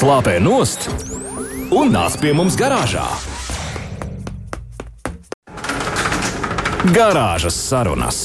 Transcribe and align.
slāpē 0.00 0.38
nost 0.40 0.86
un 1.76 1.90
nāc 1.92 2.14
pie 2.22 2.30
mums 2.32 2.54
garāžā. 2.56 3.04
Garāžas 6.96 7.58
sarunas. 7.68 8.20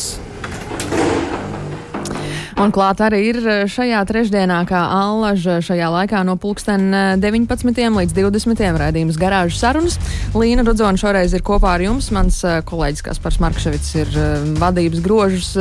Un 2.55 2.71
klāt 2.71 3.01
arī 3.03 3.17
ir 3.33 3.37
eh, 3.43 3.63
šajā 3.67 3.99
trešdienā, 4.07 4.61
kā 4.69 4.79
Allaža 4.95 5.57
šajā 5.65 5.89
laikā 5.91 6.21
no 6.23 6.37
pulksten 6.39 6.87
19. 7.19 7.67
Eh, 7.67 7.89
līdz 7.91 8.15
20. 8.15 8.61
raidījums 8.79 9.19
garāžas 9.19 9.59
sarunas. 9.59 9.97
Līna 10.31 10.63
Rudzona 10.63 10.95
šoreiz 10.99 11.35
ir 11.35 11.43
kopā 11.43 11.73
ar 11.75 11.83
jums. 11.83 12.07
Mans 12.15 12.37
eh, 12.47 12.61
kolēģis 12.63 13.03
Kaspars 13.09 13.41
Markševits 13.43 13.91
ir 13.99 14.15
vadības 14.61 15.03
grožus 15.03 15.51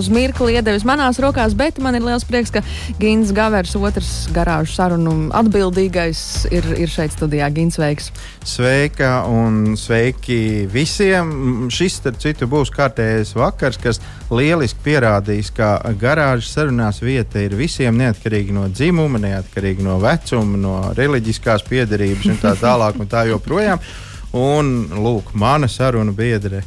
uz 0.00 0.08
mirkli 0.12 0.56
iedevis 0.56 0.88
manās 0.88 1.20
rokās, 1.20 1.52
bet 1.58 1.82
man 1.84 1.98
ir 1.98 2.06
liels 2.06 2.24
prieks, 2.24 2.54
ka 2.54 2.64
Gins 2.96 3.34
Gavers, 3.36 3.76
otrs 3.76 4.14
garāžu 4.32 4.72
sarunu 4.72 5.18
atbildīgais, 5.36 6.48
ir, 6.48 6.72
ir 6.80 6.88
šeit 6.88 7.12
studijā. 7.12 7.52
Gins, 7.52 7.76
sveiks! 7.76 8.08
Sveika 8.48 9.26
un 9.28 9.74
sveiki 9.76 10.64
visiem! 10.72 11.32
Šis, 11.68 11.98
starp 12.00 12.16
citu, 12.22 12.46
būs 12.48 12.70
kārtējais 12.72 13.34
vakars, 13.36 13.76
kas 13.82 14.00
lieliski 14.32 14.80
pierādīs, 14.86 15.50
ka 15.52 15.74
garāžas 16.00 16.54
sarunās 16.56 17.02
vieta 17.04 17.42
ir 17.44 17.58
visiem, 17.58 17.98
neatkarīgi 18.00 18.56
no 18.56 18.64
dzimuma, 18.72 19.20
neatkarīgi 19.20 19.84
no 19.84 19.98
vecuma, 20.00 20.56
no 20.64 20.74
reliģiskās 20.96 21.66
piedarības 21.68 22.30
un 22.32 22.40
tā 22.40 22.54
tālāk. 22.64 22.96
Un 22.96 23.12
tā 23.12 23.26
joprojām. 23.28 23.84
Un 24.38 24.72
lūk, 24.96 25.34
mana 25.36 25.68
saruna 25.68 26.16
biedre. 26.16 26.64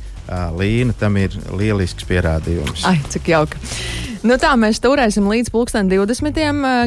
Līna 0.57 0.95
tam 0.97 1.17
ir 1.19 1.35
lielisks 1.57 2.07
pierādījums. 2.07 2.85
Ai, 2.87 2.97
cik 3.11 3.31
jauki. 3.33 3.59
Nu 4.21 4.35
tā, 4.37 4.51
mēs 4.59 4.77
turēsim 4.77 5.25
līdz 5.25 5.49
pulksten 5.49 5.87
20. 5.89 6.37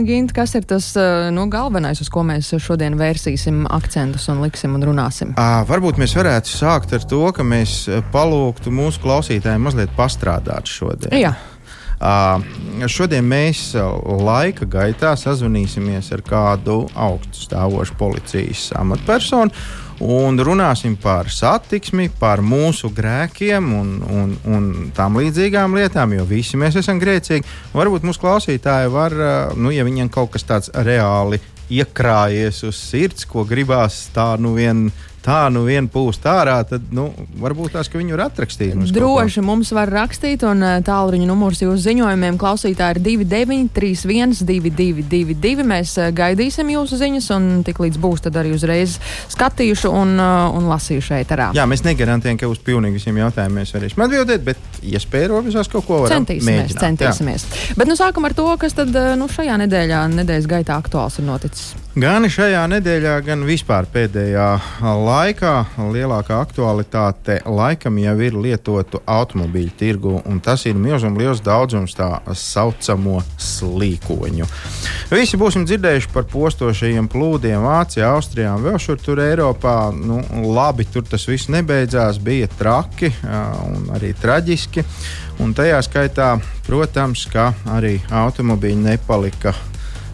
Gint, 0.07 0.31
kas 0.37 0.55
ir 0.55 0.67
tas 0.71 0.93
nu, 1.35 1.49
galvenais, 1.51 1.99
uz 2.01 2.11
ko 2.13 2.23
mēs 2.27 2.53
šodien 2.63 2.95
vērsīsim 3.01 3.65
akcentus 3.75 4.29
un 4.31 4.45
liksim 4.45 4.77
un 4.79 4.87
runāsim? 4.87 5.33
À, 5.35 5.65
varbūt 5.67 5.99
mēs 5.99 6.15
varētu 6.15 6.53
sākt 6.53 6.95
ar 6.95 7.03
to, 7.11 7.25
ka 7.35 7.47
mēs 7.47 7.89
palūgtu 8.15 8.71
mūsu 8.75 9.03
klausītājiem 9.03 9.67
mazliet 9.67 9.97
pastrādāt 9.99 10.71
šodien. 10.71 11.11
Jā. 11.19 11.35
Uh, 12.05 12.43
šodien 12.91 13.27
mēs 13.27 13.73
laika 14.23 14.67
gaitā 14.69 15.15
sazvanīsimies 15.19 16.11
ar 16.15 16.23
kādu 16.27 16.85
augstu 16.95 17.47
stāvošu 17.47 17.97
policijas 17.99 18.69
amatpersonu 18.79 19.55
un 20.03 20.39
runāsim 20.41 20.97
par 21.01 21.31
satiksmi, 21.31 22.09
par 22.19 22.43
mūsu 22.43 22.91
grēkiem 22.95 23.73
un, 23.79 23.95
un, 24.03 24.35
un 24.51 24.69
tām 24.97 25.19
līdzīgām 25.21 25.77
lietām, 25.79 26.17
jo 26.17 26.27
visi 26.29 26.59
mēs 26.61 26.79
esam 26.81 27.01
grēcīgi. 27.03 27.47
Varbūt 27.75 28.07
mūsu 28.07 28.23
klausītāji 28.25 28.93
var, 28.95 29.17
nu, 29.57 29.73
ja 29.75 29.87
viņiem 29.87 30.11
kaut 30.15 30.35
kas 30.35 30.49
tāds 30.49 30.73
reāli 30.75 31.41
iekrājies 31.73 32.63
uz 32.69 32.79
sirds, 32.91 33.25
ko 33.29 33.47
gribās 33.49 34.09
tā 34.15 34.35
nu 34.41 34.55
vien 34.59 34.89
tā 35.25 35.47
nu 35.53 35.65
vien 35.65 35.87
pūst 35.91 36.27
ārā, 36.29 36.59
tad 36.69 36.91
nu, 36.95 37.07
varbūt 37.41 37.75
tās, 37.77 37.89
ka 37.89 37.99
viņi 38.01 38.15
var 38.15 38.27
atrakstīt. 38.27 38.75
Mums 38.77 38.93
Droši 38.95 39.45
mums 39.45 39.73
var 39.75 39.91
rakstīt, 39.93 40.45
un 40.49 40.63
eh, 40.65 40.77
tālruņa 40.85 41.29
numurs 41.29 41.63
jūsu 41.65 41.81
ziņojumiem 41.87 42.39
klausītāji 42.41 42.99
ir 42.99 43.03
2931, 43.07 44.43
222, 44.45 45.67
mēs 45.71 45.95
eh, 46.03 46.11
gaidīsim 46.17 46.73
jūsu 46.75 47.01
ziņas, 47.01 47.31
un 47.37 47.49
tik 47.67 47.81
līdz 47.85 48.01
būs, 48.03 48.25
tad 48.27 48.37
arī 48.41 48.53
uzreiz 48.57 48.99
skatījuši 49.33 49.93
un, 49.93 50.17
eh, 50.21 50.59
un 50.59 50.69
lasījuši 50.73 51.09
šeit 51.09 51.33
arā. 51.37 51.51
Jā, 51.57 51.65
mēs 51.71 51.87
negarantējam, 51.87 52.41
ka 52.43 52.51
uz 52.51 52.61
pilnīgi 52.65 53.01
visiem 53.01 53.23
jautājumiem 53.23 53.63
mēs 53.63 53.75
varēsim 53.77 54.05
atbildēt, 54.05 54.45
bet 54.45 54.83
iespēja 54.85 55.33
robežās 55.33 55.73
kaut 55.73 55.89
ko 55.89 56.03
varam 56.05 56.21
centīsimies. 56.21 56.69
Mēģināt, 56.69 56.85
centīsimies. 56.85 57.49
Jā. 57.49 57.79
Bet 57.81 57.91
nu 57.91 57.97
sākam 57.99 58.29
ar 58.29 58.37
to, 58.37 58.51
kas 58.61 58.77
tad 58.77 58.93
nu, 58.93 59.31
šajā 59.33 59.57
nedēļā, 59.65 60.05
nedēļas 60.21 60.53
gaitā 60.57 60.79
aktuāls 60.83 61.21
ir 61.23 61.29
noticis. 61.31 61.84
Gan 61.95 62.25
šajā 62.27 62.65
nedēļā, 62.73 63.13
gan 63.23 63.45
vispār 63.47 63.87
pēdējā 63.87 64.49
laikā 64.83 65.51
lielākā 65.95 66.41
aktualitāte 66.43 67.37
laikam 67.47 68.01
jau 68.03 68.15
ir 68.19 68.35
lietotu 68.35 68.99
automobīļu 69.07 69.75
tirgu, 69.79 70.15
un 70.27 70.41
tas 70.43 70.65
ir 70.67 70.75
milzīgi 70.75 71.21
liels 71.23 71.39
daudzums 71.47 71.93
tā 71.95 72.09
saucamo 72.35 73.21
slīkoņu. 73.39 74.49
Visi 75.13 75.39
būsim 75.39 75.69
dzirdējuši 75.71 76.11
par 76.11 76.27
postošajiem 76.33 77.07
plūdiem 77.13 77.63
Vācijā, 77.63 78.09
Austrijā 78.17 78.57
un 78.59 78.67
vēl 78.67 78.81
šur 78.83 78.99
tur 78.99 79.23
Eiropā. 79.23 79.77
Nu, 79.95 80.19
labi, 80.51 80.89
tur 80.91 81.07
tas 81.07 81.29
viss 81.31 81.47
nebeidzās, 81.55 82.19
bija 82.19 82.51
traki 82.59 83.13
un 83.69 83.87
arī 83.95 84.11
traģiski. 84.19 84.83
Un 85.47 85.55
tajā 85.55 85.79
skaitā, 85.87 86.33
protams, 86.67 87.29
ka 87.31 87.53
arī 87.77 88.01
automobīļi 88.11 88.83
nepalika 88.83 89.55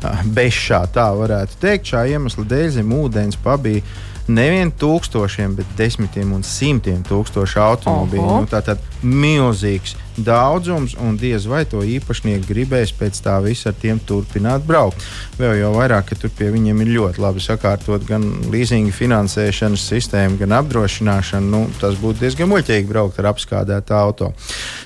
bešā, 0.37 0.85
tā 0.95 1.09
varētu 1.17 1.61
teikt. 1.63 1.93
Šā 1.95 2.07
iemesla 2.15 2.47
dēļ 2.51 2.71
zem 2.79 2.97
ūdens 3.01 3.41
pabija 3.45 3.85
nevien 4.31 4.71
tūkstošiem, 4.79 5.57
bet 5.59 5.75
desmitiem 5.79 6.33
un 6.37 6.45
simtiem 6.47 7.03
tūkstošu 7.07 7.61
automobīļu. 7.63 8.29
Nu, 8.43 8.49
tā 8.51 8.63
tad 8.65 8.83
milzīgs 9.03 9.97
daudzums, 10.21 10.95
un 11.01 11.17
diez 11.17 11.47
vai 11.49 11.63
to 11.69 11.81
īpašnieki 11.87 12.49
gribēs 12.49 12.93
pēc 12.97 13.21
tā 13.25 13.39
visa 13.45 13.71
ar 13.71 13.79
tiem 13.81 14.01
turpināt 14.05 14.67
braukt. 14.67 15.01
Vēl 15.41 15.57
jau 15.63 15.71
vairāk, 15.79 16.11
ka 16.11 16.19
tur 16.21 16.33
pie 16.37 16.51
viņiem 16.53 16.83
ir 16.85 16.93
ļoti 16.99 17.23
labi 17.25 17.45
sakārtot 17.45 18.05
gan 18.09 18.27
leasinga 18.53 18.93
finansēšanas 18.95 19.87
sistēma, 19.93 20.39
gan 20.43 20.59
apdrošināšana. 20.61 21.51
Nu, 21.51 21.65
tas 21.81 21.97
būtu 22.01 22.25
diezgan 22.27 22.51
muļķīgi 22.53 22.91
braukt 22.91 23.23
ar 23.23 23.33
apskādētu 23.33 23.97
auto. 23.97 24.33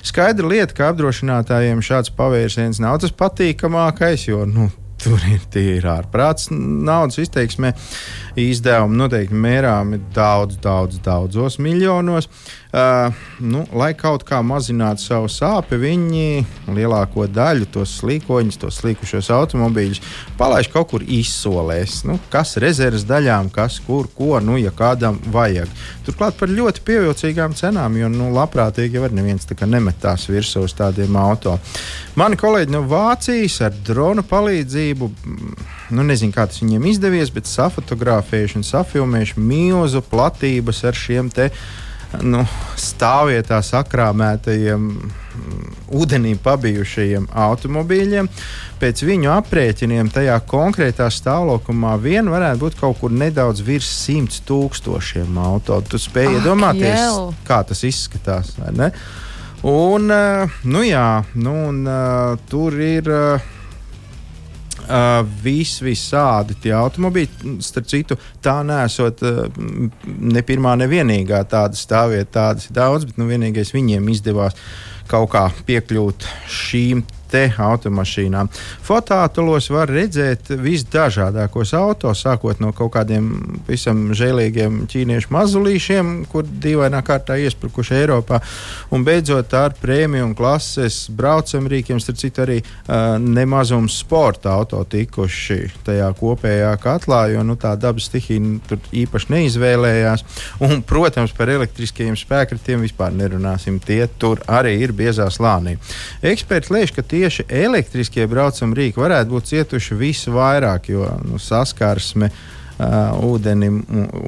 Skaidra 0.05 0.53
lieta, 0.55 0.77
ka 0.77 0.89
apdrošinātājiem 0.93 1.83
šāds 1.85 2.15
pavērsiens 2.15 2.81
nav 2.83 3.01
tas 3.03 3.13
patīkamākais, 3.15 4.29
jo 4.29 4.45
nu, 4.47 4.71
Tur 5.03 5.21
ir 5.29 5.43
ir 5.59 5.85
ārprāts 5.91 6.49
naudas 6.51 7.19
izteiksmē. 7.21 7.73
Izdevumi 8.39 8.97
noteikti 8.99 9.37
mērāmi 9.37 9.99
daudz, 10.15 10.57
daudz, 10.63 10.97
daudzos 11.03 11.59
miljonos. 11.61 12.25
Uh, 12.25 12.64
nu, 13.39 13.61
lai 13.71 13.93
kaut 13.95 14.25
kā 14.27 14.41
mazinātu 14.43 14.99
savu 14.99 15.29
sāpju, 15.31 15.77
viņi 15.79 16.25
lielāko 16.75 17.23
daļu 17.31 17.69
tos 17.71 17.93
slīkoņus, 18.01 18.57
tos 18.59 18.79
slīkušos 18.81 19.29
automobīļus 19.31 20.01
palaiž 20.39 20.67
kaut 20.73 20.89
kur 20.91 21.05
izsolēs. 21.05 22.01
Nu, 22.07 22.17
kas 22.33 22.57
rezerves 22.59 23.05
daļām, 23.07 23.51
kas 23.55 23.77
kur, 23.85 24.09
ko, 24.11 24.41
nu, 24.43 24.57
ja 24.59 24.73
kādam 24.75 25.21
vajag. 25.31 25.71
Turklāt 26.07 26.35
par 26.39 26.51
ļoti 26.51 26.83
pievilcīgām 26.87 27.55
cenām, 27.55 27.95
jo 27.99 28.09
nu, 28.11 28.27
labprātīgi 28.35 28.99
jau 28.99 29.07
neviens 29.07 29.47
nemetās 29.65 30.27
virsū 30.29 30.65
uz 30.67 30.75
tādiem 30.75 31.15
auto. 31.15 31.55
Mani 32.19 32.35
kolēģi 32.39 32.75
no 32.75 32.83
Vācijas 32.91 33.61
ar 33.69 33.79
drona 33.87 34.23
palīdzību 34.25 35.11
nu, 35.95 36.03
nezinu, 36.03 36.33
kā 36.35 36.47
tas 36.49 36.61
viņiem 36.63 36.91
izdevies, 36.91 37.31
bet 37.33 37.47
safotografējuši 37.49 38.59
un 38.59 38.67
safilmējuši 38.67 39.41
milzu 39.41 40.03
platības 40.11 40.83
ar 40.89 40.97
šiem 40.97 41.31
te 41.33 41.49
nu, 42.23 42.43
stāvvietā 42.79 43.59
sakrāmētajiem, 43.65 44.85
mm, 44.91 45.73
ūdenī 45.95 46.35
pabijušajiem 46.43 47.27
automobīļiem. 47.45 48.29
Pēc 48.79 49.03
viņu 49.07 49.31
aprēķiniem 49.33 50.11
tajā 50.13 50.37
konkrētā 50.47 51.09
stāvoklī 51.11 51.95
vien 52.03 52.29
varētu 52.31 52.61
būt 52.61 52.79
kaut 52.79 52.99
kur 53.01 53.11
nedaudz 53.11 53.63
virs 53.65 53.89
simts 54.05 54.41
tūkstošiem 54.47 55.37
auto. 55.41 55.81
Tu 55.89 55.99
spēj 56.01 56.39
iedomāties, 56.39 57.35
kā 57.47 57.63
tas 57.67 57.83
izskatās. 57.87 58.55
Un, 59.65 60.11
eh, 60.11 60.59
nu 60.63 60.83
jā, 60.85 61.25
nu, 61.33 61.57
un, 61.69 61.85
uh, 61.87 62.37
tur 62.49 62.79
ir. 62.79 63.11
Uh, 64.85 65.05
Uh, 65.05 65.23
vis, 65.41 65.79
visādi 65.81 66.53
tie 66.61 66.71
automobīļi, 66.77 67.55
starp 67.63 67.87
citu, 67.89 68.17
tā 68.43 68.59
nesot 68.67 69.23
uh, 69.25 69.47
ne 70.05 70.43
pirmā, 70.45 70.75
ne 70.77 70.85
vienīgā 70.91 71.39
tāda 71.49 71.79
stāvvieta, 71.79 72.29
tādas 72.35 72.69
ir 72.69 72.75
daudz, 72.77 73.07
bet 73.09 73.17
nu, 73.17 73.25
vienīgais 73.31 73.73
viņiem 73.73 74.11
izdevās 74.13 74.53
kaut 75.09 75.31
kā 75.35 75.47
piekļūt 75.67 76.29
šīm 76.51 77.05
te 77.35 77.45
automašīnām. 77.59 78.49
Fotātulos 78.85 79.67
var 79.73 79.91
redzēt 79.91 80.51
visdažādākos 80.61 81.73
autos, 81.77 82.23
sākot 82.23 82.61
no 82.63 82.71
kaut 82.75 82.93
kādiem 82.95 83.29
visam 83.67 84.07
žēlīgiem 84.15 84.85
ķīniešu 84.91 85.33
mazulīšiem, 85.35 86.13
kur 86.31 86.45
dīvainā 86.45 87.01
kārtā 87.05 87.37
iesprukuši 87.43 87.97
Eiropā, 87.99 88.39
un 88.95 89.05
beidzot 89.07 89.53
ar 89.57 89.75
prēmiju 89.81 90.31
klases 90.37 91.05
braucamrīkiem, 91.15 91.99
starp 92.01 92.21
citu 92.21 92.45
arī 92.45 92.59
uh, 92.61 93.17
nemazums 93.21 93.99
sporta 94.03 94.55
auto 94.55 94.83
tikuši 94.89 95.59
tajā 95.85 96.11
kopējā 96.19 96.71
katlā, 96.81 97.25
jo 97.33 97.43
nu, 97.47 97.57
tā 97.59 97.73
dabas 97.79 98.09
stihija 98.09 98.33
tur 98.69 98.79
īpaši 98.95 99.31
neizvēlējās. 99.33 100.25
Un, 100.65 100.79
protams, 100.87 101.33
par 101.35 101.49
elektriskajiem 101.51 102.15
spēkratiem 102.19 102.83
vispār 102.85 103.13
nerunāsim. 103.15 103.79
Tie 103.83 104.01
tur 104.21 104.41
arī 104.47 104.75
ir 104.85 104.94
biezā 104.95 105.27
slānī. 105.33 105.75
Eksperti 106.25 106.73
lēš, 106.75 106.95
ka 106.95 107.03
tie 107.03 107.25
tieši 107.25 107.47
elektriskie 107.49 108.27
braucamrīki 108.29 109.01
varētu 109.01 109.33
būt 109.33 109.49
cietuši 109.49 109.97
visvairāk, 109.97 110.91
jo 110.93 111.07
nu, 111.25 111.39
saskarsme 111.41 112.29
uh, 112.29 113.15
ūdenim, 113.25 113.79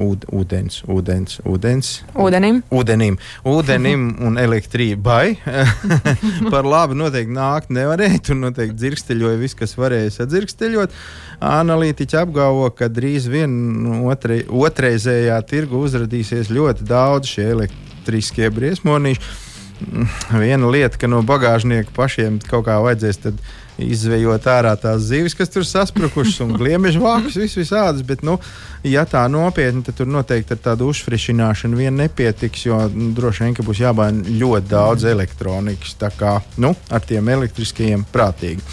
ūd, 0.08 0.26
ūdens, 0.34 0.80
ūdens, 0.90 1.38
ūdens, 1.46 1.92
ūdenim, 2.18 2.58
ūdenim, 2.74 3.18
ūdenim 3.46 4.08
un 4.26 4.40
elektrībai. 4.42 5.36
Par 6.52 6.66
labu 6.66 6.98
noteikti 6.98 7.36
nākt 7.36 7.70
nevarēja. 7.74 8.22
Tur 8.26 8.40
noteikti 8.40 8.78
dzirksteļoja 8.80 9.38
viss, 9.44 9.58
kas 9.58 9.76
varēja 9.78 10.16
sadzirksteļot. 10.18 10.96
Analītiķi 11.48 12.18
apgalvo, 12.18 12.72
ka 12.74 12.90
drīz 12.90 13.28
vien 13.30 13.52
otre, 14.10 14.42
otrreizējā 14.50 15.38
tirgu 15.46 15.84
uzrādīsies 15.86 16.50
ļoti 16.50 16.88
daudz 16.88 17.36
šie 17.36 17.52
elektriskie 17.52 18.50
briesmonīši. 18.50 19.46
Viena 20.42 20.70
lieta, 20.70 20.98
ka 20.98 21.10
no 21.10 21.22
bagāžnieka 21.26 21.94
pašiem 21.96 22.40
kaut 22.48 22.66
kā 22.66 22.78
vajadzēs 22.82 23.22
izvejot 23.78 24.46
ārā 24.50 24.74
tās 24.80 25.06
zivis, 25.08 25.36
kas 25.38 25.52
tur 25.52 25.66
sasprukušas, 25.66 26.40
un 26.44 26.54
gliemežu 26.58 27.02
vākus, 27.02 27.38
vis 27.38 27.56
visādas. 27.58 28.02
Bet, 28.06 28.24
nu, 28.26 28.38
ja 28.86 29.04
tā 29.08 29.24
nopietni, 29.30 29.84
tad 29.86 29.98
tur 30.00 30.10
noteikti 30.10 30.54
ar 30.56 30.62
tādu 30.70 30.88
uzfrišināšanu 30.92 31.78
vien 31.78 31.96
nepietiks, 31.98 32.66
jo 32.66 32.80
nu, 32.92 33.10
droši 33.16 33.46
vien 33.46 33.56
būs 33.68 33.82
jābaina 33.82 34.36
ļoti 34.40 34.70
daudz 34.70 35.06
elektronikas. 35.08 35.94
Tā 36.00 36.10
kā 36.14 36.38
nu, 36.60 36.74
ar 36.90 37.04
tiem 37.06 37.30
elektriskajiem 37.34 38.04
prātīgi. 38.12 38.64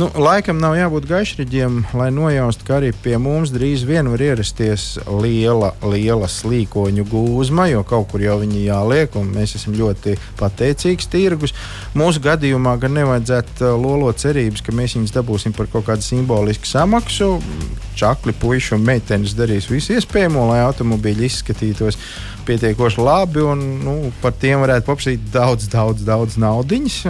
Nu, 0.00 0.10
laikam 0.20 0.60
nav 0.62 0.76
jābūt 0.78 1.08
gaišriģiem, 1.10 1.80
lai 1.98 2.10
nojaustu, 2.14 2.66
ka 2.68 2.78
arī 2.78 2.92
pie 3.04 3.16
mums 3.20 3.52
drīz 3.54 3.84
vien 3.88 4.08
var 4.12 4.22
ierasties 4.30 4.86
liela, 5.08 5.72
liela 5.84 6.28
slīkoņu 6.30 7.06
gūzma, 7.10 7.70
jo 7.72 7.84
kaut 7.88 8.10
kur 8.12 8.24
jau 8.24 8.38
viņi 8.42 8.66
jāliek, 8.66 9.16
un 9.20 9.32
mēs 9.34 9.56
esam 9.58 9.76
ļoti 9.78 10.16
pateicīgs 10.40 11.08
tirgus. 11.10 11.56
Mūsu 11.98 12.22
gadījumā 12.24 12.76
gan 12.80 12.96
nevajadzētu 12.98 13.66
uh, 13.66 13.76
lolot 13.80 14.20
cerību 14.20 14.49
cerības, 14.50 14.64
ka 14.64 14.74
mēs 14.74 14.96
viņus 14.96 15.14
dabūsim 15.14 15.54
par 15.54 15.68
kaut 15.70 15.86
kādu 15.86 16.02
simbolisku 16.02 16.66
samaksu. 16.66 17.40
Čakli, 17.94 18.32
puiši 18.32 18.74
un 18.76 18.84
meitenes 18.84 19.34
darīs 19.34 19.68
visu 19.70 19.94
iespējamo, 19.94 20.48
lai 20.50 20.62
automobīļi 20.64 21.26
izskatītos 21.26 21.98
pietiekoši 22.46 23.00
labi. 23.00 23.42
Un, 23.42 23.60
nu, 23.84 24.12
par 24.22 24.32
tiem 24.32 24.60
varētu 24.60 24.86
paprasīt 24.86 25.20
daudz, 25.32 25.68
daudz, 25.70 26.04
daudz 26.04 26.38
naudas. 26.40 27.02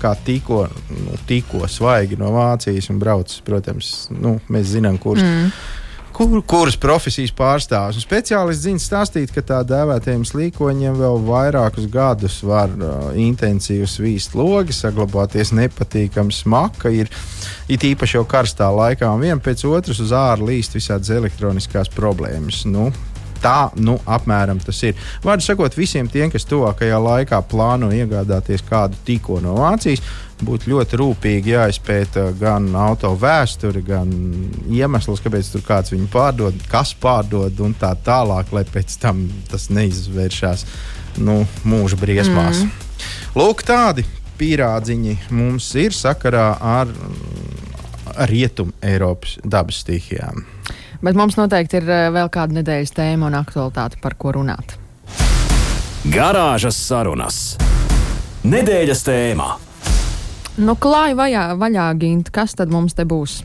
Kā 0.00 0.14
tikko, 0.24 0.66
nu, 0.90 1.18
tikko 1.28 1.68
svaigi 1.68 2.18
no 2.18 2.32
Vācijas 2.34 2.90
un 2.90 2.98
brauc, 2.98 3.34
protams, 3.44 4.08
nu, 4.10 4.38
mēs 4.48 4.74
zinām, 4.74 4.98
kurš. 4.98 5.22
Mm 5.22 5.78
kur, 6.20 6.40
kuras 6.44 6.76
profesijas 6.80 7.32
pārstāvis. 7.36 7.98
Un 7.98 8.04
speciālists 8.04 8.66
zina 8.66 8.82
stāstīt, 8.82 9.32
ka 9.32 9.42
tā 9.46 9.60
dēvētajiem 9.68 10.26
slīkoņiem 10.28 10.98
vēl 11.00 11.20
vairākus 11.24 11.86
gadus 11.92 12.40
var 12.44 12.72
uh, 12.76 13.10
intensīvi 13.16 13.88
svīst 13.88 14.36
logi, 14.36 14.76
saglabāties 14.76 15.54
nepatīkama 15.56 16.34
smaka. 16.34 16.92
Ir, 16.92 17.08
it 17.72 17.86
īpaši 17.88 18.18
jau 18.18 18.26
karstā 18.28 18.68
laikā, 18.74 19.08
un 19.08 19.24
viena 19.24 19.40
pēc 19.40 19.64
otras 19.70 20.02
uz 20.04 20.12
ārā 20.16 20.50
līst 20.52 20.76
visādas 20.76 21.12
elektroniskās 21.14 21.92
problēmas. 21.96 22.66
Nu, 22.68 22.90
Tā 23.40 23.70
nu, 23.80 23.96
apmēram 24.04 24.60
tas 24.60 24.82
ir. 24.84 24.98
Vārdu 25.24 25.46
sakot, 25.46 25.76
visiem 25.78 26.08
tiem, 26.12 26.28
kas 26.32 26.44
tuvākajā 26.48 26.98
laikā 27.00 27.40
plāno 27.48 27.88
iegādāties 27.96 28.64
kādu 28.68 28.98
tikko 29.06 29.40
no 29.44 29.56
Vācijas, 29.56 30.02
būtu 30.44 30.72
ļoti 30.72 31.00
rūpīgi 31.00 31.54
jāizpēta 31.54 32.30
gan 32.40 32.68
auto 32.76 33.12
vēsture, 33.20 33.82
gan 33.84 34.12
iemesls, 34.68 35.22
kāpēc 35.24 35.52
tur 35.54 35.64
kāds 35.66 35.94
viņu 35.94 36.08
pārdod, 36.12 36.56
kas 36.70 36.94
pārdod 37.00 37.60
un 37.64 37.74
tā 37.80 37.92
tālāk, 38.04 38.52
lai 38.56 38.64
pēc 38.68 38.96
tam 39.02 39.26
tas 39.50 39.68
neizvēršas 39.72 40.64
nu, 41.24 41.42
mūža 41.68 42.00
briesmās. 42.00 42.64
Mm. 42.64 42.88
Lūk, 43.40 43.64
tādi 43.66 44.04
pīrādziņi 44.40 45.18
mums 45.36 45.68
ir 45.80 45.96
sakarā 45.96 46.52
ar 46.60 46.92
Rietumu 48.30 48.74
Eiropas 48.84 49.38
dabas 49.44 49.80
stihijām. 49.84 50.44
Bet 51.00 51.16
mums 51.16 51.38
noteikti 51.40 51.80
ir 51.80 51.88
eh, 51.88 52.06
vēl 52.12 52.28
kāda 52.32 52.58
nedēļas 52.60 52.92
tēma 52.96 53.30
un 53.30 53.38
aktualitāte, 53.38 54.00
par 54.02 54.18
ko 54.20 54.34
runāt. 54.36 54.76
Garāžas 56.12 56.76
sarunas. 56.80 57.40
Nedēļas 58.44 59.04
tēmā. 59.04 59.48
Nu, 60.60 60.74
klāja 60.76 61.16
vaļā, 61.16 61.44
vaļā 61.60 61.86
gint, 62.00 62.28
kas 62.34 62.52
tad 62.56 62.72
mums 62.72 62.96
te 62.96 63.06
būs? 63.08 63.40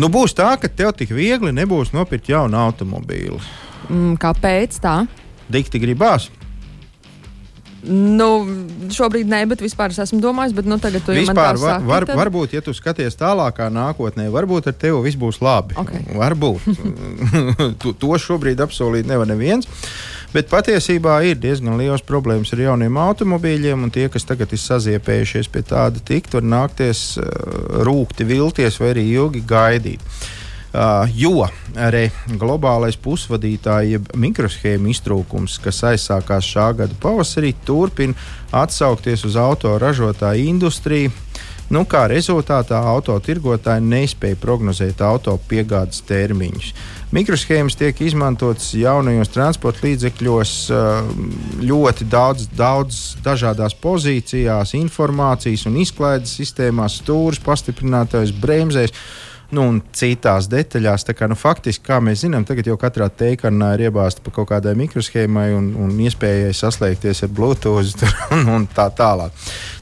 Nu, 0.00 0.08
būs 0.12 0.32
tā, 0.38 0.52
ka 0.60 0.70
tev 0.70 0.94
tik 0.96 1.12
viegli 1.12 1.52
nebūs 1.52 1.92
nopirkt 1.92 2.30
jaunu 2.30 2.56
automobīlu. 2.60 3.40
Mm, 3.88 4.16
kāpēc 4.20 4.80
tā? 4.80 5.02
Dikti 5.52 5.80
gribās. 5.82 6.28
Nu, 7.86 8.28
šobrīd 8.90 9.28
nē, 9.30 9.44
bet 9.52 9.62
vispār 9.62 9.92
es 9.94 10.00
esmu 10.02 10.18
domājis, 10.22 10.54
bet 10.56 10.66
nu, 10.66 10.80
tagad 10.82 11.04
tu 11.06 11.14
jau 11.14 11.22
vispār, 11.22 11.58
var, 11.62 11.84
var, 11.86 12.06
tad... 12.08 12.18
varbūt, 12.18 12.56
ja 12.56 12.62
tu 12.64 12.74
skaties 12.74 13.14
tālākā 13.20 13.68
nākotnē, 13.70 14.26
varbūt 14.34 14.72
ar 14.72 14.74
tevi 14.74 14.98
viss 15.04 15.18
būs 15.20 15.38
labi. 15.44 15.78
Okay. 15.78 16.02
Varbūt. 16.18 16.66
to, 17.84 17.94
to 17.94 18.18
šobrīd 18.18 18.58
apsolīt 18.64 19.06
nevar 19.06 19.30
neviens. 19.30 19.70
Bet 20.34 20.50
patiesībā 20.50 21.20
ir 21.24 21.38
diezgan 21.40 21.78
liels 21.80 22.02
problēmas 22.04 22.50
ar 22.52 22.64
jauniem 22.66 22.98
automobīļiem, 23.00 23.86
un 23.86 23.94
tie, 23.94 24.08
kas 24.12 24.26
tagad 24.28 24.50
ir 24.52 24.60
saziepējušies 24.60 25.48
pie 25.54 25.62
tāda 25.70 26.02
tikt, 26.04 26.34
var 26.36 26.44
nākties 26.44 27.04
uh, 27.22 27.30
rūkti, 27.86 28.26
vilties 28.28 28.76
vai 28.82 28.90
arī 28.96 29.06
ilgi 29.14 29.44
gaidīt. 29.48 30.04
Jo 31.16 31.46
arī 31.80 32.08
globālais 32.36 32.98
pusvadītāja, 33.00 33.96
jeb 33.96 34.10
mikroshēma 34.20 34.90
iztrūkums, 34.92 35.56
kas 35.64 35.80
aizsākās 35.94 36.44
šā 36.44 36.66
gada 36.82 36.98
pavasarī, 37.00 37.54
turpina 37.64 38.12
atsaukties 38.52 39.24
uz 39.24 39.38
autoražotāju 39.40 40.50
industriju. 40.52 41.14
Nu, 41.68 41.82
kā 41.84 42.06
rezultātā 42.08 42.78
autotirgotāji 42.94 43.84
nespēja 43.84 44.38
prognozēt 44.40 45.02
auto 45.04 45.34
piegādes 45.50 46.00
termiņus. 46.08 46.70
Mikroshēmas 47.12 47.76
tiek 47.76 48.00
izmantotas 48.04 48.70
jaunajos 48.76 49.28
transporta 49.32 49.84
līdzekļos 49.84 50.54
ļoti 51.68 52.08
daudz, 52.08 52.48
daudz 52.56 53.02
dažādās 53.24 53.76
pozīcijās, 53.84 54.72
informācijas 54.80 55.66
un 55.68 55.76
izklaides 55.84 56.36
sistēmās, 56.40 57.00
stūres, 57.02 57.40
pastiprinātājs, 57.44 58.32
bremzēs 58.40 58.96
nu, 59.54 59.64
un 59.64 59.80
citās 59.96 60.48
detaļās. 60.50 61.06
Kā, 61.16 61.28
nu, 61.30 61.36
faktiski, 61.38 61.84
kā 61.88 61.98
mēs 62.04 62.24
zinām, 62.26 62.44
tagad 62.48 62.68
jau 62.68 62.76
katrā 62.80 63.08
teikanā 63.08 63.72
ir 63.76 63.88
iebāzta 63.88 64.24
pa 64.24 64.32
kaut 64.34 64.50
kādai 64.52 64.74
mikroshēmai 64.78 65.48
un, 65.56 65.72
un 65.80 65.96
iespējai 66.04 66.52
saslēgties 66.56 67.24
ar 67.24 67.32
Bluetooth 67.32 68.04
un, 68.36 68.46
un 68.58 68.68
tā 68.74 68.90
tālāk. 68.94 69.34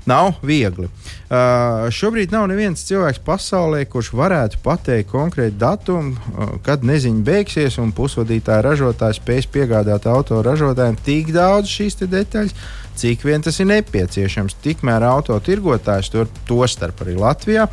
Nav 0.06 0.36
viegli. 0.46 0.86
Uh, 1.26 1.88
šobrīd 1.90 2.30
nav 2.30 2.44
neviens 2.46 2.84
cilvēks 2.86 3.18
pasaulē, 3.26 3.80
kurš 3.90 4.12
varētu 4.14 4.60
pateikt 4.62 5.10
konkrētu 5.10 5.58
datumu, 5.58 6.14
uh, 6.14 6.52
kad 6.62 6.86
neziņa 6.86 7.24
beigsies 7.26 7.80
un 7.82 7.90
pusvadītāja 7.96 8.62
ražotājs 8.68 9.18
spēs 9.18 9.50
piegādāt 9.50 10.06
autoražotājiem 10.06 11.00
tik 11.02 11.34
daudz 11.34 11.72
šīs 11.74 11.98
detaļas, 12.06 12.54
cik 12.96 13.26
vien 13.26 13.42
tas 13.42 13.58
ir 13.58 13.66
nepieciešams. 13.72 14.60
Tikmēr 14.62 15.10
autotirgotājs 15.10 16.14
to, 16.14 16.62
starp 16.70 17.02
arī 17.02 17.18
Latvijā 17.18 17.66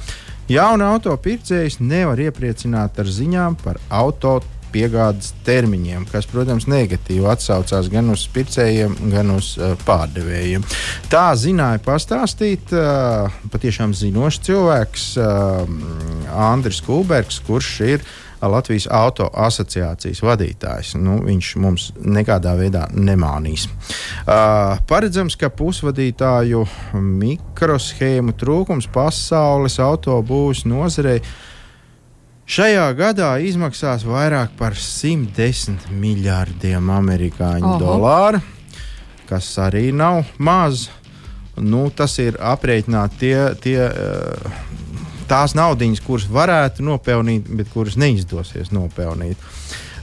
Jauna 0.51 0.89
auto 0.91 1.13
pircējs 1.23 1.79
nevar 1.79 2.19
iepriecināt 2.19 2.97
ar 2.99 3.07
ziņām 3.07 3.55
par 3.61 3.79
auto 3.87 4.41
piegādes 4.73 5.31
termiņiem, 5.45 6.07
kas, 6.09 6.25
protams, 6.27 6.65
negatīvi 6.67 7.27
atsaucās 7.29 7.87
gan 7.93 8.09
uz 8.09 8.25
pircējiem, 8.33 8.97
gan 9.13 9.29
uz 9.35 9.53
uh, 9.59 9.75
pārdevējiem. 9.85 10.65
Tā 11.13 11.27
zināja 11.39 11.79
pastāstīt 11.85 12.73
uh, 12.75 13.29
patiešām 13.53 13.93
zinošs 13.95 14.41
cilvēks, 14.49 15.07
uh, 15.21 15.63
Andris 16.49 16.81
Kulbergs, 16.83 17.37
kurš 17.45 17.73
ir 17.85 18.01
uh, 18.01 18.22
Latvijas 18.51 18.87
auto 18.91 19.29
asociācijas 19.33 20.21
vadītājs. 20.23 20.93
Nu, 20.99 21.19
viņš 21.23 21.51
mums 21.63 21.87
nekādā 21.99 22.55
veidā 22.59 22.87
nemānīs. 22.91 23.67
Uh, 23.67 24.79
paredzams, 24.89 25.37
ka 25.39 25.51
pusvadītāju 25.53 26.65
mikroshēmu 26.97 28.35
trūkums 28.39 28.89
pasaules 28.93 29.79
autobūvas 29.83 30.65
nozarei 30.69 31.21
šajā 32.43 32.89
gadā 32.97 33.35
izmaksās 33.43 34.03
vairāk 34.07 34.57
par 34.59 34.75
110 34.77 35.89
miljardiem 35.91 36.91
amerikāņu 36.97 37.75
Oho. 37.75 37.79
dolāru, 37.81 38.43
kas 39.29 39.53
arī 39.61 39.91
nav 39.95 40.25
maz. 40.37 40.89
Nu, 41.53 41.85
tas 41.93 42.15
ir 42.17 42.39
aprēķināti 42.41 43.19
tie, 43.21 43.37
tie 43.61 43.77
uh, 43.85 44.81
tās 45.29 45.55
naudiņas, 45.57 46.03
kuras 46.05 46.27
varētu 46.31 46.85
nopelnīt, 46.85 47.47
bet 47.57 47.71
kuras 47.73 47.97
neizdosies 47.99 48.73
nopelnīt. 48.75 49.39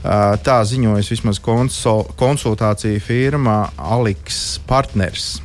Tā 0.01 0.57
ziņojas 0.65 1.11
vismaz 1.13 1.39
konsul, 1.43 2.07
konsultāciju 2.17 3.01
firma 3.05 3.67
Aliks 3.77 4.59
Partners. 4.67 5.35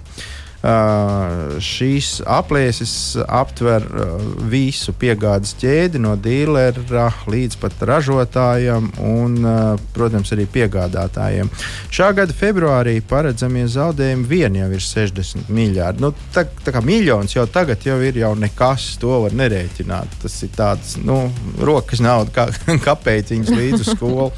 Uh, 0.66 1.60
šīs 1.62 2.24
aplēses 2.26 2.92
aptver 3.22 3.84
uh, 3.86 4.16
visu 4.50 4.90
piegādes 4.98 5.52
ķēdi 5.60 6.00
no 6.02 6.16
dīlera 6.18 7.04
līdz 7.30 7.58
pat 7.62 7.84
ražotājam 7.86 8.88
un, 8.98 9.36
uh, 9.46 9.84
protams, 9.94 10.32
arī 10.34 10.48
piegādātājiem. 10.56 11.52
Šā 11.94 12.10
gada 12.18 12.34
februārī 12.34 12.96
paredzamie 12.98 13.68
zaudējumi 13.70 14.26
vien 14.26 14.58
jau 14.58 14.72
ir 14.74 14.82
60 14.82 15.54
miljardi. 15.54 16.02
Nu, 16.02 16.10
tā, 16.34 16.48
tā 16.66 16.74
kā 16.74 16.82
miljons 16.82 17.36
jau 17.36 17.46
tagad 17.46 17.86
jau 17.86 18.00
ir 18.02 18.18
jau 18.24 18.34
nekas, 18.34 18.96
to 18.98 19.22
var 19.28 19.38
nerēķināt. 19.38 20.18
Tas 20.24 20.40
ir 20.42 20.54
tāds, 20.56 20.96
nu, 20.98 21.28
rokas 21.62 22.02
nauda, 22.02 22.34
kā 22.34 22.78
kapeiciņas 22.90 23.54
līdz 23.54 23.86
uz 23.86 23.94
skolu. 23.94 24.32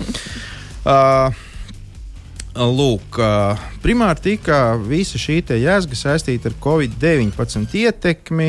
Uh, 0.84 1.47
Lūk, 2.58 3.20
primāri 3.84 4.22
tika 4.24 4.74
visa 4.82 5.18
šī 5.20 5.36
jēzga 5.62 5.94
saistīta 5.94 6.50
ar 6.50 6.56
Covid-19 6.58 7.76
ietekmi, 7.78 8.48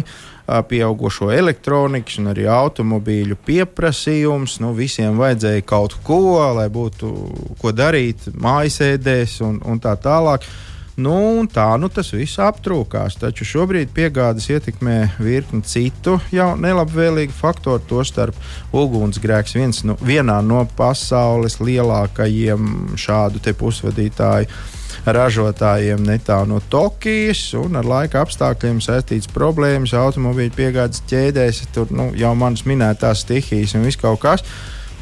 pieaugušo 0.70 1.30
elektronikas 1.30 2.18
un 2.18 2.32
arī 2.32 2.48
automobīļu 2.50 3.38
pieprasījums. 3.46 4.58
Nu, 4.64 4.74
visiem 4.74 5.20
vajadzēja 5.20 5.66
kaut 5.70 6.00
ko, 6.04 6.40
lai 6.58 6.66
būtu 6.74 7.12
ko 7.62 7.74
darīt 7.76 8.32
mājasēdēs 8.34 9.40
un, 9.46 9.62
un 9.62 9.82
tā 9.84 9.94
tālāk. 10.02 10.48
Nu, 11.00 11.46
tā 11.48 11.68
nu 11.80 11.88
tas 11.94 12.10
viss 12.12 12.40
aptrūkās. 12.44 13.16
Taču 13.22 13.46
šobrīd 13.48 13.94
piegādes 13.96 14.50
ietekmē 14.52 14.98
virkni 15.22 15.62
citu 15.64 16.18
jau 16.34 16.50
nelabvēlīgu 16.60 17.36
faktoru, 17.36 17.84
tostarp 17.88 18.36
ugunsgrēks, 18.76 19.56
viens 19.56 19.84
no, 19.88 19.96
vienā 20.04 20.40
no 20.44 20.66
pasaules 20.78 21.60
lielākajiem 21.64 22.98
šādu 23.00 23.42
pusvadītāju 23.60 24.50
ražotājiem 25.06 26.04
netālu 26.04 26.56
no 26.56 26.60
Tokijas, 26.72 27.46
un 27.58 27.80
ar 27.80 27.88
laika 27.88 28.24
apstākļiem 28.26 28.82
saistīts 28.84 29.30
problēmas 29.32 29.94
automobīļu 29.98 30.56
piegādes 30.58 31.06
ķēdēs. 31.10 31.64
Tur 31.76 31.94
nu, 31.96 32.10
jau 32.20 32.34
manas 32.38 32.66
minētās 32.68 33.24
stihijas 33.24 33.78
un 33.78 33.88
viss 33.88 34.00
kaut 34.02 34.20
kas. 34.26 34.44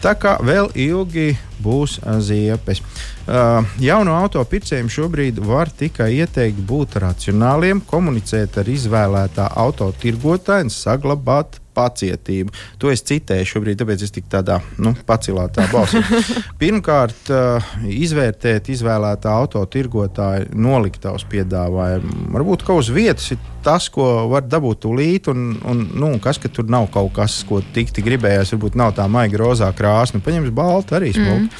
Tā 0.01 0.13
kā 0.13 0.35
vēl 0.45 0.69
ilgi 0.77 1.31
būs 1.63 1.97
ziepes. 2.21 2.83
Uh, 3.27 3.65
jaunu 3.81 4.13
auto 4.13 4.43
pircējiem 4.45 4.91
šobrīd 4.93 5.39
var 5.43 5.71
tikai 5.73 6.11
ieteikt 6.21 6.61
būt 6.69 6.99
racionāliem, 7.01 7.81
komunicēt 7.89 8.59
ar 8.61 8.69
izvēlētā 8.71 9.49
auto 9.57 9.89
tirgotāju 10.01 10.67
un 10.67 10.73
saglabāt 10.73 11.57
pacietību. 11.77 12.53
To 12.81 12.91
es 12.93 13.03
citēju 13.07 13.47
šobrīd, 13.53 13.79
tāpēc 13.81 14.05
es 14.07 14.13
tik 14.15 14.29
tādā 14.31 14.59
nu, 14.81 14.93
pacilātā 15.07 15.67
balsī. 15.71 16.01
Pirmkārt, 16.61 17.29
uh, 17.33 17.69
izvērtēt 17.93 18.71
izvēlētā 18.73 19.33
auto 19.33 19.61
tirgotāja 19.71 20.47
noliktavas 20.53 21.27
piedāvājumu. 21.29 22.31
Varbūt 22.35 22.65
kaut 22.67 22.85
uz 22.85 22.91
vietas 22.93 23.31
ir 23.35 23.41
tas, 23.65 23.89
ko 23.93 24.27
var 24.31 24.47
dabūt 24.47 24.83
tūlīt, 24.85 25.29
un, 25.31 25.53
un 25.67 25.85
nu, 25.99 26.11
kas, 26.23 26.39
ka 26.41 26.51
tur 26.53 26.69
nav 26.71 26.89
kaut 26.93 27.13
kas, 27.17 27.41
ko 27.47 27.61
tikti 27.75 28.05
gribējās. 28.05 28.55
Varbūt 28.55 28.77
nav 28.79 28.95
tā 28.97 29.07
maiga 29.11 29.41
rozā 29.43 29.71
krāsa, 29.75 30.17
nu, 30.17 30.25
paņems 30.25 30.53
baltu 30.55 30.97
arī 30.97 31.13
smuku. 31.15 31.47
Mm. 31.47 31.55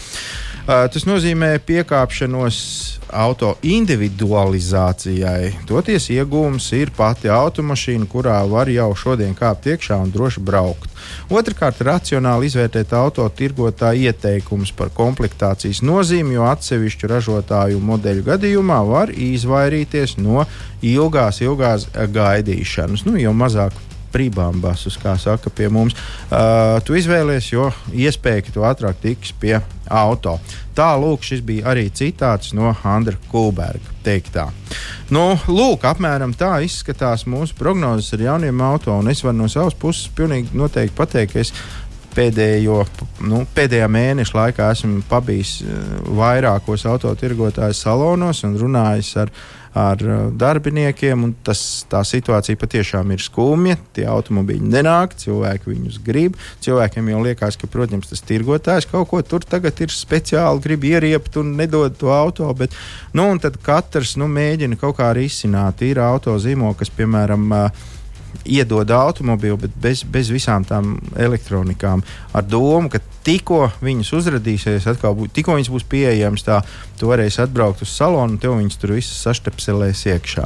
Uh, 0.68 0.84
tas 0.92 1.06
nozīmē 1.08 1.54
piekāpšanos 1.64 2.58
auto 3.14 3.54
individualizācijai. 3.66 5.54
Toties 5.70 6.10
iegūms 6.14 6.70
ir 6.78 6.92
pati 6.96 7.32
automašīna, 7.32 8.08
kurā 8.12 8.38
var 8.50 8.70
jau 8.72 8.90
šodien 8.96 9.36
kāpt 9.38 9.70
iekšā 9.74 9.98
un 10.04 10.12
droši 10.14 10.44
braukt. 10.44 10.92
Otrakārt, 11.32 11.82
racionāli 11.88 12.50
izvērtēt 12.50 12.94
auto 12.98 13.28
tirgotāju 13.30 14.10
ieteikumus 14.12 14.74
par 14.76 14.92
komplektācijas 14.96 15.84
nozīmi, 15.86 16.36
jo 16.38 16.48
atsevišķu 16.52 17.12
ražotāju 17.14 17.82
modeļu 17.84 18.26
gadījumā 18.28 18.80
var 18.88 19.14
izvairīties 19.14 20.18
no 20.22 20.46
ilgās, 20.82 21.42
ilgās 21.46 21.88
gaidīšanas. 21.94 23.06
Nu, 23.08 23.18
jo 23.22 23.34
mazāk 23.36 23.76
prībāmbasus, 24.18 24.98
kā 25.02 25.16
saka 25.22 25.54
pie 25.54 25.70
mums. 25.74 25.96
Uh, 26.28 26.78
tu 26.86 26.98
izvēlies, 26.98 27.52
jo 27.54 27.70
iespēja, 27.94 28.48
ka 28.48 28.56
tu 28.56 28.66
ātrāk 28.68 29.00
tiks 29.04 29.34
pie 29.38 29.60
auto. 29.88 30.38
Tā, 30.78 30.92
lūk, 31.00 31.24
šis 31.26 31.42
bija 31.46 31.72
arī 31.72 31.88
citāts 31.94 32.54
no 32.58 32.74
Andra 32.86 33.18
Kulberga 33.32 33.96
teiktā. 34.06 34.48
Nu, 35.14 35.32
lūk, 35.48 35.86
apmēram 35.88 36.36
tā 36.38 36.58
izskatās 36.66 37.26
mūsu 37.30 37.56
prognozes 37.58 38.14
ar 38.18 38.26
jauniem 38.28 38.62
auto, 38.66 38.94
un 38.94 39.10
es 39.12 39.24
varu 39.26 39.40
no 39.42 39.50
savas 39.52 39.78
puses 39.78 40.12
pilnīgi 40.18 40.58
noteikti 40.58 40.98
pateikt, 40.98 41.34
ka 41.34 41.46
es 41.46 41.54
pēdējo, 42.18 42.82
nu, 43.30 43.44
pēdējā 43.56 43.88
mēneša 43.94 44.38
laikā 44.38 44.72
esmu 44.74 45.04
pabijis 45.10 45.60
vairākos 46.18 46.88
autotirgotāju 46.90 47.78
salonos 47.78 48.42
un 48.48 48.58
runājis 48.58 49.12
ar 49.22 49.32
viņiem 49.32 49.57
ar 49.78 50.04
uh, 50.04 50.20
darbiniekiem. 50.34 51.28
Tas, 51.46 51.62
tā 51.90 52.02
situācija 52.08 52.60
patiešām 52.60 53.14
ir 53.16 53.24
skumja. 53.24 53.78
Tie 53.96 54.08
automobīļi 54.10 54.72
nenāk, 54.74 55.16
cilvēki 55.22 55.72
viņus 55.74 56.00
grib. 56.06 56.38
Cilvēkiem 56.66 57.12
jau 57.14 57.24
liekas, 57.26 57.60
ka, 57.60 57.70
protams, 57.72 58.10
tas 58.12 58.24
tirgotājs 58.28 58.90
kaut 58.92 59.10
ko 59.12 59.22
tur 59.26 59.46
tagad 59.48 59.80
ir 59.84 59.94
speciāli 59.94 60.64
grib 60.64 60.88
ieriept 60.88 61.38
un 61.42 61.56
nedod 61.60 61.96
to 62.00 62.12
auto. 62.14 62.50
Bet, 62.58 62.76
nu, 63.18 63.30
tad 63.44 63.60
katrs 63.64 64.18
nu, 64.20 64.30
mēģina 64.32 64.80
kaut 64.82 64.98
kā 65.02 65.12
risināt. 65.18 65.86
Ir 65.86 66.02
auto 66.04 66.36
zīmola, 66.42 66.78
kas, 66.80 66.92
piemēram, 66.98 67.48
uh, 67.54 67.94
iedod 68.46 68.91
automobīlu, 68.91 69.58
bet 69.65 69.77
bez, 69.82 70.03
bez 70.03 70.29
visām 70.34 70.65
tām 70.67 70.98
elektronikām. 71.17 72.03
Ar 72.38 72.46
domu, 72.46 72.91
ka 72.91 73.01
tikko 73.25 73.67
viņas 73.84 74.12
uzrādīsies, 74.17 74.88
tikko 75.36 75.58
viņas 75.58 75.72
būs 75.74 75.88
pieejamas, 75.89 76.46
tā 76.48 76.62
tu 77.00 77.10
varēsi 77.12 77.41
atbraukt 77.44 77.84
uz 77.86 77.91
salonu, 77.94 78.36
un 78.36 78.41
tev 78.41 78.56
viņas 78.58 78.79
tur 78.82 78.96
visas 78.96 79.24
saštepselēs 79.25 80.06
iekšā. 80.13 80.46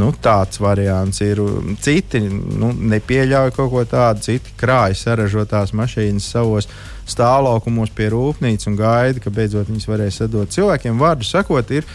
Nu, 0.00 0.12
tāds 0.12 0.62
variants 0.62 1.20
ir. 1.24 1.42
Citi 1.82 2.22
nu, 2.22 2.72
nepieļauj 2.94 3.52
kaut 3.56 3.72
ko 3.72 3.84
tādu, 3.88 4.24
citi 4.28 4.54
krāj 4.60 4.96
saražotās 5.02 5.74
mašīnas 5.76 6.30
savos 6.34 6.70
stāvlaukumos 7.08 7.92
pie 7.96 8.08
rūpnīcas 8.12 8.70
un 8.70 8.78
gaida, 8.78 9.20
ka 9.22 9.32
beidzot 9.34 9.68
viņas 9.70 9.88
varēs 9.90 10.22
atdot 10.26 10.54
cilvēkiem. 10.54 11.00
Vārdu 11.02 11.26
sakot, 11.26 11.70
ir 11.74 11.86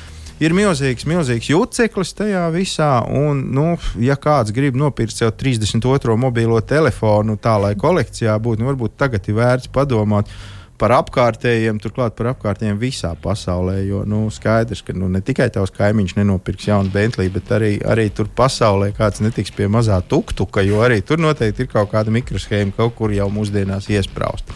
ir 0.44 0.53
milzīgs, 0.58 1.08
milzīgs 1.10 1.50
juceklis 1.51 2.13
tajā 2.17 2.44
visā. 2.53 2.91
Un, 3.10 3.48
nu, 3.56 3.72
ja 4.01 4.17
kāds 4.20 4.53
grib 4.56 4.77
nopirkt 4.77 5.17
sev 5.17 5.34
32. 5.38 6.17
mobilo 6.20 6.60
telefonu, 6.62 7.38
tā 7.41 7.58
lai 7.62 7.74
kolekcijā 7.79 8.38
būtu, 8.41 8.62
nu, 8.62 8.72
varbūt 8.72 8.98
tagad 9.00 9.27
ir 9.27 9.39
vērts 9.39 9.74
padomāt 9.74 10.32
par 10.77 10.94
apkārtējiem, 10.94 11.79
turklāt 11.82 12.13
par 12.17 12.32
apkārtējiem 12.36 12.77
visā 12.77 13.15
pasaulē. 13.22 13.79
Jo 13.88 14.03
nu, 14.06 14.27
skaidrs, 14.34 14.84
ka 14.86 14.94
nu, 14.94 15.10
ne 15.10 15.24
tikai 15.25 15.50
tavs 15.53 15.74
kaimiņš 15.74 16.13
nenopirks 16.20 16.70
jaunu 16.70 16.94
Bentley, 16.94 17.32
bet 17.34 17.50
arī, 17.58 17.72
arī 17.82 18.08
tur 18.13 18.29
pasaulē 18.29 18.91
kāds 18.98 19.24
netiks 19.25 19.53
pie 19.58 19.70
mazā 19.74 19.98
tuktuka, 20.06 20.62
jo 20.65 20.84
arī 20.86 21.01
tur 21.01 21.22
noteikti 21.22 21.65
ir 21.65 21.72
kaut 21.74 21.89
kāda 21.96 22.13
mikroshēma 22.13 22.77
kaut 22.77 22.94
kur 23.00 23.15
jau 23.15 23.29
mūsdienās 23.34 23.89
iesprāsta. 23.89 24.53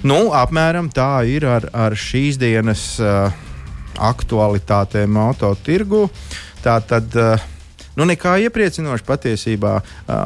Nu, 0.00 0.30
apmēram 0.32 0.88
tā 0.88 1.26
ir 1.28 1.44
ar, 1.44 1.68
ar 1.76 1.92
šīs 2.08 2.40
dienas. 2.40 2.94
Uh, 3.04 3.49
aktualitātēm 4.08 5.18
autotirgu. 5.20 6.06
Tā 6.64 6.76
tad 6.88 7.16
uh, 7.16 7.48
Nu, 8.00 8.06
nekā 8.08 8.38
iepriecinoši 8.46 9.04
patiesībā 9.04 9.74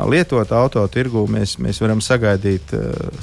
lietot 0.07 0.53
auto 0.55 0.85
tirgu 0.93 1.25
mēs, 1.27 1.57
mēs 1.59 1.81
varam 1.83 1.99
sagaidīt 2.05 2.71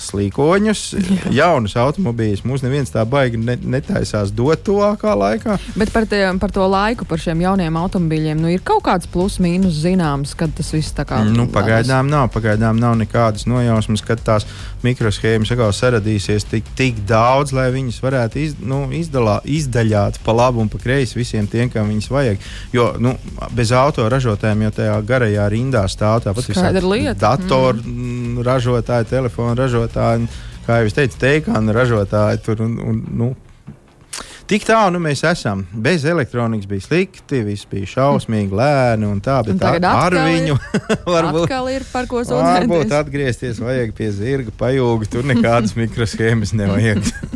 slīkoņus, 0.01 0.81
Jā. 0.97 1.31
jaunus 1.37 1.77
automobīļus. 1.79 2.43
Mums 2.47 2.65
neviens 2.65 2.91
tā 2.91 3.05
baigi 3.07 3.39
ne, 3.39 3.55
netaisās 3.55 4.33
dot 4.35 4.65
tuvākā 4.67 5.13
laikā. 5.15 5.55
Bet 5.79 5.93
par, 5.95 6.07
te, 6.11 6.19
par 6.41 6.51
to 6.51 6.65
laiku, 6.67 7.07
par 7.07 7.21
šiem 7.23 7.45
jauniem 7.45 7.79
automobīļiem, 7.79 8.41
nu, 8.43 8.51
ir 8.51 8.65
kaut 8.67 8.83
kāds 8.89 9.07
plus-mínus 9.11 9.79
zināms, 9.85 10.35
kad 10.35 10.51
tas 10.57 10.73
viss 10.75 10.91
tā 10.97 11.07
kā. 11.07 11.21
Nu, 11.31 11.47
pagaidām 11.51 12.11
nav, 12.11 12.27
pagaidām 12.35 12.79
nav 12.81 12.97
nekādas 12.99 13.47
nojausmas, 13.47 14.03
kad 14.03 14.19
tās 14.25 14.47
mikroshēmas 14.83 15.53
atkal 15.55 15.71
saradīsies 15.77 16.47
tik, 16.51 16.67
tik 16.75 16.99
daudz, 17.07 17.55
lai 17.55 17.69
viņas 17.71 18.01
varētu 18.03 18.41
iz, 18.41 18.59
nu, 18.59 18.83
izdalā, 18.97 19.39
izdaļāt 19.47 20.19
pa 20.25 20.35
labu 20.35 20.65
un 20.65 20.71
pa 20.73 20.81
kreisi 20.81 21.19
visiem 21.19 21.47
tiem, 21.47 21.71
kam 21.71 21.87
viņas 21.91 22.11
vajag. 22.11 22.51
Jo 22.75 22.91
nu, 22.99 23.15
bez 23.55 23.71
auto 23.75 24.07
ražotājiem 24.11 24.40
ražotājiem 24.41 24.65
jau 24.65 24.71
tajā 24.75 24.95
garajā 25.05 25.45
rindā 25.49 25.85
stāv 25.89 26.23
tāpat 26.25 26.49
visādi 26.49 27.13
datoru 27.19 27.81
mm. 27.83 28.41
ražotāji, 28.43 29.09
telefonu 29.09 29.55
ražotāji, 29.55 30.27
kā 30.65 30.81
jau 30.81 30.89
es 30.89 30.97
teicu, 30.97 31.17
teikānu 31.21 31.73
ražotāji. 31.73 32.41
Tur, 32.45 32.61
un, 32.65 32.77
un, 32.79 33.01
nu, 33.11 33.35
Tik 34.51 34.65
tālu 34.67 34.97
nu, 34.97 34.99
mēs 34.99 35.21
esam. 35.23 35.61
Bez 35.71 36.03
elektronikas 36.03 36.67
bija 36.67 36.83
slikti, 36.83 37.39
viss 37.45 37.63
bija 37.71 37.87
šausmīgi, 37.87 38.51
lēni 38.51 39.07
un 39.07 39.21
tā, 39.23 39.37
bet 39.45 39.53
un 39.53 39.61
tā, 39.61 39.69
ar 39.87 40.11
viņu 40.11 40.57
varbūt 41.13 41.53
ir 41.71 41.85
par 41.87 42.09
ko 42.11 42.19
sūdzēties. 42.25 42.67
Varbūt 42.67 42.91
atgriezties 42.97 43.61
vajag 43.63 43.93
pie 43.95 44.09
zirga, 44.11 44.51
pajūga, 44.59 45.07
tur 45.13 45.29
nekādas 45.29 45.77
mikroshēmas 45.79 46.51
nevajag. 46.59 46.99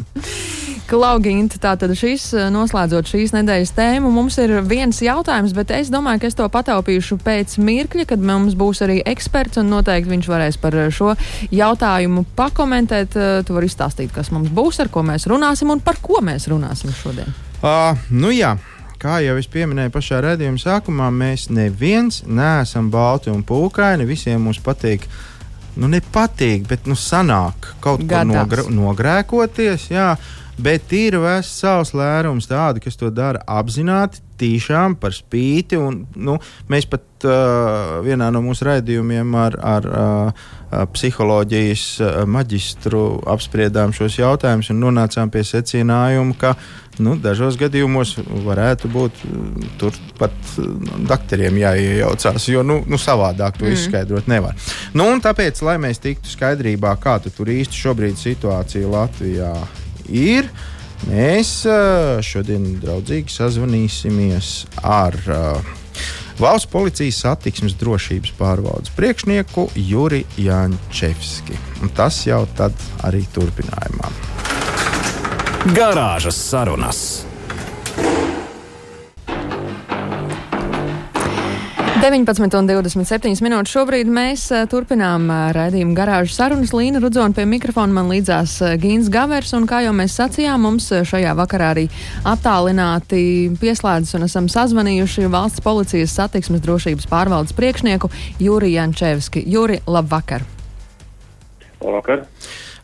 Klauginta, 0.86 1.58
tātad 1.58 1.96
šis, 1.98 2.27
eh, 2.38 2.50
noslēdzot 2.54 3.08
šīs 3.10 3.32
nedēļas 3.34 3.72
tēmu, 3.74 4.12
mums 4.13 4.36
ir 4.38 4.60
viens 4.62 5.00
jautājums, 5.01 5.56
bet 5.58 5.72
es 5.74 5.89
domāju, 5.89 6.22
ka 6.22 6.27
es 6.30 6.38
to 6.38 6.46
pataupīšu 6.46 7.18
pēc 7.25 7.56
mirkļa, 7.58 8.06
kad 8.12 8.22
mums 8.22 8.54
būs 8.54 8.84
arī 8.86 9.00
eksperts, 9.01 9.58
un 9.58 9.74
noteikti 9.74 10.13
viņš 10.13 10.30
varēs 10.30 10.60
par 10.62 10.77
šo 10.94 11.15
jautājumu 11.50 12.25
pakomentēt. 12.38 13.18
Eh, 13.18 13.42
tu 13.42 13.58
vari 13.58 13.65
izstāstīt, 13.65 14.13
kas 14.13 14.30
mums 14.30 14.50
būs, 14.54 14.80
ar 14.80 14.94
ko 14.94 15.01
mēs 15.01 15.25
runāsim 15.25 15.72
un 15.72 15.80
par 15.80 15.98
ko 16.01 16.22
mēs 16.22 16.46
runāsim 16.48 16.94
šodien. 16.94 17.34
Uh, 17.63 17.98
nu 18.12 18.30
jā. 18.30 18.58
kā 19.01 19.20
jau 19.25 19.38
es 19.38 19.48
pieminēju 19.48 19.89
pašā 19.89 20.22
redzējuma 20.22 20.62
sākumā, 20.62 21.10
mēs 21.10 21.50
neviens 21.50 22.24
neesam 22.25 22.92
balti 22.92 23.30
un 23.30 23.44
pūkaini. 23.44 24.06
Visiem 24.06 24.42
mums 24.42 24.60
patīk. 24.60 25.10
Nu, 25.75 25.89
nepatīk, 25.92 26.68
bet 26.70 26.86
nu, 26.86 26.96
sanāk 26.96 27.74
kaut 27.82 28.06
ko 28.08 28.24
nogra 28.24 28.63
nogrēkoties. 28.70 29.89
Jā. 29.92 30.15
Bet 30.55 30.93
ir 30.95 31.17
vesels 31.19 31.91
lērums 31.91 32.47
tādi, 32.47 32.79
kas 32.85 32.95
to 32.95 33.09
dara 33.12 33.41
apzināti, 33.43 34.21
tīšām 34.39 34.95
par 35.00 35.12
spīti. 35.15 35.75
Un, 35.79 36.05
nu, 36.15 36.38
mēs 36.71 36.88
pat 36.88 37.27
uh, 37.27 38.00
vienā 38.05 38.29
no 38.31 38.41
mūsu 38.45 38.67
raidījumiem 38.69 39.35
ar, 39.39 39.59
ar 39.59 39.89
uh, 39.89 40.47
psiholoģijas 40.95 41.85
maģistru 42.31 43.03
apspriedām 43.31 43.93
šos 43.95 44.17
jautājumus 44.19 44.71
un 44.74 44.81
nonācām 44.83 45.31
pie 45.31 45.43
secinājuma, 45.47 46.35
ka 46.39 46.55
nu, 47.03 47.17
dažos 47.19 47.59
gadījumos 47.59 48.15
varētu 48.47 48.91
būt 48.91 49.24
turpat 49.79 50.35
uh, 50.63 50.74
doktoriem 51.12 51.59
jāiejaucās, 51.65 52.47
jo 52.51 52.63
nu, 52.63 52.81
nu, 52.88 53.00
savādāk 53.00 53.59
to 53.59 53.67
mm. 53.67 53.75
izskaidrot 53.75 54.31
nevar. 54.31 54.55
Nu, 54.95 55.12
tāpēc, 55.24 55.63
lai 55.67 55.81
mēs 55.83 56.03
tiktu 56.03 56.31
skaidrībā, 56.31 56.95
kāda 57.03 57.31
tur 57.35 57.51
īsti 57.51 57.83
šobrīd 57.85 58.24
situācija 58.24 58.91
Latvijā 58.91 59.51
ir. 60.09 60.50
Mēs 61.05 61.57
šodien 62.25 62.77
draudzīgi 62.81 63.33
sazvanīsimies 63.33 64.53
ar 64.81 65.17
Valsts 66.35 66.67
policijas 66.67 67.21
satiksmes 67.24 67.77
drošības 67.79 68.33
pārvaldes 68.35 68.91
priekšnieku 68.97 69.69
Juri 69.79 70.25
Jančevski. 70.35 71.55
Un 71.83 71.93
tas 71.95 72.17
jau 72.27 72.41
tad 72.57 72.75
arī 73.07 73.21
turpinājumā. 73.35 74.12
Garāžas 75.77 76.35
sarunas. 76.35 77.00
19,27 82.05 83.39
minūtes. 83.41 83.71
Šobrīd 83.74 84.09
mēs 84.13 84.43
uh, 84.53 84.67
turpinām 84.69 85.24
uh, 85.25 85.47
raidījumu 85.55 85.95
garāžu 85.97 86.35
sarunas. 86.35 86.69
Līna 86.75 87.00
Rudzona 87.01 87.33
pie 87.33 87.47
mikrofona 87.50 87.95
man 87.95 88.12
līdzās 88.13 88.53
uh, 88.62 88.75
Gīns 88.77 89.09
Gavers. 89.09 89.55
Un, 89.57 89.65
kā 89.65 89.79
jau 89.81 89.95
mēs 89.97 90.19
sacījām, 90.19 90.67
mums 90.67 90.91
uh, 90.93 91.01
šajā 91.01 91.33
vakarā 91.39 91.71
arī 91.74 91.88
attālināti 92.21 93.24
pieslēdzas 93.57 94.19
un 94.19 94.27
esam 94.27 94.51
sazvanījuši 94.53 95.25
valsts 95.33 95.65
policijas 95.65 96.13
satiksmes 96.19 96.62
drošības 96.62 97.09
pārvaldes 97.09 97.57
priekšnieku 97.57 98.13
Juri 98.38 98.75
Jančevski. 98.75 99.41
Juri, 99.50 99.81
labvakar! 99.89 100.45
Labvakar! 101.81 102.27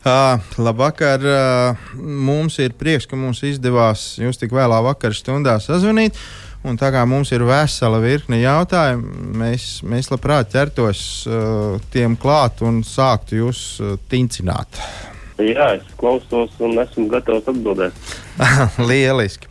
Uh, 0.02 0.54
labvakar! 0.58 1.22
Uh, 1.22 1.90
mums 2.02 2.58
ir 2.58 2.74
prieks, 2.74 3.06
ka 3.06 3.14
mums 3.14 3.46
izdevās 3.46 4.16
jūs 4.18 4.42
tik 4.42 4.50
vēlā 4.50 4.82
vakar 4.90 5.14
stundā 5.14 5.60
sazvanīt. 5.62 6.18
Un 6.62 6.76
tā 6.78 6.92
kā 6.94 7.02
mums 7.10 7.32
ir 7.34 7.42
vesela 7.42 7.98
virkne 8.02 8.38
jautājumu, 8.38 9.32
mēs, 9.40 9.64
mēs 9.82 10.12
labprāt 10.12 10.52
ķertos 10.52 11.00
uh, 11.26 11.80
tiem 11.90 12.14
klāt 12.20 12.62
un 12.62 12.84
sāktu 12.86 13.40
jūs 13.40 13.64
uh, 13.82 13.96
tincināt. 14.12 14.78
Jā, 15.42 15.72
es 15.78 15.94
klausos 15.98 16.52
un 16.62 16.76
esmu 16.78 17.08
gatavs 17.10 17.48
atbildēt. 17.50 17.96
Lieliski. 18.88 19.48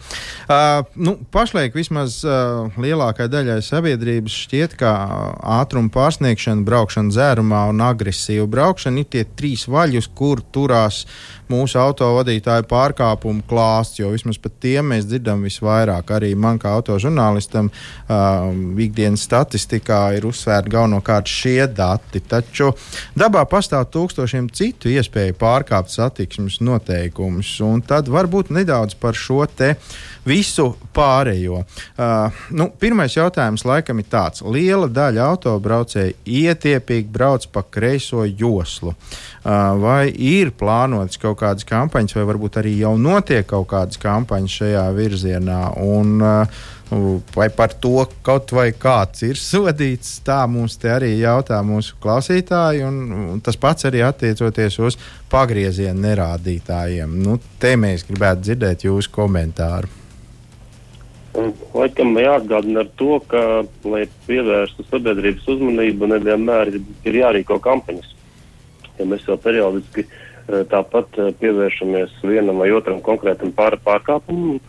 Uh, 0.51 0.85
nu, 0.95 1.15
pašlaik 1.33 1.75
vismaz 1.75 2.19
uh, 2.27 2.69
lielākai 2.81 3.27
daļai 3.31 3.59
sabiedrības 3.65 4.35
šķiet, 4.45 4.77
ka 4.79 4.91
ātruma 5.59 5.91
pārsniegšana, 5.93 6.65
braukšana 6.67 7.13
dzērumā 7.13 7.65
un 7.73 7.83
agresīva 7.85 8.47
braukšana 8.51 9.03
ir 9.03 9.09
tie 9.11 9.25
trīs 9.37 9.67
vaļi, 9.71 10.01
uz 10.01 10.09
kur 10.15 10.43
turās 10.53 11.03
mūsu 11.51 11.79
autovadītāju 11.81 12.65
pārkāpumu 12.69 13.43
klāsts, 13.49 13.99
jo 13.99 14.11
vismaz 14.13 14.39
par 14.41 14.53
tiem 14.63 14.91
mēs 14.93 15.07
dzirdam 15.09 15.43
visvairāk. 15.45 16.13
Arī 16.17 16.31
man 16.35 16.59
kā 16.61 16.73
autožurnālistam 16.79 17.69
uh, 17.71 18.51
ikdienas 18.85 19.25
statistikā 19.27 20.01
ir 20.17 20.27
uzsvērti 20.29 20.73
galvenokārt 20.75 21.31
šie 21.31 21.65
dati. 21.67 22.23
Taču 22.31 22.71
dabā 23.17 23.43
pastāv 23.49 23.89
tūkstošiem 23.93 24.49
citu 24.55 24.91
iespēju 24.91 25.37
pārkāpt 25.41 25.93
satiksmes 25.93 26.61
noteikumus, 26.63 27.53
un 27.65 27.83
tad 27.85 28.11
varbūt 28.11 28.53
nedaudz 28.55 28.97
par 28.99 29.17
šo 29.17 29.43
te 29.45 29.75
visu 30.27 30.67
pārējo. 30.93 31.63
Uh, 31.97 32.41
nu, 32.53 32.69
pirmais 32.79 33.15
jautājums 33.15 33.65
laikam 33.65 34.01
ir 34.01 34.09
tāds: 34.11 34.43
liela 34.45 34.89
daļa 34.91 35.27
autobraucēju 35.33 36.17
ietiepīgi 36.25 37.09
brauc 37.11 37.47
pa 37.53 37.63
kreiso 37.63 38.25
joslu. 38.25 38.93
Uh, 39.41 39.73
vai 39.81 40.11
ir 40.13 40.53
plānotas 40.53 41.17
kaut 41.21 41.39
kādas 41.41 41.67
kampaņas, 41.67 42.17
vai 42.19 42.27
varbūt 42.29 42.61
arī 42.61 42.75
jau 42.79 42.93
notiek 43.01 43.47
kaut 43.49 43.67
kādas 43.73 43.99
kampaņas 44.01 44.59
šajā 44.61 44.85
virzienā? 44.97 45.63
Un, 45.81 46.21
uh, 46.21 46.61
Vai 47.35 47.47
par 47.49 47.71
to 47.79 48.03
kaut 48.19 48.51
vai 48.51 48.73
kāds 48.75 49.23
ir 49.23 49.39
sodīts? 49.51 50.17
Tā 50.27 50.41
mums 50.51 50.75
te 50.79 50.91
arī 50.91 51.13
jautā 51.21 51.61
mūsu 51.63 51.95
klausītāji, 52.03 52.83
un, 52.83 52.97
un 53.31 53.39
tas 53.43 53.55
pats 53.55 53.87
arī 53.87 54.03
attiecoties 54.03 54.75
uz 54.83 54.99
pagrieziena 55.31 55.95
nerādītājiem. 56.09 57.15
Nu, 57.23 57.37
te 57.63 57.77
mēs 57.79 58.03
gribētu 58.09 58.49
dzirdēt 58.49 58.83
jūsu 58.89 59.13
komentāru. 59.15 59.87
Laikam 61.31 62.17
jāatgādina 62.19 62.83
ar 62.83 62.89
to, 62.99 63.21
ka, 63.31 63.41
lai 63.87 64.01
pievērstu 64.27 64.83
sabiedrības 64.89 65.47
uzmanību, 65.53 66.09
nevienmēr 66.11 66.73
ir, 66.75 67.19
jārīko 67.21 67.55
kampaņas. 67.63 68.09
Ja 68.97 69.07
mēs 69.07 69.23
jau 69.29 69.37
periodiski 69.39 70.03
eh, 70.03 70.17
tāpat 70.47 71.19
eh, 71.19 71.31
pievēršamies 71.41 72.19
vienam 72.25 72.61
vai 72.63 72.71
otram 72.75 73.01
konkrētam 73.05 73.53
pār, 73.57 73.77
pārkāpumam, 73.85 74.59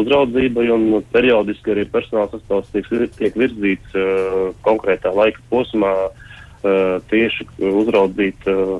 uzraudzībai, 0.00 0.66
un 0.72 1.02
periodiski 1.12 1.74
arī 1.74 1.86
personāla 1.92 2.30
sastāvs 2.32 2.70
tiek, 2.72 2.86
tiek 3.18 3.34
virzīts 3.36 3.98
uh, 3.98 4.54
konkrētā 4.64 5.12
laika 5.12 5.42
posmā 5.50 5.90
uh, 6.08 6.96
tieši 7.10 7.44
uzraudzīt 7.68 8.48
uh, 8.48 8.78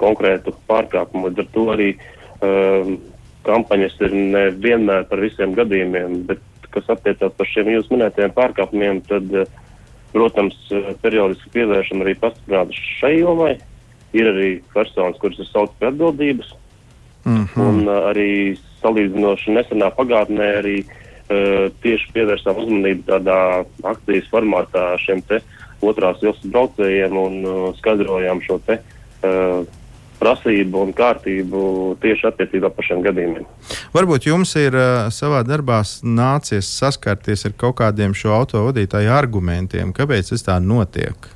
konkrētu 0.00 0.52
pārkāpumu. 0.68 1.30
Līdz 1.30 1.44
ar 1.46 1.48
to 1.54 1.64
arī 1.72 1.88
uh, 1.96 2.92
kampaņas 3.48 3.96
ir 4.04 4.16
nevienmēr 4.36 5.08
par 5.08 5.24
visiem 5.24 5.56
gadījumiem, 5.56 6.20
bet 6.28 6.44
kas 6.74 6.92
attiecās 6.94 7.34
par 7.36 7.48
šiem 7.50 7.72
jūsu 7.74 7.94
minētajiem 7.94 8.34
pārkāpumiem, 8.36 9.02
tad, 9.08 9.32
eh, 9.34 9.46
protams, 10.12 10.56
eh, 10.70 10.94
periodiski 11.02 11.52
pievēršam 11.56 12.04
arī 12.04 12.16
pastiprinātu 12.18 12.78
šai 13.00 13.18
jomai. 13.20 13.58
Ir 14.16 14.26
arī 14.26 14.50
personas, 14.74 15.18
kuras 15.22 15.38
ir 15.38 15.46
sauc 15.50 15.76
pie 15.78 15.86
atbildības, 15.90 16.54
mm 17.24 17.44
-hmm. 17.44 17.68
un 17.68 17.88
uh, 17.88 18.10
arī 18.10 18.58
salīdzinoši 18.82 19.54
nesenā 19.54 19.90
pagātnē 19.96 20.48
arī 20.60 20.76
uh, 20.84 21.70
tieši 21.82 22.12
pievērsām 22.14 22.62
uzmanību 22.62 23.02
tādā 23.06 23.64
akcijas 23.82 24.30
formātā 24.32 24.86
šiem 24.98 25.22
te 25.22 25.40
otrās 25.80 26.22
joslas 26.22 26.52
braucējiem 26.52 27.16
un 27.16 27.44
uh, 27.44 27.76
skaidrojām 27.78 28.42
šo 28.44 28.58
te 28.66 28.80
uh, 28.80 29.64
prasību 30.20 30.84
un 30.84 30.92
kārtību 30.96 31.62
tieši 32.02 32.28
attiecībā 32.28 32.70
par 32.74 32.84
šiem 32.84 33.02
gadījumiem. 33.06 33.46
Varbūt 33.94 34.28
jums 34.28 34.52
ir 34.60 34.76
uh, 34.76 35.08
savā 35.14 35.42
darbā 35.48 35.80
nācies 36.04 36.68
saskarties 36.80 37.46
ar 37.48 37.56
kaut 37.56 37.78
kādiem 37.80 38.14
šo 38.16 38.34
autovadītāju 38.36 39.12
argumentiem, 39.16 39.94
kāpēc 39.96 40.34
tas 40.34 40.44
tā 40.46 40.58
notiek? 40.60 41.30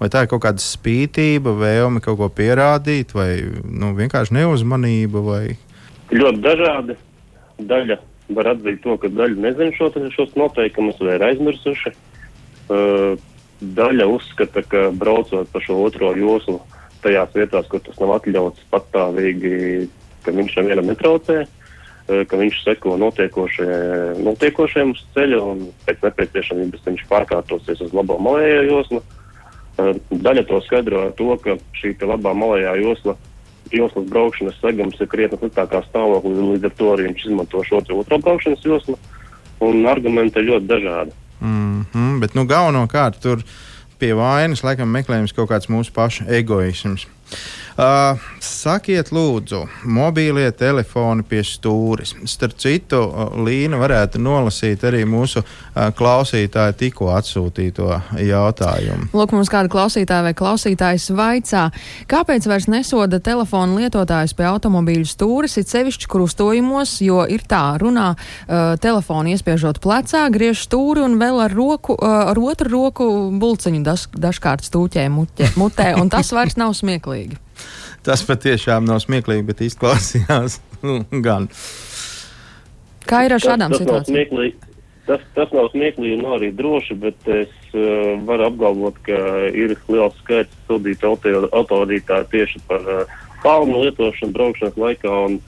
Vai 0.00 0.10
tā 0.12 0.24
ir 0.24 0.30
kaut 0.32 0.42
kāda 0.44 0.60
spītība, 0.60 1.54
vēlme 1.56 2.02
kaut 2.04 2.18
ko 2.20 2.28
pierādīt, 2.28 3.14
vai 3.16 3.30
nu, 3.64 3.94
vienkārši 3.96 4.36
neuzmanība? 4.36 5.22
Vai... 5.24 5.44
Ļoti 6.12 6.42
dažādi. 6.44 6.98
Daļa 7.56 7.96
var 8.36 8.52
atzīt 8.52 8.82
to, 8.84 8.98
ka 9.00 9.08
daļa 9.08 9.40
nezina 9.46 9.72
šo, 9.72 9.88
šos 10.12 10.36
noteikumus 10.36 11.00
vai 11.00 11.16
ir 11.16 11.24
aizmirsuši. 11.30 11.94
Uh, 12.66 13.14
daļa 13.62 14.08
uzskata, 14.10 14.60
ka 14.68 14.88
braucot 14.92 15.48
pa 15.52 15.62
šo 15.64 15.78
otro 15.86 16.10
joslu, 16.18 16.58
uh, 16.58 16.76
tajās 17.06 17.34
vietās, 17.36 17.68
kur 17.70 17.82
tas 17.84 17.98
nav 18.02 18.16
atļauts 18.16 18.66
patstāvīgi, 18.72 19.52
ka 20.24 20.34
viņš 20.34 20.52
nevienam 20.60 20.86
netraucē, 20.90 21.36
eh, 21.44 22.22
ka 22.28 22.34
viņš 22.40 22.56
seko 22.64 22.96
notiekošajiem 23.02 24.90
uz 24.94 25.02
ceļa 25.14 25.38
un 25.52 25.58
pēc 25.86 25.98
nepieciešamības 26.06 26.86
viņš 26.88 27.02
pārkārtosies 27.12 27.84
uz 27.86 27.92
labo 27.94 28.18
malējo 28.22 28.62
joslu. 28.70 29.00
Eh, 29.02 29.04
daļa 29.76 30.44
to 30.48 30.60
skaidro 30.64 31.06
ar 31.06 31.12
to, 31.18 31.28
ka 31.42 31.56
šī 31.76 31.94
labā 32.02 32.32
malējā 32.36 32.76
josla, 32.82 33.16
joslas 33.72 34.08
braukšanas 34.08 34.58
segums 34.62 35.00
ir 35.00 35.10
krietni 35.12 35.38
sliktākā 35.40 35.82
stāvoklī, 35.88 36.34
līdz 36.54 36.68
ar 36.70 36.74
to 36.78 36.90
arī 36.94 37.08
viņš 37.10 37.28
izmanto 37.28 37.62
šo 37.66 37.82
otro 37.82 38.18
braukšanas 38.18 38.64
joslu, 38.64 38.98
un 39.60 39.86
argumenti 39.86 40.40
ir 40.40 40.50
ļoti 40.50 40.66
dažādi. 40.66 41.16
Mm 41.40 41.84
-hmm, 41.92 42.20
bet 42.20 42.34
nu, 42.34 42.46
galvenokārt 42.46 43.20
tur 43.20 43.42
pie 43.98 44.14
vainas 44.14 44.64
laikam 44.64 44.88
meklējums 44.92 45.34
kaut 45.36 45.50
kāds 45.50 45.68
mūsu 45.68 45.92
pašu 45.92 46.24
egoisms. 46.28 47.06
Uh, 47.76 48.16
sakiet, 48.40 49.10
lūdzu, 49.12 49.58
mobīlie 49.92 50.46
telefoni 50.56 51.20
pie 51.28 51.42
stūres. 51.44 52.14
Starp 52.24 52.54
citu, 52.56 53.02
Līna 53.44 53.76
varētu 53.76 54.16
nolasīt 54.24 54.80
arī 54.88 55.02
mūsu 55.04 55.42
uh, 55.42 55.90
klausītāju 55.92 56.72
tikko 56.80 57.10
atsūtīto 57.12 57.90
jautājumu. 58.24 59.10
Lūk, 59.12 59.36
mums 59.36 59.52
kāda 59.52 59.68
klausītāja 59.68 60.24
vai 60.24 60.32
klausītājs 60.40 61.10
vaicā, 61.20 61.66
kāpēc 62.08 62.48
vairs 62.48 62.70
nesoda 62.72 63.20
telefonu 63.20 63.82
lietotājus 63.82 64.32
pie 64.40 64.48
automobīļu 64.54 65.12
stūres, 65.12 65.60
it 65.60 65.68
sevišķi 65.68 66.08
krustojumos, 66.16 66.96
jo 67.04 67.28
ir 67.28 67.44
tā, 67.44 67.64
runā 67.84 68.14
uh, 68.16 68.72
telefonu 68.80 69.36
iespiežot 69.36 69.84
plecā, 69.84 70.30
griež 70.32 70.64
stūri 70.64 71.04
un 71.04 71.20
vēl 71.20 71.44
ar, 71.44 71.52
roku, 71.52 72.00
uh, 72.00 72.30
ar 72.32 72.40
otru 72.40 72.72
roku 72.72 73.14
bulciņu 73.36 73.84
daž, 73.84 74.08
dažkārt 74.16 74.64
stūķē 74.64 75.10
muķe, 75.12 75.56
mutē, 75.60 75.92
un 76.00 76.08
tas 76.08 76.32
vairs 76.32 76.56
nav 76.56 76.72
smieklīgi. 76.72 77.44
Tas 78.06 78.22
patiešām 78.26 78.86
nav 78.86 79.02
smieklīgi, 79.02 79.46
bet 79.48 79.64
izklausījās 79.66 80.60
nu, 80.86 81.00
gan. 81.24 81.50
Kā 83.06 83.26
ir 83.26 83.36
ar 83.36 83.42
šādām 83.42 83.74
tas, 83.74 83.82
tas 83.82 83.88
nav 83.88 84.06
situācijām? 84.06 84.72
Tas, 85.06 85.22
tas 85.36 85.52
nav 85.54 85.68
smieklīgi 85.70 86.16
un 86.18 86.32
arī 86.34 86.48
droši, 86.58 86.96
bet 86.98 87.28
es 87.30 87.52
uh, 87.74 88.16
varu 88.26 88.48
apgalvot, 88.48 88.96
ka 89.06 89.18
ir 89.54 89.76
liels 89.86 90.16
skaits 90.24 90.64
sodītu 90.66 91.12
auto- 91.12 91.50
autovadītāju 91.54 92.26
tieši 92.32 92.62
par 92.66 92.82
uh, 92.90 93.12
palmu 93.44 93.84
lietošanu 93.84 94.34
braukšanas 94.34 94.80
laikā. 94.82 95.12
Un, 95.28 95.38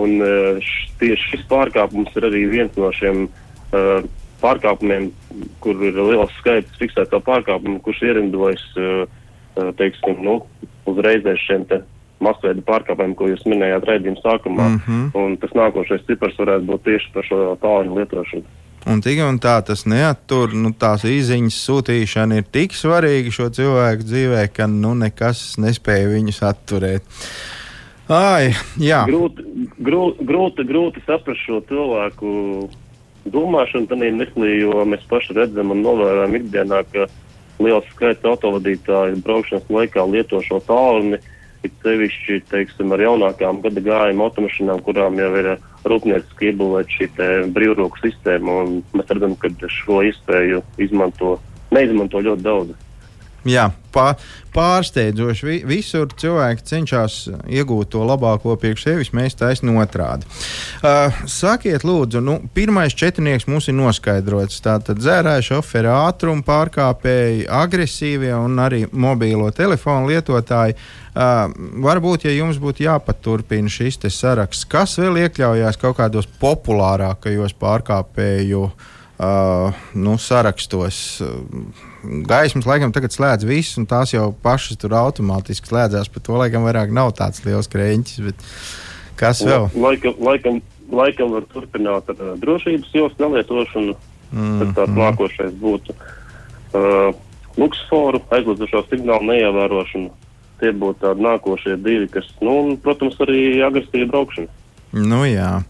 un 0.00 0.16
uh, 0.20 0.60
š, 0.60 0.90
tieši 1.00 1.30
šis 1.32 1.46
pārkāpums 1.48 2.12
ir 2.20 2.28
arī 2.28 2.44
viens 2.52 2.76
no 2.76 2.92
šiem 2.92 3.24
uh, 3.30 4.04
pārkāpumiem, 4.44 5.08
kur 5.64 5.80
ir 5.80 5.96
liels 5.96 6.36
skaits 6.42 6.76
fiksēto 6.80 7.22
pārkāpumu, 7.24 7.80
kurš 7.84 8.04
ierindojas 8.10 8.66
uh, 8.76 9.06
teiksim, 9.78 10.22
nu, 10.24 10.40
uzreiz 10.90 11.26
aiz 11.26 11.42
šiem 11.46 11.66
te 11.70 11.82
masveida 12.20 12.62
pārkāpumiem, 12.66 13.14
ko 13.16 13.30
jūs 13.30 13.44
minējāt 13.48 13.86
raidījuma 13.88 14.22
sākumā. 14.24 14.66
Mm 14.68 14.80
-hmm. 14.86 15.04
Un 15.16 15.36
tas 15.40 15.52
nākošais 15.56 16.06
cipars 16.08 16.38
varētu 16.38 16.68
būt 16.68 16.84
tieši 16.88 17.12
par 17.14 17.28
šo 17.28 17.38
tālruņa 17.62 17.96
lietošanu. 18.00 18.44
Un 18.88 19.00
tik 19.04 19.18
un 19.20 19.36
tā 19.36 19.58
tas 19.64 19.84
neattur, 19.84 20.54
nu, 20.56 20.72
tās 20.72 21.04
īsiņas 21.04 21.56
sūtīšana 21.68 22.40
ir 22.40 22.44
tik 22.52 22.72
svarīga 22.72 23.32
šo 23.32 23.48
cilvēku 23.52 24.06
dzīvē, 24.08 24.44
ka 24.56 24.66
nu, 24.66 24.94
nekas 24.96 25.58
nespēja 25.60 26.08
viņus 26.08 26.42
atturēt. 26.48 27.02
Ai, 28.10 28.54
jā, 28.80 29.04
Grūti, 29.06 29.44
grūti, 29.78 30.24
grūti, 30.26 30.64
grūti 30.66 31.02
saprast 31.06 31.44
šo 31.46 31.60
cilvēku 31.68 32.30
domāšanu 33.30 33.86
tādā 33.90 34.08
mirklī, 34.16 34.56
jo 34.64 34.80
mēs 34.88 35.04
paši 35.10 35.36
redzam 35.36 35.70
un 35.70 35.84
novērojam 35.84 36.34
ikdienā, 36.40 36.80
ka 36.90 37.06
liels 37.60 37.86
skaits 37.94 38.26
autovadītāju 38.26 39.20
braukšanas 39.24 39.70
laikā 39.72 40.06
lieto 40.10 40.42
šo 40.44 40.60
tālruni. 40.66 41.20
It 41.60 41.74
sevišķi, 41.84 42.38
teiksim, 42.48 42.92
ar 42.96 43.02
jaunākām 43.04 43.58
gada 43.60 43.82
gājuma 43.84 44.30
automašīnām, 44.30 44.78
kurām 44.86 45.18
jau 45.20 45.28
ir 45.36 45.48
eh, 45.52 45.64
rūpnieciski 45.92 46.48
iebūvēta 46.48 46.94
šī 46.94 47.08
brīvroku 47.52 48.00
sistēma, 48.00 48.62
mēs 48.96 49.12
redzam, 49.12 49.34
ka 49.36 49.52
šo 49.68 50.00
iespēju 50.08 50.62
izmanto, 50.80 51.34
neizmanto 51.76 52.24
ļoti 52.24 52.46
daudz. 52.46 52.78
Jā 53.48 53.70
pā, 53.94 54.14
pārsteidzoši. 54.54 55.46
Vi, 55.46 55.56
visur 55.68 56.10
cilvēki 56.20 56.66
cenšas 56.66 57.16
iegūt 57.50 57.92
to 57.94 58.02
labāko 58.06 58.56
priekš 58.60 58.86
sevis, 58.86 59.12
mēs 59.16 59.38
taisnām 59.38 59.80
otrādi. 59.82 60.28
Uh, 60.80 61.22
sakiet, 61.30 61.84
lūdzu, 61.86 62.22
nu, 62.24 62.38
pirmais 62.54 62.96
četrnieks 62.96 63.48
mums 63.50 63.70
ir 63.70 63.78
noskaidrots. 63.78 64.60
Tātad 64.64 65.00
dzērāji 65.00 65.48
šoferi, 65.50 65.90
ātruma 65.92 66.44
pārkāpēji, 66.46 67.48
agresīvie 67.60 68.32
un 68.36 68.58
arī 68.62 68.84
mobīlo 68.92 69.50
telefonu 69.56 70.10
lietotāji. 70.12 70.78
Uh, 71.10 71.50
varbūt, 71.82 72.28
ja 72.28 72.36
jums 72.36 72.60
būtu 72.62 72.86
jāpaturpina 72.86 73.70
šis 73.70 73.98
saraksts, 74.14 74.68
kas 74.70 74.94
vēl 75.00 75.24
iekļaujās 75.24 75.78
kaut 75.80 75.98
kādos 75.98 76.30
populārākajos 76.40 77.56
pārkāpēju 77.58 78.62
uh, 78.68 78.88
nu, 79.20 80.16
sarakstos. 80.20 81.20
Uh, 81.20 81.64
gaismas 82.24 82.68
laikam 82.68 82.92
tagad 82.94 83.12
slēdz 83.12 83.44
viss, 83.48 83.76
un 83.80 83.88
tās 83.90 84.14
jau 84.14 84.30
pašas 84.44 84.80
tur 84.80 84.94
automātiski 84.96 85.68
slēdzās. 85.68 86.08
Par 86.12 86.24
to 86.24 86.38
laikam 86.40 86.64
vairāk 86.64 86.94
nav 86.94 87.12
tāds 87.18 87.44
liels 87.44 87.68
krēķis. 87.68 88.22
bet 88.28 88.46
Kas 89.20 89.42
vēl? 89.44 89.68
Laikam, 89.76 90.14
laikam, 90.24 90.60
laikam 90.88 91.34
var 91.34 91.44
turpināt 91.52 92.08
ar 92.08 92.22
uh, 92.24 92.36
drošības 92.40 92.94
jostu 92.96 93.26
nelietošanu. 93.26 93.96
Mm, 94.30 94.60
tad 94.62 94.72
tāds 94.78 94.94
nākošais 94.94 95.54
būtu 95.58 95.92
uh, 95.92 97.10
luksforu 97.58 98.22
aizlietošo 98.32 98.84
signālu 98.88 99.28
neievērošana. 99.32 100.12
Tie 100.60 100.72
būtu 100.76 101.02
tādi 101.02 101.24
nākošie 101.24 101.76
divi, 101.80 102.08
kas, 102.12 102.28
nu, 102.44 102.56
un, 102.62 102.74
protams, 102.80 103.16
arī 103.24 103.60
agresīva 103.64 104.08
braukšana. 104.12 104.48
Nu, 104.92 105.22
jā. 105.28 105.60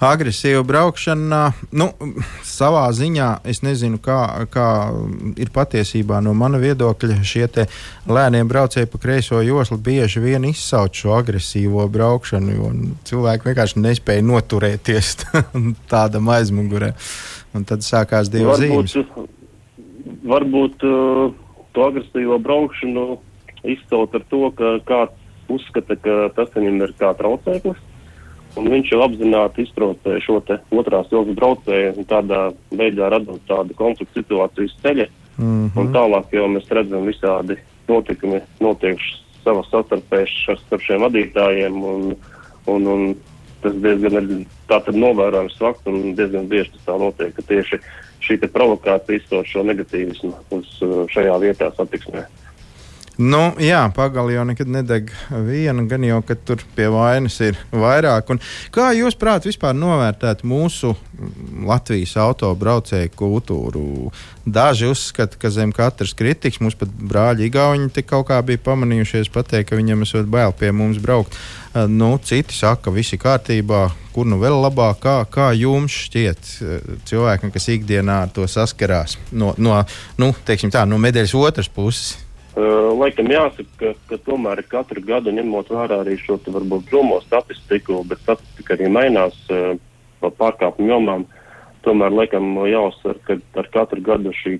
Agresīva 0.00 0.62
braukšana, 0.64 1.38
nu, 1.76 1.86
savā 2.46 2.86
ziņā 2.96 3.28
es 3.52 3.60
nezinu, 3.60 3.98
kā, 4.00 4.46
kā 4.48 4.68
ir 5.36 5.50
patiesībā 5.52 6.22
no 6.24 6.32
mana 6.32 6.56
viedokļa. 6.62 7.18
Šie 7.20 7.44
lēnie 8.08 8.40
braucēji 8.48 8.88
pa 8.88 9.00
kreiso 9.02 9.42
joslu 9.44 9.76
bieži 9.76 10.22
vien 10.24 10.46
izsauc 10.48 10.96
šo 10.96 11.12
agresīvo 11.18 11.84
braukšanu, 11.92 12.54
jo 12.56 12.70
cilvēki 13.10 13.50
vienkārši 13.50 13.84
nespēja 13.84 14.24
noturēties 14.24 15.12
tādam 15.92 16.32
aizmugurē. 16.32 16.94
Un 17.52 17.68
tad 17.68 17.84
sākās 17.84 18.32
divas 18.32 18.62
zīmes. 18.62 18.96
varbūt 20.24 20.86
uh, 20.86 21.28
to 21.76 21.86
agresīvo 21.90 22.40
braukšanu 22.40 23.06
izcelt 23.68 24.16
ar 24.16 24.24
to, 24.32 24.46
ka 24.56 24.78
kāds 24.88 25.52
uzskata, 25.52 26.00
ka 26.00 26.18
tas 26.40 26.52
viņam 26.56 26.84
ir 26.86 26.96
kā 26.96 27.12
traucēklis. 27.18 27.89
Un 28.58 28.66
viņš 28.72 28.92
jau 28.92 29.00
apzināti 29.04 29.64
iztraucē 29.64 30.18
šo 30.24 30.40
otrās 30.40 31.12
ilgas 31.12 31.36
braucēju 31.38 31.94
un 32.00 32.06
tādā 32.10 32.40
veidā 32.74 33.10
radot 33.12 33.42
tādu 33.48 33.76
konfliktu 33.78 34.20
situāciju 34.20 34.66
uz 34.66 34.76
ceļa. 34.82 35.06
Mm. 35.38 35.44
-hmm. 35.46 35.80
Un 35.80 35.92
tālāk 35.94 36.34
jau 36.34 36.48
mēs 36.50 36.66
redzam 36.68 37.06
visādi 37.06 37.56
notikumi 37.88 38.40
notiek 38.60 38.98
savā 39.44 39.62
savstarpēji 39.70 40.56
starp 40.66 40.82
šiem 40.82 41.06
vadītājiem. 41.06 41.82
Un, 41.92 42.16
un, 42.66 42.86
un 42.86 43.14
tas 43.62 43.74
diezgan 43.74 44.18
ir 44.18 44.92
novērojams 44.96 45.58
fakts 45.58 45.86
un 45.86 46.14
diezgan 46.18 46.48
bieži 46.48 46.72
tas 46.74 46.86
tā 46.88 46.98
notiek, 46.98 47.34
ka 47.36 47.42
tieši 47.42 47.80
šī 48.20 48.38
provokācija 48.52 49.16
izsauc 49.16 49.48
šo 49.48 49.64
negatīvismu 49.64 50.32
uz 50.50 50.76
šajā 51.14 51.38
vietā 51.40 51.70
satiksmē. 51.76 52.26
Nu, 53.20 53.40
jā, 53.60 53.82
pagali 53.92 54.32
jau 54.32 54.46
nekad 54.48 54.70
nedeg 54.72 55.10
viena, 55.44 55.84
gan 55.88 56.04
jau, 56.06 56.22
ka 56.24 56.36
tur 56.48 56.62
pie 56.76 56.86
vainas 56.88 57.36
ir 57.44 57.58
vairāk. 57.68 58.32
Un 58.32 58.40
kā 58.72 58.90
jūs, 58.96 59.18
prāt, 59.20 59.44
vispār 59.48 59.76
novērtētu 59.76 60.48
mūsu 60.48 60.94
Latvijas 61.68 62.16
autobraucēju 62.22 63.12
kultūru? 63.20 64.08
Daži 64.48 64.88
uzskata, 64.88 65.36
ka 65.36 65.52
zem 65.52 65.74
katras 65.76 66.16
kritikas 66.16 66.62
mums 66.64 66.78
pat 66.80 66.88
brāļi 66.88 67.50
Igauni 67.50 68.06
kaut 68.08 68.30
kā 68.30 68.40
bija 68.46 68.62
pamanījušies 68.64 69.28
pateikt, 69.34 69.68
ka 69.68 69.76
viņiem 69.76 70.06
esot 70.08 70.30
bail 70.30 70.56
pie 70.56 70.72
mums 70.72 71.02
braukt. 71.02 71.36
Uh, 71.36 71.60
Nu, 71.86 72.18
citi 72.18 72.54
saka, 72.54 72.88
ka 72.88 72.90
viss 72.90 73.14
ir 73.14 73.20
kārtībā, 73.22 73.84
kur 74.10 74.26
nu 74.26 74.40
vēl 74.40 74.56
labāk, 74.58 74.96
kā, 75.04 75.12
kā 75.30 75.50
jums 75.54 75.94
šķiet 76.08 76.48
uh, 76.64 76.96
cilvēkam, 77.06 77.52
kas 77.54 77.68
ikdienā 77.70 78.16
ar 78.24 78.32
to 78.34 78.46
saskarās 78.50 79.14
no, 79.30 79.52
no, 79.54 79.76
nu, 80.18 80.32
tā, 80.34 80.82
no 80.90 80.98
medaļas 80.98 81.36
otras 81.38 81.70
puses. 81.70 82.16
Uh, 82.60 82.90
laikam 82.98 83.30
jāsaka, 83.30 83.68
ka, 83.78 83.90
ka 84.10 84.16
tomēr 84.26 84.60
katru 84.68 85.00
gadu 85.06 85.32
ņemot 85.32 85.70
vērā 85.72 86.00
arī 86.02 86.18
šo 86.20 86.36
te 86.42 86.52
varbūt 86.52 86.90
drumo 86.90 87.20
statistiku, 87.24 88.02
bet 88.04 88.20
statistika 88.20 88.74
arī 88.74 88.90
mainās 88.92 89.36
uh, 89.54 89.78
par 90.20 90.34
pārkāpumu 90.42 90.90
jomām. 90.90 91.24
Tomēr 91.86 92.12
laikam 92.12 92.50
jāuzsver, 92.68 93.16
ka 93.24 93.38
ar 93.56 93.70
katru 93.72 94.02
gadu 94.04 94.34
šī 94.36 94.58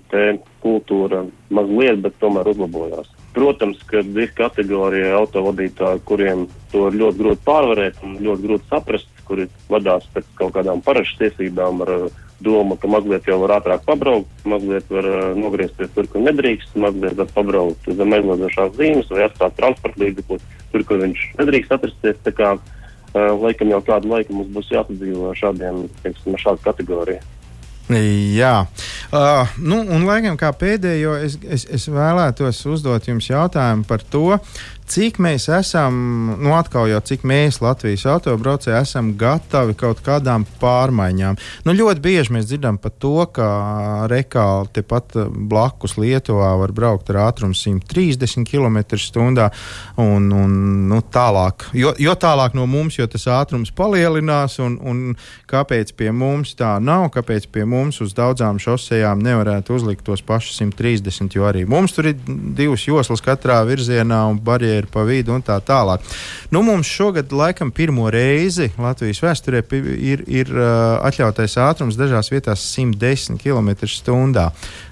kultūra 0.62 1.26
mazliet, 1.52 2.00
bet 2.06 2.16
tomēr 2.22 2.48
uzlabojās. 2.54 3.10
Protams, 3.36 3.82
ka 3.90 4.00
ir 4.00 4.32
kategorija 4.38 5.18
autovadītāju, 5.18 6.00
kuriem 6.08 6.46
to 6.72 6.86
ir 6.88 6.96
ļoti 7.02 7.20
grūti 7.20 7.44
pārvarēt 7.50 8.00
un 8.06 8.16
ļoti 8.24 8.46
grūti 8.46 8.70
saprast, 8.72 9.12
kuri 9.28 9.50
vadās 9.68 10.08
pēc 10.14 10.32
kaut 10.40 10.56
kādām 10.56 10.80
parašas 10.86 11.20
tiesībām 11.20 11.84
ar 11.84 11.92
domu, 12.44 12.76
ka 12.81 12.88
mazliet 12.90 13.26
jau 13.29 13.38
var 13.42 13.57
ātrāk 13.59 13.85
pabraukt, 13.87 14.44
mazliet 14.48 14.88
var 14.92 15.09
uh, 15.09 15.33
nogriezties 15.38 15.92
tur, 15.94 16.09
kur 16.11 16.24
nedrīkst, 16.24 16.76
mazliet 16.81 17.16
var 17.20 17.33
pabraukt 17.35 17.90
zem 17.98 18.16
aizliedošās 18.16 18.76
zīmes 18.79 19.11
vai 19.12 19.26
atstāt 19.26 19.59
transporta 19.59 20.03
līdzekli 20.05 20.38
tur, 20.72 20.87
kur 20.88 21.03
viņš 21.05 21.26
nedrīkst 21.40 21.74
atrasties. 21.76 22.22
Tā 22.26 22.35
kā 22.37 22.55
uh, 22.57 22.62
laikam 23.42 23.74
jau 23.74 23.83
kādu 23.90 24.14
laiku 24.14 24.38
mums 24.38 24.55
būs 24.55 24.72
jāsadzīvo 24.74 25.31
ar 25.33 25.42
šādiem, 25.42 25.85
teiksim, 26.05 26.35
ar 26.37 26.44
šādu 26.46 26.66
kategoriju. 26.68 27.20
Jā, 27.90 28.55
uh, 29.11 29.55
nu, 29.59 29.81
un 29.83 30.05
laikam 30.07 30.37
kā 30.38 30.53
pēdējo 30.55 31.16
es, 31.26 31.35
es, 31.42 31.64
es 31.66 31.88
vēlētos 31.90 32.61
uzdot 32.70 33.09
jums 33.09 33.26
jautājumu 33.26 33.83
par 33.88 34.05
to, 34.07 34.38
cik 34.90 35.20
mēs 35.22 35.46
esam, 35.55 35.94
nu 36.42 36.55
atkal 36.57 36.88
jau 36.90 36.98
cik 37.07 37.22
mēs 37.29 37.61
Latvijas 37.62 38.07
autobraucēji 38.11 38.74
esam 38.81 39.12
gatavi 39.18 39.76
kaut 39.79 40.00
kādām 40.07 40.46
pārmaiņām. 40.61 41.38
Nu, 41.66 41.74
ļoti 41.76 42.03
bieži 42.03 42.35
mēs 42.35 42.48
dzirdam 42.50 42.79
par 42.83 42.94
to, 42.98 43.14
ka 43.31 43.46
rekāli 44.11 44.72
tepat 44.81 45.14
blakus 45.50 45.94
Lietuvā 46.00 46.50
var 46.59 46.74
braukt 46.74 47.12
ar 47.12 47.20
ātrumu 47.29 47.55
130 47.55 48.48
km/h 48.48 49.46
un, 50.00 50.26
un 50.35 50.57
nu, 50.90 51.00
tālāk. 51.14 51.68
Jo, 51.76 51.94
jo 51.98 52.16
tālāk 52.18 52.57
no 52.59 52.66
mums, 52.70 52.98
jo 52.98 53.07
tas 53.11 53.29
ātrums 53.31 53.70
palielinās, 53.76 54.59
un, 54.64 54.79
un 54.83 55.03
kāpēc 55.50 55.94
pie 55.98 56.11
mums 56.11 56.57
tā 56.59 56.72
nav, 56.83 57.09
kāpēc 57.14 57.46
pie 57.55 57.66
mums 57.68 58.00
uz 58.03 58.16
daudzām 58.18 58.59
šosejām 58.62 59.22
nevarētu 59.22 59.79
uzlikt 59.79 60.07
tos 60.09 60.24
pašus 60.26 60.59
130, 60.64 61.38
jo 61.38 61.46
arī 61.46 61.66
mums 61.68 61.94
tur 61.94 62.11
ir 62.11 62.18
divas 62.26 62.88
joslas 62.88 63.22
katrā 63.22 63.61
virzienā 63.68 64.24
un 64.31 64.42
barjeras 64.42 64.79
pa 64.90 65.04
vidu 65.08 65.34
un 65.34 65.44
tā 65.44 65.58
tālāk. 65.64 66.04
Nu, 66.54 66.62
mums 66.66 66.88
šogad 66.88 67.32
laikam 67.32 67.72
pirmo 67.74 68.08
reizi 68.12 68.70
Latvijas 68.80 69.22
vēsturē 69.24 69.64
ir, 69.96 70.24
ir 70.30 70.54
uh, 70.54 71.00
atļautais 71.08 71.58
ātrums 71.60 71.98
dažās 72.00 72.32
vietās 72.32 72.64
110 72.72 73.40
km/h. 73.42 74.48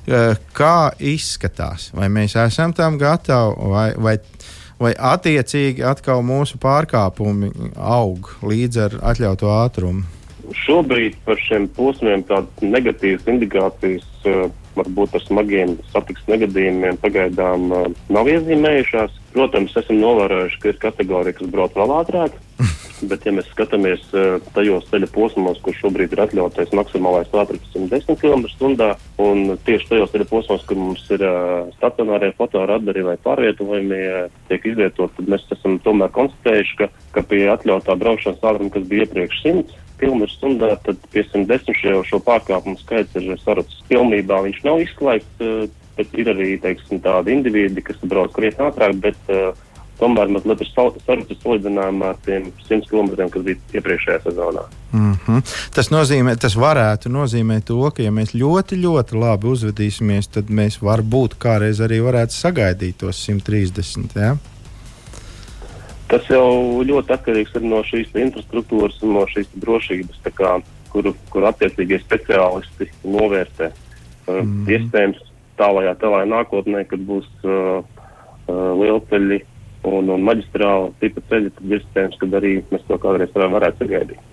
Uh, 0.09 0.37
kā 0.57 0.77
izskatās? 0.98 1.90
Vai 1.96 2.11
mēs 2.12 2.37
esam 2.38 2.77
tam 2.77 3.01
gatavi? 3.01 3.72
Vai, 3.72 3.88
vai 3.96 4.18
vai 4.79 4.92
attiecīgi 4.94 5.83
atkal 5.87 6.22
mūsu 6.22 6.59
pārkāpumi 6.62 7.51
aug 7.74 8.31
līdz 8.46 8.85
ar 8.85 8.96
atļautu 9.12 9.51
ātrumu? 9.51 10.18
Šobrīd 10.57 11.19
par 11.27 11.41
šiem 11.43 11.69
posmiem 11.77 12.23
tādas 12.29 12.65
negatīvas 12.65 13.27
indikācijas, 13.29 14.07
uh, 14.25 14.49
varbūt 14.79 15.17
ar 15.19 15.25
smagiem 15.27 15.77
satiksmes 15.93 16.33
negadījumiem, 16.35 17.01
pagaidām 17.03 17.71
uh, 17.73 17.87
nav 18.13 18.31
iezīmējušās. 18.33 19.17
Protams, 19.35 19.75
esam 19.77 20.01
novērojuši, 20.01 20.61
ka 20.63 20.71
ir 20.73 20.79
kategorija, 20.83 21.37
kas 21.37 21.51
brauc 21.53 21.75
vēl 21.77 21.95
ātrāk. 21.99 22.39
Bet, 23.11 23.27
ja 23.29 23.33
mēs 23.35 23.51
skatāmies 23.53 24.03
uh, 24.17 24.39
tajos 24.57 24.89
ceļa 24.91 25.11
posmos, 25.15 25.61
kur 25.63 25.77
šobrīd 25.77 26.15
ir 26.17 26.23
atļautais 26.25 26.73
maksimālais 26.75 27.29
ātrums 27.31 27.69
110 27.75 28.19
km/h, 28.23 28.89
un 29.23 29.53
tieši 29.69 29.91
tajos 29.93 30.15
ceļa 30.15 30.29
posmos, 30.33 30.65
kur 30.67 30.81
mums 30.81 31.05
ir 31.15 31.27
stacionārie 31.77 32.33
fotoradari 32.41 33.05
vai 33.07 33.19
pārvietojumi, 33.27 34.01
uh, 34.09 34.41
tiek 34.49 34.65
izvietot, 34.73 35.13
tad 35.19 35.29
mēs 35.35 35.45
esam 35.59 35.77
tomēr 35.85 36.15
konstatējuši, 36.17 36.81
ka, 36.81 36.91
ka 37.15 37.27
pie 37.29 37.45
atļautā 37.53 37.99
braukšanas 38.01 38.43
ātruma, 38.43 38.73
kas 38.75 38.89
bija 38.89 39.07
iepriekš 39.07 39.45
100 39.45 39.85
km/h, 40.01 40.79
tad 40.87 41.07
pie 41.13 41.25
110 41.29 41.85
jau 41.85 42.03
šo 42.07 42.21
pārkāpumu 42.25 42.79
skaits 42.81 43.19
ir 43.19 43.31
sarucis. 43.43 43.85
Pilnībā 43.91 44.43
viņš 44.47 44.65
nav 44.67 44.83
izslēgts, 44.85 45.45
uh, 45.45 45.65
bet 45.99 46.13
ir 46.15 46.31
arī 46.35 46.53
teiksim, 46.63 47.03
tādi 47.05 47.35
individi, 47.35 47.85
kas 47.85 47.99
brauc 48.07 48.35
krietni 48.37 48.69
ātrāk, 48.69 48.99
bet 49.03 49.33
uh, 49.35 49.51
tomēr 49.99 50.31
mazliet 50.33 50.63
ir 50.63 50.71
sarucis 50.73 51.41
salīdzinājumā 51.43 52.13
ar 52.13 52.21
tiem 52.27 52.51
100 52.67 52.91
km, 52.91 53.29
kas 53.33 53.47
bija 53.47 53.81
iepriekšējā 53.81 54.21
sezonā. 54.27 54.65
Mm 54.93 55.15
-hmm. 55.15 55.55
Tas 55.75 55.91
nozīmē, 55.91 56.37
tas 56.41 56.57
varētu 56.57 57.11
nozīmēt 57.13 57.67
to, 57.71 57.81
ka, 57.91 58.03
ja 58.03 58.13
mēs 58.15 58.35
ļoti, 58.35 58.79
ļoti 58.85 59.19
labi 59.19 59.51
uzvedīsimies, 59.55 60.31
tad 60.37 60.51
mēs 60.51 60.79
varbūt 60.83 61.39
kādreiz 61.39 61.83
arī 61.85 62.01
varētu 62.05 62.33
sagaidīt 62.33 63.03
tos 63.03 63.25
130. 63.29 64.17
Ja? 64.17 64.37
Tas 66.09 66.25
jau 66.33 66.81
ļoti 66.88 67.12
atkarīgs 67.12 67.59
no 67.64 67.83
šīs 67.85 68.14
infrastruktūras 68.16 68.97
un 69.05 69.12
no 69.18 69.27
šīs 69.29 69.51
drošības, 69.61 70.23
kā, 70.38 70.55
kuru, 70.92 71.12
kur 71.33 71.44
attiecīgie 71.51 71.99
speciālisti 72.01 72.88
novērtē. 73.05 73.68
Mm. 74.29 74.64
Iespējams, 74.73 75.21
tālākajā, 75.61 75.94
tālākajā 76.01 76.31
nākotnē, 76.33 76.85
kad 76.88 77.05
būs 77.09 77.29
uh, 77.44 77.83
uh, 77.83 78.71
lielceļi 78.81 79.42
un, 79.88 80.09
un 80.14 80.25
maģistrāla 80.25 80.90
tipa 81.03 81.23
ceļi, 81.29 81.53
tad 81.59 81.77
iespējams, 81.77 82.18
ka 82.21 82.31
arī 82.40 82.55
mēs 82.73 82.88
to 82.88 82.99
kādreiz 83.05 83.37
varētu 83.37 83.85
sagaidīt. 83.85 84.25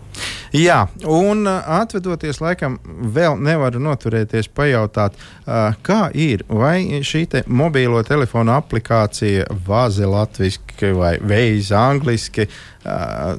Jā, 0.55 0.85
un 1.09 1.43
uh, 1.49 1.65
atvedoties 1.81 2.37
laikam, 2.39 2.77
vēl 2.85 3.35
nevaru 3.43 3.81
noturēties 3.83 4.47
pajautāt, 4.55 5.17
uh, 5.17 5.73
kā 5.83 6.05
ir, 6.15 6.45
vai 6.47 7.01
šī 7.03 7.23
te 7.33 7.41
mobīlo 7.47 7.99
telefonu 8.07 8.53
aplikācija 8.55 9.49
vāze 9.67 10.07
latviski 10.07 10.93
vai 10.95 11.15
veids 11.19 11.73
angliski 11.75 12.45
uh, 12.47 13.35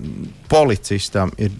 policistam 0.50 1.33
ir 1.40 1.55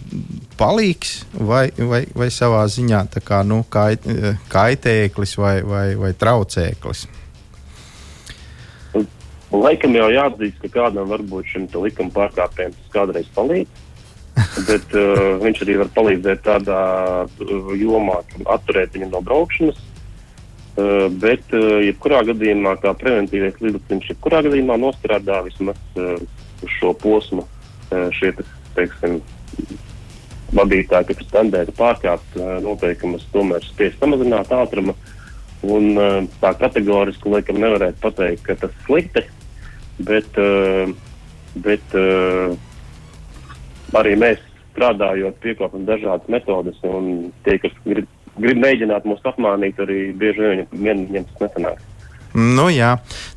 palīgs 0.59 1.23
vai, 1.33 1.71
vai, 1.79 2.03
vai 2.13 2.29
savā 2.33 2.61
ziņā 2.69 3.01
tā 3.17 3.23
kā 3.25 3.41
nu, 3.47 3.63
kait, 3.71 4.05
kaitēklis 4.53 5.37
vai, 5.41 5.55
vai, 5.65 5.87
vai 5.97 6.13
traucēklis? 6.13 7.07
Laikam 9.57 9.95
jau 9.95 10.11
jāatzīst, 10.11 10.61
ka 10.61 10.73
kādam 10.75 11.09
varbūt 11.09 11.53
šim 11.55 11.67
likuma 11.81 12.13
pārkāpējam 12.13 12.77
tas 12.77 12.93
kādreiz 12.93 13.29
palīdz. 13.33 13.86
Bet 14.65 14.95
uh, 14.97 15.37
viņš 15.43 15.61
arī 15.65 15.75
var 15.83 15.91
palīdzēt 15.93 16.41
tādā 16.47 16.79
uh, 17.27 17.69
jomā, 17.77 18.21
atturēt 18.55 18.95
viņu 18.95 19.11
no 19.11 19.21
braukšanas. 19.25 19.83
Uh, 20.77 21.07
bet, 21.21 21.45
uh, 21.53 21.77
jebkurā 21.85 22.23
gadījumā, 22.31 22.75
kā 22.81 22.93
preventīvais 22.97 23.59
līdzeklis, 23.61 24.09
jebkurā 24.13 24.41
gadījumā 24.47 24.79
nostrādā 24.81 25.43
vismaz 25.45 25.77
uh, 25.97 26.17
uz 26.65 26.73
šo 26.79 26.93
posmu. 26.97 27.45
Uh, 27.91 28.07
šie, 28.17 28.33
teiksim, 28.77 29.19
vadītāji, 30.57 31.11
kas 31.11 31.21
ir 31.21 31.29
standēta 31.29 31.77
pārkāpt 31.77 32.37
uh, 32.39 32.57
noteikumus, 32.65 33.25
tomēr 33.33 33.65
spēj 33.65 33.93
samazināt 33.99 34.53
ātrumu. 34.57 34.97
Un, 35.65 35.93
uh, 35.97 36.21
tā 36.41 36.53
kategoriski 36.57 37.29
laikam 37.33 37.61
nevarētu 37.61 38.01
pateikt, 38.01 38.45
ka 38.49 38.57
tas 38.65 38.73
ir 38.73 38.85
slikti 38.89 39.25
bet, 39.97 40.37
uh, 40.37 40.89
bet 41.53 41.97
uh, 41.97 42.53
arī 43.97 44.15
mēs 44.19 44.41
strādājot, 44.77 45.41
piekopam 45.41 45.89
dažādas 45.89 46.29
metodes, 46.29 46.77
un 46.85 47.31
tie, 47.45 47.57
kas 47.61 47.73
grib, 47.85 48.07
grib 48.37 48.61
mēģināt 48.61 49.09
mūs 49.09 49.25
apmānīt, 49.25 49.79
arī 49.81 50.11
bieži 50.17 50.65
vien 50.71 51.07
viņiem 51.07 51.29
tas 51.31 51.47
nesanāk. 51.47 51.85
Nu, 52.37 52.67
jā, 52.69 52.91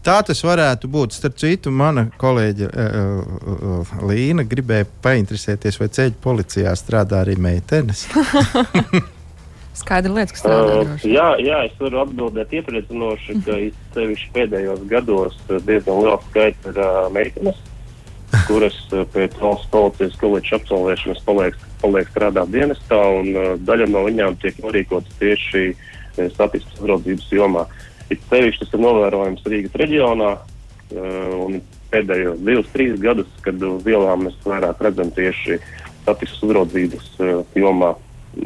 tā 0.05 0.19
tas 0.27 0.43
varētu 0.45 0.91
būt. 0.91 1.15
Starp 1.17 1.39
citu, 1.41 1.71
mana 1.73 2.09
kolēģe 2.21 2.67
uh, 2.69 3.95
Līna 4.05 4.45
gribēja 4.45 4.89
painteresēties, 5.05 5.79
vai 5.81 5.89
ceļu 5.95 6.19
policijā 6.21 6.75
strādā 6.77 7.23
arī 7.25 7.39
meitenes. 7.41 8.05
Skaidra 9.81 10.13
lieta, 10.13 10.35
kas 10.35 10.43
strādā. 10.43 10.75
Uh, 10.83 11.07
jā, 11.09 11.31
jā, 11.41 11.63
es 11.71 11.81
varu 11.81 12.03
atbildēt 12.03 12.53
iepriecinoši, 12.61 13.39
ka 13.47 13.57
sevišķi 13.97 14.31
pēdējos 14.37 14.85
gados 14.91 15.39
diezgan 15.49 16.03
liels 16.05 16.27
skaits 16.29 16.69
ir 16.69 16.83
uh, 16.83 17.07
meitenes, 17.15 17.63
kuras 18.49 18.77
uh, 18.93 19.05
pēc 19.15 19.37
valsts 19.41 19.71
policijas 19.73 20.17
koledžas 20.21 20.61
absolvēšanas 20.61 21.23
paliek, 21.27 21.57
paliek 21.83 22.11
strādāt 22.13 22.53
dienestā, 22.55 23.01
un 23.21 23.31
uh, 23.35 23.53
daļa 23.67 23.89
no 23.91 24.05
viņām 24.07 24.39
tiek 24.43 24.59
norīkotas 24.63 25.19
tieši 25.21 25.65
uh, 25.73 26.31
satiksmes 26.37 26.81
uzraudzības 26.81 27.31
jomā. 27.35 27.67
It 28.11 28.23
sevišķi 28.31 28.65
tas 28.65 28.75
ir 28.75 28.85
novērojams 28.85 29.47
Rīgas 29.53 29.79
reģionā, 29.83 30.31
uh, 30.37 31.33
un 31.47 31.61
pēdējos 31.91 32.45
divus, 32.47 32.71
trīs 32.75 32.99
gadus, 33.03 33.31
kad 33.45 33.63
uz 33.67 33.87
ielām 33.89 34.27
mēs 34.29 34.39
vairāk 34.47 34.83
redzam 34.87 35.11
tieši 35.15 35.59
satiksmes 36.07 36.47
uzraudzības 36.47 37.11
uh, 37.23 37.43
jomā 37.59 37.95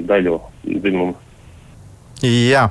daļu 0.09 0.41
dzimumu. 0.65 1.15
Jā, 2.23 2.69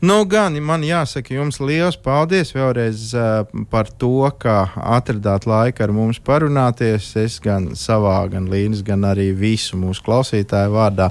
nu 0.00 0.22
gan 0.24 0.56
man 0.64 0.84
jāsaka 0.86 1.34
jums 1.36 1.58
liels 1.60 1.98
paldies 2.00 2.54
vēlreiz 2.56 3.10
uh, 3.14 3.64
par 3.70 3.90
to, 3.92 4.24
ka 4.40 4.70
atradāt 4.96 5.46
laiku 5.46 5.84
ar 5.84 5.92
mums 5.94 6.18
parunāties. 6.18 7.10
Es 7.20 7.36
gan 7.42 7.74
savā, 7.76 8.22
gan 8.32 8.48
Līnas, 8.50 8.82
gan 8.86 9.04
arī 9.04 9.30
visu 9.36 9.78
mūsu 9.78 10.02
klausītāju 10.06 10.74
vārdā. 10.74 11.10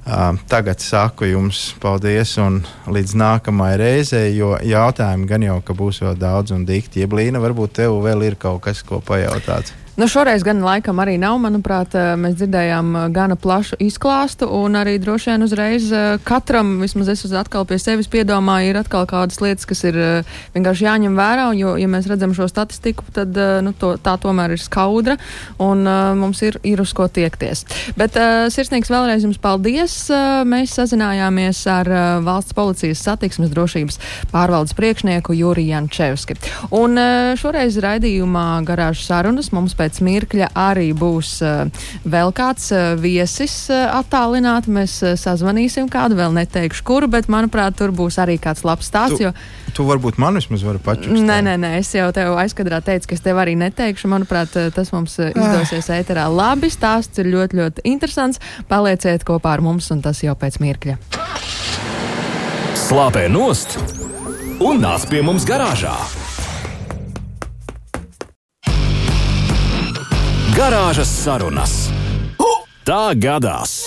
Uh, 0.00 0.34
tagad 0.50 0.80
saku 0.82 1.28
jums 1.28 1.70
paldies 1.80 2.34
un 2.42 2.62
līdz 2.90 3.14
nākamajai 3.20 3.78
reizei, 3.78 4.32
jo 4.34 4.56
jautājumu 4.58 5.28
gan 5.30 5.44
jau, 5.46 5.60
ka 5.64 5.76
būs 5.76 6.02
vēl 6.02 6.18
daudz 6.18 6.56
un 6.56 6.66
dikti. 6.66 7.04
Jeb 7.04 7.14
Līna, 7.14 7.42
varbūt 7.42 7.78
tev 7.78 8.00
vēl 8.04 8.26
ir 8.32 8.40
kaut 8.40 8.64
kas, 8.66 8.82
ko 8.82 9.00
pajautāt. 9.04 9.70
Nu, 10.00 10.06
šoreiz 10.08 10.40
gan 10.40 10.62
laikam 10.64 10.96
arī 11.02 11.18
nav. 11.20 11.34
Manuprāt, 11.42 11.92
eh, 11.92 12.14
mēs 12.16 12.38
dzirdējām 12.38 12.94
eh, 12.96 13.08
gana 13.12 13.34
plašu 13.36 13.76
izklāstu, 13.84 14.46
un 14.48 14.78
arī 14.80 14.94
droši 14.96 15.28
vien 15.28 15.42
uzreiz 15.44 15.90
eh, 15.92 16.14
katram, 16.24 16.78
vismaz 16.80 17.10
es 17.12 17.26
atkal 17.36 17.66
pie 17.68 17.76
sevis 17.76 18.08
piedomāju, 18.08 18.70
ir 18.70 18.78
atkal 18.80 19.04
kādas 19.04 19.42
lietas, 19.44 19.66
kas 19.68 19.84
ir 19.84 19.98
vienkārši 20.54 20.86
jāņem 20.86 21.18
vērā. 21.20 21.50
Jo, 21.58 21.74
ja 21.76 21.88
mēs 21.92 22.08
redzam 22.08 22.32
šo 22.32 22.48
statistiku, 22.48 23.04
tad 23.12 23.36
nu, 23.60 23.74
to, 23.76 23.90
tā 24.00 24.14
tomēr 24.22 24.54
ir 24.56 24.62
skaudra, 24.62 25.18
un 25.60 25.84
mums 26.16 26.40
ir, 26.48 26.56
ir 26.64 26.80
uz 26.80 26.94
ko 26.96 27.04
tiekties. 27.04 27.66
Bet 28.00 28.16
sirsnīgs 28.54 28.88
vēlreiz 28.88 29.26
jums 29.26 29.40
paldies. 29.42 29.98
Mēs 30.48 30.78
sazinājāmies 30.78 31.60
ar 31.68 31.92
valsts 32.24 32.56
policijas 32.56 33.04
satiksmes 33.04 33.52
drošības 33.52 34.00
pārvaldes 34.32 34.72
priekšnieku 34.78 35.36
Juriju 35.36 35.74
Jančevski. 35.74 36.38
Un 36.72 36.96
šoreiz 37.40 37.76
raidījumā 37.84 38.48
garāžas 38.64 39.10
sarunas 39.10 39.52
mums 39.52 39.76
pēc 39.76 39.89
pēc 39.90 40.00
mirkļa 40.06 40.50
arī 40.54 40.92
būs 40.94 41.40
vēl 42.06 42.30
kāds 42.36 42.70
viesis 43.00 43.70
attālināti. 43.70 44.70
Mēs 44.70 45.00
sazvanīsim 45.18 45.90
kādu, 45.90 46.18
vēl 46.20 46.34
neteikšu, 46.36 46.84
kuru, 46.86 47.08
bet 47.10 47.28
manuprāt, 47.32 47.76
tur 47.78 47.90
būs 47.90 48.20
arī 48.22 48.38
kāds 48.38 48.62
labs 48.64 48.86
stāsts. 48.86 49.18
Tu, 49.18 49.26
jo... 49.26 49.32
tu 49.74 49.86
varbūt 49.88 50.20
man 50.22 50.38
vismaz 50.38 50.62
vari 50.66 50.82
pačukstēt. 50.84 51.26
Nē, 51.26 51.40
nē, 51.46 51.56
nē, 51.58 51.72
es 51.80 51.90
jau 51.96 52.08
tev 52.14 52.38
aizkadrā 52.38 52.80
teicu, 52.84 53.10
ka 53.10 53.18
es 53.18 53.24
tev 53.24 53.40
arī 53.42 53.56
neteikšu. 53.58 54.10
Manuprāt, 54.12 54.54
tas 54.76 54.94
mums 54.94 55.18
izdosies 55.18 55.90
ēterā. 55.98 56.28
Labi, 56.30 56.70
stāsts 56.70 57.18
ir 57.22 57.30
ļoti, 57.34 57.60
ļoti 57.60 57.86
interesants. 57.90 58.42
Palieciet 58.70 59.26
kopā 59.26 59.56
ar 59.58 59.64
mums, 59.66 59.90
un 59.90 60.04
tas 60.06 60.22
jau 60.22 60.36
pēc 60.38 60.60
mirkļa. 60.62 60.98
Slāpē 62.78 63.26
nost 63.30 63.78
un 64.62 64.82
nāc 64.82 65.10
pie 65.10 65.24
mums 65.26 65.46
garāžā. 65.48 65.96
Garāžas 70.60 71.08
sarunas. 71.08 71.72
Tā 72.84 73.14
gadās! 73.16 73.78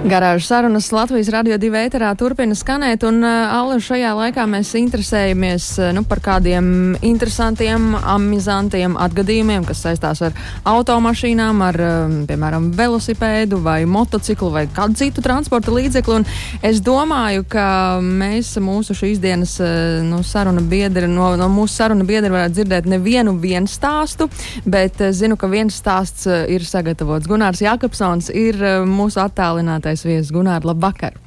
Garāžas 0.00 0.46
sarunas 0.46 0.86
Latvijas 0.96 1.28
radio 1.28 1.58
divi 1.60 1.76
ēterā 1.76 2.14
turpina 2.16 2.54
skanēt, 2.56 3.02
un 3.04 3.20
Alla 3.20 3.74
šajā 3.84 4.14
laikā 4.16 4.46
mēs 4.48 4.70
interesējamies 4.78 5.66
nu, 5.92 6.02
par 6.08 6.22
kādiem 6.24 6.94
interesantiem, 7.04 7.92
amizantiem 7.98 8.94
atgadījumiem, 8.96 9.66
kas 9.68 9.82
saistās 9.84 10.22
ar 10.24 10.38
automašīnām, 10.64 11.60
ar, 11.66 11.78
piemēram, 12.30 12.70
velosipēdu 12.78 13.58
vai 13.60 13.82
motociklu 13.84 14.48
vai 14.54 14.62
kādu 14.72 14.96
citu 15.02 15.20
transporta 15.20 15.74
līdzekli. 15.76 16.22
Un 16.22 16.24
es 16.64 16.80
domāju, 16.80 17.44
ka 17.52 17.66
mēs 18.00 18.54
mūsu 18.56 18.96
šīs 18.96 19.20
dienas 19.20 19.58
nu, 20.08 20.22
saruna 20.24 20.64
biedri, 20.64 21.12
no, 21.12 21.34
no 21.36 21.50
mūsu 21.52 21.76
saruna 21.76 22.08
biedra 22.08 22.32
varētu 22.38 22.56
dzirdēt 22.56 22.88
nevienu 22.88 23.36
vienu 23.44 23.68
stāstu, 23.68 24.30
bet 24.64 25.04
zinu, 25.12 25.36
ka 25.36 25.52
viens 25.52 25.76
stāsts 25.76 26.24
ir 26.24 26.64
sagatavots. 26.64 27.28
Gunārs 27.28 27.60
Jakobsons 27.68 28.32
ir 28.32 28.64
mūsu 28.88 29.20
attālinātais 29.28 29.89
cienītais 29.90 30.06
viesis 30.06 30.32
Gunārs. 30.32 30.64
Labvakar! 30.64 31.18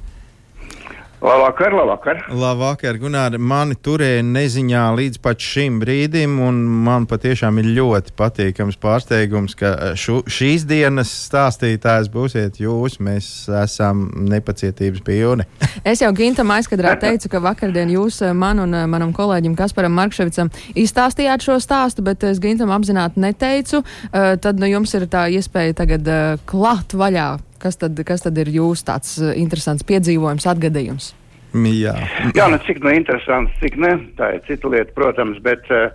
Labvakar, 1.23 1.71
labvakar. 1.71 2.17
Labvakar, 2.36 2.97
Gunār. 2.99 3.38
Mani 3.39 3.78
turēja 3.80 4.19
neziņā 4.28 4.82
līdz 4.91 5.21
pat 5.23 5.39
šim 5.39 5.78
brīdim, 5.80 6.34
un 6.43 6.58
man 6.84 7.06
patiešām 7.08 7.62
ir 7.62 7.69
ļoti 7.78 8.12
patīkams 8.19 8.76
pārsteigums, 8.76 9.56
ka 9.56 9.93
šu, 9.95 10.26
šīs 10.28 10.65
dienas 10.67 11.13
stāstītājs 11.30 12.10
būsiet 12.12 12.60
jūs. 12.60 12.97
Mēs 12.99 13.30
esam 13.47 14.10
nepacietības 14.28 14.99
pilni. 15.08 15.47
es 15.93 16.04
jau 16.04 16.12
Gintam 16.12 16.52
aizkadrā 16.58 16.97
teicu, 16.99 17.32
ka 17.32 17.39
vakardien 17.39 17.95
jūs 17.95 18.19
eh, 18.19 18.36
man 18.36 18.60
un 18.60 18.76
eh, 18.76 18.84
manam 18.91 19.15
kolēģim 19.15 19.56
Kasparam 19.56 19.95
Markševicam 19.95 20.52
izstāstījāt 20.76 21.47
šo 21.47 21.56
stāstu, 21.63 22.04
bet 22.04 22.28
es 22.28 22.43
Gintam 22.43 22.76
apzināti 22.76 23.23
neteicu. 23.23 23.80
Tad 24.12 24.60
nu, 24.60 24.67
jums 24.67 24.91
ir 24.99 25.08
tā 25.08 25.30
iespēja 25.32 25.80
tagad 25.80 26.13
klāt 26.52 26.99
vaļā 26.99 27.32
Kas 27.63 27.80
tad, 27.80 27.99
kas 28.04 28.26
tad 28.26 28.39
ir 28.41 28.49
jūsu 28.52 28.84
tāds 28.89 29.15
eh, 29.21 29.38
interesants 29.39 29.86
piedzīvojums, 29.88 30.47
atgadījums? 30.52 31.13
Jā, 31.54 31.93
Jā 32.36 32.47
nu, 32.49 32.58
cik 32.65 32.82
nu 32.84 32.91
interesants, 32.91 33.54
cik 33.62 33.78
ne, 33.80 33.93
tā 34.17 34.34
ir 34.36 34.41
cita 34.47 34.71
lieta, 34.73 34.89
protams, 34.97 35.38
bet 35.45 35.69
uh, 35.71 35.93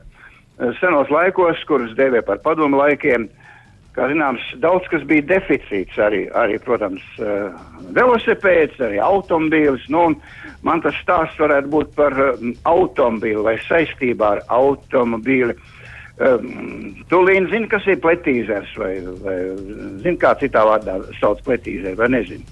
senos 0.78 1.10
laikos, 1.10 1.60
kurus 1.66 1.96
dēvē 1.98 2.22
par 2.24 2.38
padomu 2.44 2.78
laikiem, 2.78 3.26
kā 3.98 4.06
zināms, 4.06 4.44
daudz 4.62 4.86
kas 4.92 5.02
bija 5.10 5.26
deficīts 5.32 5.98
arī, 5.98 6.22
arī 6.38 6.60
protams, 6.62 7.02
uh, 7.18 7.58
velosipēds, 7.98 8.78
arī 8.86 9.02
automobīlis, 9.02 9.88
nu, 9.90 10.12
un 10.12 10.62
man 10.62 10.84
tas 10.86 10.94
stāsts 11.02 11.42
varētu 11.42 11.74
būt 11.74 11.90
par 11.98 12.14
uh, 12.22 12.46
automobīli 12.70 13.42
vai 13.50 13.58
saistībā 13.66 14.36
ar 14.38 14.46
automobīli. 14.62 15.58
Uh, 15.58 15.74
Um, 16.18 16.94
tu 17.06 17.20
līdzi 17.22 17.52
zini, 17.52 17.68
kas 17.70 17.84
ir 17.86 18.00
pletīzers, 18.02 18.72
vai, 18.80 18.96
vai 19.22 19.36
zini, 20.02 20.16
kā 20.18 20.32
citā 20.40 20.64
vārdā 20.66 20.96
sauc 21.20 21.44
pletīzeru, 21.46 21.94
vai 22.00 22.08
nezini? 22.10 22.42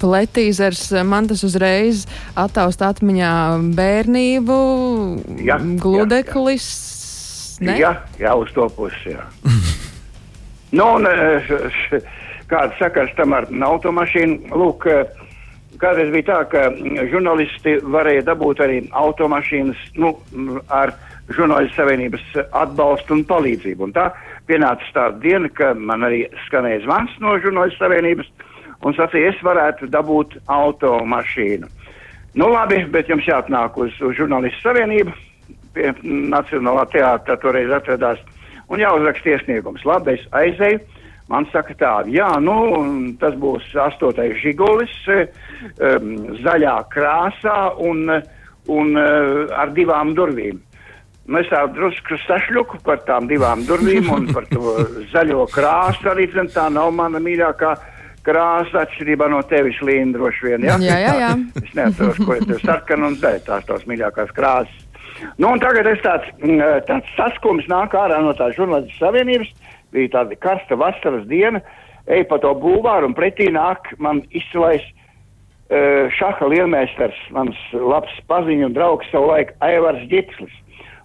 Pletīzers 0.00 0.86
man 1.06 1.28
tas 1.30 1.44
uzreiz 1.46 2.06
attaust 2.38 2.80
atmiņā 2.82 3.32
bērnību, 3.76 4.56
ja, 5.44 5.58
gludeklis. 5.84 6.70
Jā, 7.60 7.76
jā, 7.76 7.92
jā, 8.22 8.32
uz 8.40 8.50
to 8.56 8.66
pusi, 8.72 9.12
jā. 9.12 9.26
nu, 10.78 10.88
un 10.96 11.06
kāds 12.48 12.80
sakars 12.80 13.12
tam 13.18 13.36
ar 13.36 13.50
automašīnu, 13.68 14.48
lūk, 14.56 14.88
kādreiz 15.82 16.10
bija 16.14 16.30
tā, 16.30 16.40
ka 16.54 16.64
žurnālisti 17.12 17.76
varēja 17.84 18.24
dabūt 18.32 18.64
arī 18.64 18.80
automašīnas, 18.96 19.84
nu, 20.00 20.16
ar 20.72 20.96
žurnālistu 21.34 21.80
savienības 21.80 22.24
atbalstu 22.56 23.18
un 23.18 23.24
palīdzību. 23.28 23.88
Un 23.88 23.94
tā 23.96 24.08
pienāca 24.48 24.92
tā 24.94 25.08
diena, 25.22 25.50
ka 25.52 25.74
man 25.74 26.06
arī 26.08 26.24
skanēja 26.46 26.84
zvans 26.86 27.16
no 27.24 27.36
žurnālistu 27.42 27.84
savienības 27.84 28.30
un 28.86 28.96
sacīja, 28.96 29.32
es 29.32 29.42
varētu 29.44 29.90
dabūt 29.92 30.38
automašīnu. 30.46 31.68
Nu 32.38 32.50
labi, 32.52 32.84
bet 32.92 33.08
jums 33.10 33.26
jāatnāk 33.26 33.78
uz, 33.80 33.94
uz 34.04 34.14
žurnālistu 34.18 34.68
savienību, 34.68 35.14
pie 35.74 35.92
Nacionālā 36.04 36.84
teātra 36.92 37.38
toreiz 37.40 37.72
atradās, 37.74 38.20
un 38.68 38.82
jāuzraksta 38.82 39.34
iesniegums. 39.34 39.84
Labi, 39.88 40.18
es 40.18 40.30
aizēju. 40.36 40.84
Man 41.28 41.44
saka 41.52 41.74
tā, 41.76 41.90
jā, 42.08 42.28
nu, 42.40 42.54
tas 43.20 43.34
būs 43.36 43.66
astotais 43.84 44.38
žigulis, 44.40 44.94
um, 45.12 46.14
zaļā 46.40 46.76
krāsā 46.88 47.56
un, 47.84 48.06
un 48.72 48.96
uh, 48.96 49.42
ar 49.52 49.74
divām 49.76 50.14
durvīm. 50.16 50.62
Mēs 51.28 51.50
tā 51.50 51.60
drusku 51.76 52.16
sašļuku 52.24 52.80
par 52.86 53.02
tām 53.04 53.26
divām 53.28 53.60
durvīm 53.68 54.08
un 54.14 54.30
par 54.32 54.46
to 54.48 54.78
zaļo 55.12 55.44
krāsu. 55.52 56.08
Arī 56.12 56.28
zin, 56.32 56.48
tā 56.54 56.68
nav 56.72 56.90
mana 56.96 57.20
mīļākā 57.20 57.72
krāsa, 58.24 58.84
atšķirībā 58.84 59.28
no 59.32 59.40
tevis, 59.48 59.78
Līna, 59.84 60.14
droši 60.16 60.46
vien. 60.46 60.66
Ja? 60.68 60.76
Jā, 60.82 60.98
jā, 61.04 61.14
jā. 61.22 61.32
es 61.64 61.74
neatceros, 61.76 62.20
ko 62.24 62.38
ir 62.38 62.62
sarkana 62.62 63.10
un 63.10 63.18
zaļa, 63.20 63.44
tās 63.46 63.66
tās 63.68 63.84
mīļākās 63.90 64.32
krāsas. 64.36 64.84
Nu, 65.40 65.50
tagad 65.62 65.88
es 65.90 66.00
tāds, 66.04 66.28
mm, 66.40 66.62
tāds 66.86 67.10
saskums 67.18 67.66
nāk 67.70 67.96
ārā 67.98 68.20
no 68.22 68.34
tās 68.38 68.54
žurnālistu 68.56 69.00
savienības. 69.00 69.50
Bija 69.94 70.12
tāda 70.18 70.36
karsta 70.36 70.76
vasaras 70.78 71.24
diena, 71.30 71.62
ej 72.12 72.26
pa 72.28 72.38
to 72.42 72.52
bulvāru 72.60 73.08
un 73.08 73.16
pretī 73.16 73.48
nāk 73.52 73.88
man 74.04 74.20
izcilais 74.36 74.84
uh, 74.84 76.08
šaha 76.12 76.48
lielmeistars, 76.52 77.18
mans 77.32 77.56
labs 77.72 78.12
paziņu 78.28 78.68
un 78.68 78.76
draugs 78.76 79.08
savulaik 79.12 79.54
Aivars 79.64 80.04
Ģipslis. 80.12 80.52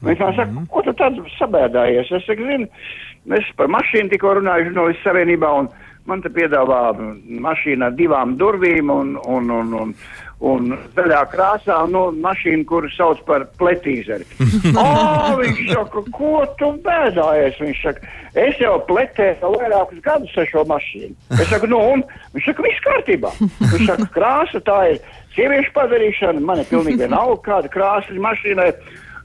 Viņš 0.03 0.19
man 0.19 0.35
saka, 0.35 0.65
ko 0.73 0.83
tu 0.83 0.93
tāds 0.99 1.37
sabēdājies? 1.37 2.11
Es 2.17 2.27
saku, 2.27 2.49
zinu, 2.49 2.67
es 3.39 3.49
par 3.59 3.71
mašīnu 3.71 4.11
tikko 4.11 4.37
runāju 4.39 4.69
žurnālistu 4.69 5.07
savienībā, 5.07 5.51
un 5.61 5.71
man 6.09 6.23
te 6.23 6.31
piedāvā 6.33 6.81
mašīna 7.43 7.87
ar 7.87 7.95
divām 7.95 8.35
durvīm 8.39 8.91
un, 8.91 9.13
un, 9.31 9.51
un, 9.55 9.69
un, 9.79 9.93
un 10.43 10.73
zaļā 10.97 11.21
krāsā, 11.31 11.77
nu, 11.91 12.03
mašīnu, 12.25 12.65
kuru 12.67 12.91
sauc 12.97 13.21
par 13.27 13.45
pletīzeri. 13.61 14.27
o, 14.83 14.87
viņš 15.39 15.61
saka, 15.71 16.03
ko 16.17 16.43
tu 16.59 16.73
bēdājies? 16.83 17.61
Viņš 17.63 17.85
saka, 17.85 18.11
es 18.43 18.59
jau 18.59 18.75
pletēju 18.89 19.53
vairākus 19.55 20.03
gadus 20.03 20.35
ar 20.43 20.51
šo 20.51 20.65
mašīnu. 20.73 21.15
Es 21.39 21.47
saku, 21.53 21.71
nu, 21.71 21.79
un 21.95 22.03
viņš 22.35 22.51
saka, 22.51 22.67
viss 22.67 22.85
kārtībā. 22.89 23.31
Viņš 23.63 23.87
saka, 23.87 24.11
krāsa 24.19 24.63
tā 24.67 24.81
ir 24.91 25.01
sieviešu 25.37 25.71
padarīšana, 25.79 26.43
man 26.43 26.61
ir 26.61 26.69
pilnīgi 26.69 27.05
vienalga, 27.05 27.39
kāda 27.47 27.71
krāsa 27.71 28.11
ir 28.11 28.21
mašīnai. 28.27 28.69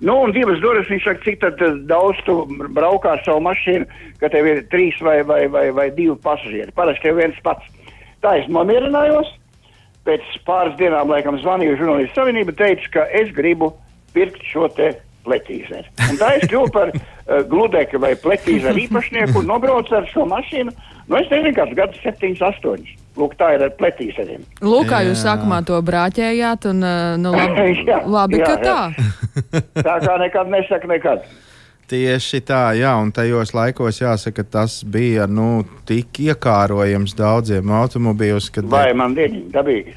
Nu, 0.01 0.15
un 0.23 0.31
divas 0.35 0.61
durvis 0.63 0.91
viņš 0.93 1.09
saka, 1.09 1.25
cik 1.25 1.45
eh, 1.49 1.75
daudz 1.91 2.21
tu 2.27 2.37
braukā 2.77 3.17
ar 3.17 3.25
savu 3.27 3.43
mašīnu, 3.49 3.89
ka 4.21 4.31
tev 4.31 4.47
ir 4.47 4.63
trīs 4.71 4.99
vai, 5.03 5.21
vai, 5.27 5.43
vai, 5.51 5.67
vai 5.75 5.89
divi 5.95 6.15
pasažieri. 6.23 6.75
Parasti 6.77 7.09
tev 7.09 7.19
viens 7.19 7.39
pats. 7.43 7.67
Tā 8.23 8.39
es 8.39 8.49
nomierinājos. 8.53 9.35
Pēc 10.07 10.25
pāris 10.47 10.79
dienām, 10.79 11.11
laikam, 11.11 11.37
zvanīju 11.43 11.77
žurnālistu 11.83 12.17
savienību, 12.17 12.55
teicu, 12.57 12.87
ka 12.95 13.05
es 13.19 13.29
gribu 13.37 13.75
pirkt 14.15 14.41
šo 14.47 14.71
te 14.73 14.95
pletīzeri. 15.27 15.85
Un 16.09 16.17
tā 16.21 16.31
es 16.39 16.47
kļuvu 16.49 16.71
par 16.73 16.95
uh, 16.95 17.43
gludekļu 17.51 18.01
vai 18.01 18.15
pletīzeru 18.23 18.87
īpašnieku 18.87 19.43
un 19.43 19.51
nobraucu 19.51 19.99
ar 19.99 20.09
šo 20.09 20.25
mašīnu. 20.31 20.73
Nu, 21.09 21.19
es 21.19 21.29
nezinu, 21.29 21.53
kāds 21.59 21.77
gads, 21.77 22.01
septiņus, 22.07 22.47
astoņus. 22.53 22.95
Lūk, 23.19 23.35
tā 23.39 23.51
ir 23.57 23.65
ar 23.67 23.75
pletīzeriem. 23.79 24.45
Lūk, 24.63 24.89
kā 24.93 25.03
jūs 25.09 25.25
sākumā 25.27 25.59
to 25.67 25.81
brāķējāt, 25.83 26.69
un 26.71 26.87
nu, 27.19 27.35
labi, 27.35 27.69
jā, 27.89 28.01
labi 28.07 28.39
jā, 28.39 28.47
ka 28.47 28.55
jā. 28.55 28.63
tā. 28.65 28.81
tā 29.89 29.97
kā 30.05 30.17
nekad 30.23 30.53
nesaka 30.55 30.91
nekad. 30.91 31.29
Tieši 31.89 32.43
tā, 32.45 32.63
jā, 32.77 32.91
un 33.01 33.09
tajos 33.17 33.55
laikos 33.57 34.03
jāsaka, 34.03 34.45
tas 34.45 34.83
bija 34.85 35.25
nu, 35.25 35.65
tik 35.89 36.21
iekārojams 36.21 37.17
daudziem 37.17 37.73
automobīļiem. 37.73 38.53
Kad... 38.53 38.69
Vai 38.71 38.93
man 38.97 39.17
bija 39.17 39.33
dabīgi? 39.57 39.97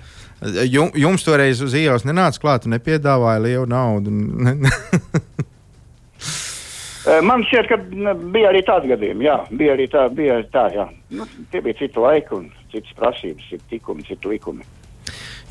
Jum, 0.71 0.89
jums 0.97 1.21
toreiz 1.21 1.59
uz 1.61 1.75
ielas 1.77 2.07
nenāca 2.07 2.41
klāt, 2.41 2.65
nepiedāvāja 2.71 3.43
lielu 3.43 3.67
naudu. 3.69 4.09
Man 7.25 7.41
šķiet, 7.49 7.65
ka 7.65 7.77
bija 8.33 8.51
arī 8.51 8.61
tāds 8.65 8.85
gadījums. 8.89 9.23
Jā, 9.25 9.35
bija 9.57 9.73
arī 9.73 9.87
tā, 9.89 10.05
bija 10.13 10.35
tā 10.53 10.67
jā. 10.73 10.85
Nu, 11.17 11.25
tie 11.53 11.61
bija 11.65 11.79
citi 11.79 11.97
laiki 12.01 12.35
un 12.37 12.43
citas 12.71 12.95
prasības, 12.97 13.49
citi 13.49 13.75
tikumi, 13.75 14.05
citi 14.07 14.31
likumi. 14.31 14.67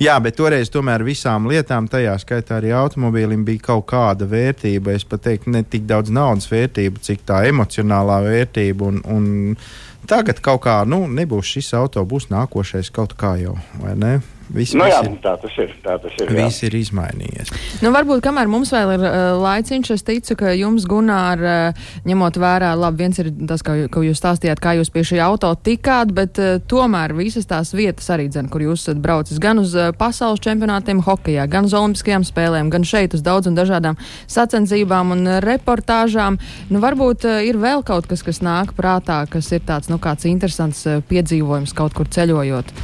Jā, 0.00 0.14
bet 0.24 0.38
toreiz 0.38 0.70
tomēr 0.72 1.02
visām 1.04 1.44
lietām, 1.50 1.85
tajā 1.90 2.14
skaitā 2.22 2.56
arī 2.56 2.70
automobīlim, 2.72 3.42
bija 3.44 3.66
kaut 3.66 3.85
kāda 3.90 4.24
vērtība. 4.30 4.94
Es 4.96 5.04
pat 5.04 5.26
teiktu, 5.26 5.52
ne 5.52 5.61
tik 5.61 5.85
daudz 5.90 6.09
naudas 6.09 6.48
vērtība, 6.48 7.02
cik 7.04 7.26
tā 7.28 7.42
emocionālā 7.50 8.22
vērtība. 8.24 8.88
Un, 8.88 9.02
un 9.04 10.09
tagad 10.09 10.40
kaut 10.40 10.62
kā, 10.64 10.78
nu, 10.88 11.02
nebūs 11.04 11.52
šis 11.52 11.74
auto, 11.76 12.06
būs 12.09 12.30
nākošais 12.33 12.88
kaut 12.96 13.12
kā 13.20 13.35
jau, 13.42 13.59
vai 13.83 13.92
ne? 14.00 14.14
Viss, 14.50 14.74
Nu, 14.74 14.86
jā, 14.88 14.98
ir, 15.06 15.12
tā 15.22 15.36
tas 15.38 15.54
ir. 15.62 15.70
Tā 15.84 15.94
tas 16.02 16.14
ir 16.18 16.30
jā. 16.32 16.44
viss 16.46 16.64
ir 16.66 16.74
izmainījies. 16.74 17.52
Nu, 17.84 17.92
varbūt 17.94 18.22
kamēr 18.24 18.48
mums 18.50 18.72
vēl 18.74 18.96
ir 18.96 19.04
uh, 19.04 19.16
laiciņš, 19.38 19.90
es 19.94 20.02
ticu, 20.06 20.34
ka 20.40 20.54
jums, 20.58 20.86
Gunār, 20.90 21.42
uh, 21.44 21.90
ņemot 22.08 22.38
vērā, 22.40 22.72
labi, 22.78 23.04
viens 23.04 23.20
ir 23.22 23.30
tas, 23.46 23.62
ka, 23.66 23.76
ka 23.92 24.02
jūs 24.02 24.18
stāstījāt, 24.18 24.62
kā 24.62 24.74
jūs 24.80 24.90
pie 24.90 25.04
šī 25.06 25.20
auto 25.22 25.52
tikāt, 25.54 26.10
bet 26.16 26.40
uh, 26.42 26.56
tomēr 26.70 27.14
visas 27.14 27.46
tās 27.50 27.70
vietas 27.76 28.10
arī, 28.10 28.26
dzen, 28.32 28.48
kur 28.50 28.64
jūs 28.64 28.88
esat 28.88 29.02
braucis 29.02 29.38
gan 29.42 29.62
uz 29.62 29.76
uh, 29.78 29.92
pasaules 29.96 30.42
čempionātiem 30.42 31.04
hokejā, 31.06 31.46
gan 31.50 31.70
uz 31.70 31.76
olimpiskajām 31.78 32.26
spēlēm, 32.26 32.72
gan 32.74 32.86
šeit 32.86 33.14
uz 33.14 33.22
daudz 33.26 33.50
un 33.50 33.58
dažādām 33.58 34.00
sacensībām 34.26 35.14
un 35.14 35.36
reportāžām. 35.46 36.40
Nu, 36.74 36.82
varbūt 36.82 37.28
uh, 37.28 37.38
ir 37.46 37.60
vēl 37.62 37.86
kaut 37.86 38.10
kas, 38.10 38.26
kas 38.26 38.42
nāk 38.42 38.74
prātā, 38.78 39.22
kas 39.30 39.52
ir 39.54 39.62
tāds, 39.62 39.92
nu, 39.92 40.02
kāds 40.02 40.26
interesants 40.26 40.82
uh, 40.90 40.98
piedzīvojums 41.06 41.76
kaut 41.78 41.94
kur 41.94 42.10
ceļojot 42.10 42.74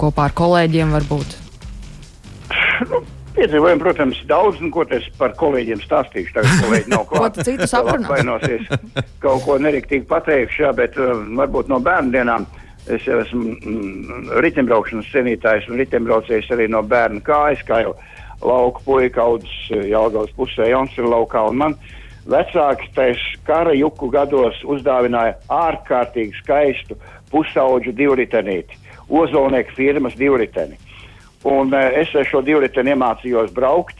kopā 0.00 0.30
ar 0.30 0.34
kolēģiem 0.36 0.94
varbūt. 0.96 1.36
Piedzīvojumi, 3.36 3.80
protams, 3.82 4.20
daudz, 4.28 4.62
un 4.64 4.70
ko 4.72 4.86
es 4.96 5.04
par 5.18 5.34
kolēģiem 5.36 5.82
stāstīšu. 5.84 6.32
Tagad 6.38 6.62
kolēģi 6.64 6.92
nav 6.92 7.02
Ko 7.10 7.26
tu 7.34 7.44
citu 7.44 7.68
saprunās? 7.68 8.08
Vainosies, 8.08 8.70
kaut 9.20 9.44
ko 9.44 9.58
neriktīgi 9.60 10.06
pateikšu, 10.08 10.62
jā, 10.64 10.70
bet 10.76 10.96
uh, 10.96 11.12
varbūt 11.36 11.68
no 11.72 11.80
bērnu 11.84 12.14
dienām. 12.16 12.46
Es 12.86 13.04
jau 13.04 13.18
esmu 13.18 13.56
mm, 13.56 14.30
riteņbraukšanas 14.44 15.10
cienītājs 15.10 15.66
un 15.68 15.80
riteņbraucējs 15.82 16.52
arī 16.54 16.68
no 16.70 16.84
bērna 16.86 17.20
kājas, 17.26 17.64
kā 17.66 17.82
jau 17.82 17.96
lauka 18.46 18.80
puika 18.86 19.24
audzis 19.24 19.56
Jālgavas 19.90 20.32
pusē, 20.38 20.70
Jonsira 20.70 21.10
laukā. 21.10 21.42
Un 21.50 21.60
man 21.60 21.76
vecāki 22.30 22.88
tais 22.94 23.22
kara 23.46 23.74
juku 23.76 24.08
gados 24.14 24.58
uzdāvināja 24.64 25.36
ārkārtīgi 25.52 26.40
skaistu 26.40 26.96
pusauģu 27.32 27.94
divritenīti, 27.98 28.78
ozolnieku 29.08 29.76
firmas 29.76 30.16
divriteni. 30.18 30.78
Un 31.46 31.72
uh, 31.74 31.92
es 32.00 32.12
ar 32.14 32.26
šo 32.28 32.42
divriteni 32.46 32.94
iemācījos 32.94 33.54
braukt. 33.54 33.98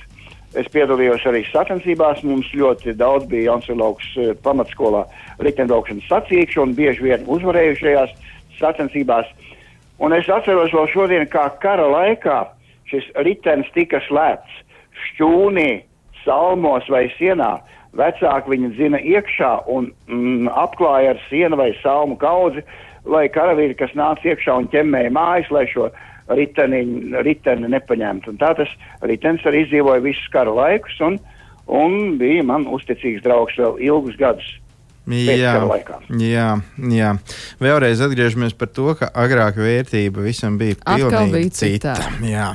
Es 0.57 0.69
piedalījos 0.73 1.27
arī 1.29 1.45
sacensībās. 1.51 2.23
Mums 2.25 2.49
ļoti 2.57 2.97
daudz 2.97 3.29
bija 3.31 3.53
Jaunsilauks 3.53 4.13
uh, 4.17 4.33
pamatskolā 4.43 5.05
riteņbraukšanas 5.45 6.09
sacīkšu 6.11 6.63
un 6.65 6.77
bieži 6.79 7.11
vien 7.11 7.27
uzvarējušajās 7.27 8.15
sacensībās. 8.61 9.29
Un 10.03 10.13
es 10.13 10.29
atceros 10.29 10.75
vēl 10.75 10.89
šodien, 10.93 11.27
kā 11.33 11.49
kara 11.63 11.87
laikā 11.89 12.43
šis 12.91 13.07
ritenis 13.25 13.71
tika 13.75 14.01
slēpts 14.07 14.63
šķūnī, 15.07 15.71
salmos 16.25 16.89
vai 16.93 17.07
sienā. 17.17 17.57
Vecāki 17.97 18.53
viņu 18.53 18.75
zina 18.77 18.99
iekšā 19.01 19.53
un 19.73 19.89
mm, 20.09 20.51
apklāja 20.53 21.15
ar 21.15 21.21
sienu 21.31 21.57
vai 21.57 21.71
salmu 21.81 22.19
kaudzi, 22.21 22.65
lai 23.11 23.27
karavīri, 23.33 23.77
kas 23.79 23.95
nāca 23.99 24.33
iekšā 24.33 24.59
un 24.61 24.69
ķemmēja 24.73 25.15
mājas, 25.15 25.51
lai 25.55 25.65
šo 25.71 25.89
riteni, 26.35 26.83
riteni 27.27 27.71
nepaņemtu. 27.71 28.35
Un 28.35 28.39
tā 28.43 28.53
tas 28.59 28.71
ritenis 29.07 29.47
arī 29.47 29.65
izdzīvoja 29.67 30.05
visus 30.05 30.29
kara 30.35 30.55
laikus 30.55 30.99
un, 31.07 31.19
un 31.67 32.17
bija 32.21 32.45
man 32.47 32.67
uzticīgs 32.71 33.25
draugs 33.27 33.59
vēl 33.61 33.83
ilgus 33.89 34.19
gadus. 34.21 34.55
Jā, 35.07 35.53
jā, 36.19 36.47
jā. 36.91 37.11
Vēlreiz 37.63 38.01
atgriežamies 38.03 38.57
par 38.59 38.73
to, 38.75 38.89
ka 38.99 39.13
agrāk 39.15 39.61
vērtība 39.63 40.25
visam 40.25 40.57
bija 40.59 40.81
pilnīgi 40.83 41.31
bija 41.37 41.53
cita. 41.55 41.95
citā. 41.95 42.27
Jā. 42.27 42.49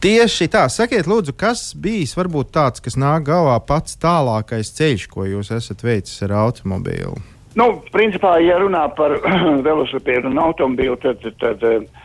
Tieši 0.00 0.48
tā, 0.48 0.62
sakiet, 0.72 1.04
lūdzu, 1.04 1.34
kas 1.36 1.74
bijis 1.76 2.14
varbūt 2.16 2.54
tāds, 2.56 2.80
kas 2.80 2.96
nāk 2.96 3.26
galvā 3.26 3.58
pats 3.68 3.98
tālākais 4.00 4.72
ceļš, 4.78 5.04
ko 5.12 5.26
jūs 5.28 5.52
esat 5.52 5.84
veicis 5.84 6.24
ar 6.24 6.32
automobīlu? 6.46 7.20
Nu, 7.58 7.80
principā, 7.90 8.36
ja 8.44 8.60
runā 8.62 8.84
par 8.94 9.16
velosipēdu 9.66 10.30
un 10.30 10.38
automobīlu, 10.38 10.96
tad, 11.02 11.24
tad, 11.42 11.64
uh, 11.66 12.04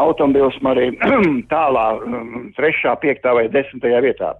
automobīls 0.00 0.58
man 0.66 0.74
arī 0.78 0.88
tālā, 1.52 1.86
um, 2.02 2.48
trešā, 2.56 2.96
piektā 3.02 3.36
vai 3.36 3.46
desmitajā 3.52 4.02
vietā. 4.02 4.34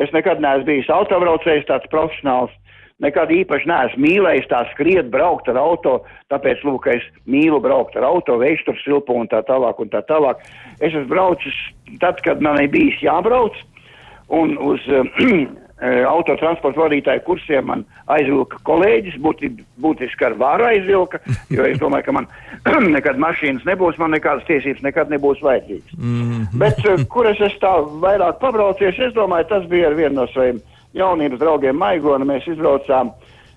Es 0.00 0.12
nekad 0.16 0.40
neesmu 0.40 0.70
bijis 0.70 0.88
autobraucējs, 0.94 1.68
tāds 1.68 1.90
profesionāls. 1.92 2.54
Nekad 3.00 3.32
īpaši 3.32 3.68
neesmu 3.68 4.02
mīlējis 4.04 4.48
tā 4.48 4.62
skriet, 4.72 5.08
braukt 5.12 5.48
ar 5.48 5.56
auto, 5.60 5.98
tāpēc, 6.32 6.64
lūk, 6.68 6.88
es 6.92 7.04
mīlu 7.28 7.60
braukt 7.64 7.96
ar 7.96 8.04
auto, 8.08 8.36
veistur 8.40 8.76
silpu 8.80 9.16
un 9.16 9.28
tā 9.28 9.40
tālāk 9.48 9.80
un 9.80 9.92
tā 9.92 10.00
tālāk. 10.08 10.40
Es 10.80 10.92
esmu 10.92 11.08
braucis 11.12 11.56
tad, 12.00 12.20
kad 12.24 12.40
man 12.44 12.60
ir 12.60 12.72
bijis 12.72 13.00
jābrauc, 13.04 13.56
un 14.32 14.56
uz 14.64 14.84
autotransporta 15.80 16.80
vadītāju 16.80 17.22
kursiem 17.24 17.64
man 17.70 17.84
aizvilka 18.12 18.58
kolēģis, 18.68 19.16
būti, 19.24 19.48
būtiski 19.80 20.26
ar 20.28 20.34
vāru 20.40 20.66
aizvilka, 20.68 21.22
jo 21.48 21.64
es 21.64 21.78
domāju, 21.80 22.04
ka 22.08 22.16
man 22.18 22.26
nekad 22.96 23.20
mašīnas 23.22 23.64
nebūs, 23.68 23.96
man 24.00 24.12
nekādas 24.16 24.44
tiesības 24.48 24.84
nekad 24.84 25.12
nebūs 25.12 25.40
vajadzīgas. 25.44 25.96
Mm 25.96 26.20
-hmm. 26.20 26.58
Bet 26.60 26.84
uh, 26.84 27.06
kur 27.08 27.30
es 27.30 27.40
esmu 27.40 27.62
tā 27.64 27.72
vairāk 28.04 28.40
pabraucies, 28.40 28.98
es 28.98 29.14
domāju, 29.16 29.48
tas 29.48 29.64
bija 29.68 29.88
ar 29.88 29.94
vienu 29.94 30.20
no 30.20 30.26
saviem 30.34 30.60
jaunības 30.92 31.40
draugiem 31.40 31.76
Maigonu. 31.76 32.26
Mēs 32.28 32.48
izbraucām, 32.50 33.12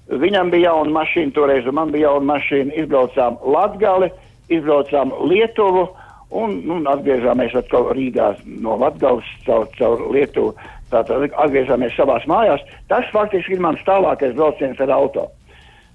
viņam 0.07 0.51
bija 0.53 0.69
jauna 0.69 0.99
mašīna 0.99 1.33
toreiz, 1.33 1.67
un 1.67 1.75
man 1.75 1.91
bija 1.91 2.09
jauna 2.09 2.33
mašīna. 2.33 2.75
Izbraucām 2.83 3.37
Latgali, 3.45 4.11
izbraucām 4.49 5.13
Lietuvu 5.29 5.87
un, 6.33 6.55
un 6.69 6.87
atgriezāmies 6.89 7.55
atkal 7.57 7.91
Rīgā 7.95 8.33
no 8.45 8.77
Latgales 8.81 9.27
caur, 9.45 9.67
caur 9.77 10.07
Lietuvu. 10.13 10.55
Tātad 10.93 11.25
atgriezāmies 11.29 11.95
savās 11.97 12.25
mājās. 12.29 12.63
Tas 12.91 13.07
faktiski 13.13 13.57
ir 13.57 13.63
mans 13.63 13.81
tālākais 13.87 14.35
brauciens 14.37 14.79
ar 14.83 14.93
auto. 14.93 15.29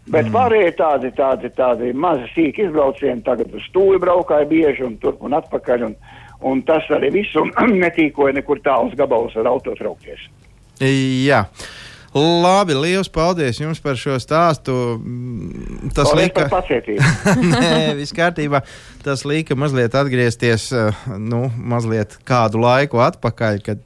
Bet 0.09 0.28
mm. 0.28 0.32
pārējie 0.34 0.70
tādi, 0.78 1.11
tādi, 1.16 1.51
tādi 1.57 1.90
mazi 1.92 2.28
sīki 2.32 2.64
izbraucieni, 2.64 3.20
tagad 3.26 3.53
uz 3.55 3.66
stūri 3.68 4.01
braukāja 4.01 4.49
bieži 4.49 4.86
un 4.86 4.96
turp 5.03 5.20
un 5.26 5.36
atpakaļ. 5.36 5.84
Un, 5.90 5.99
un 6.49 6.62
tas 6.68 6.86
arī 6.96 7.12
viss, 7.20 7.36
un 7.36 7.53
netīkoja 7.84 8.38
nekur 8.38 8.62
tālus 8.64 8.96
gabalus 8.99 9.36
ar 9.38 9.51
auto 9.53 9.76
traukties. 9.78 10.24
Jā. 10.80 11.44
Labi, 12.16 12.72
liels 12.72 13.11
paldies 13.12 13.59
jums 13.61 13.82
par 13.84 13.99
šo 14.01 14.16
stāstu. 14.22 14.74
Mm, 14.96 15.90
Tas 15.92 16.09
Paldies 16.09 16.30
lika, 16.30 16.46
pacietību. 16.49 17.09
Nē, 17.53 17.72
viss 17.99 18.16
kārtībā. 18.16 18.62
Tas 19.05 19.26
lika 19.28 19.57
mazliet 19.59 19.94
atgriezties, 19.99 20.70
eh, 20.72 21.03
nu, 21.20 21.46
mazliet 21.59 22.16
kādu 22.28 22.62
laiku 22.64 23.03
atpakaļ, 23.05 23.61
kad, 23.66 23.82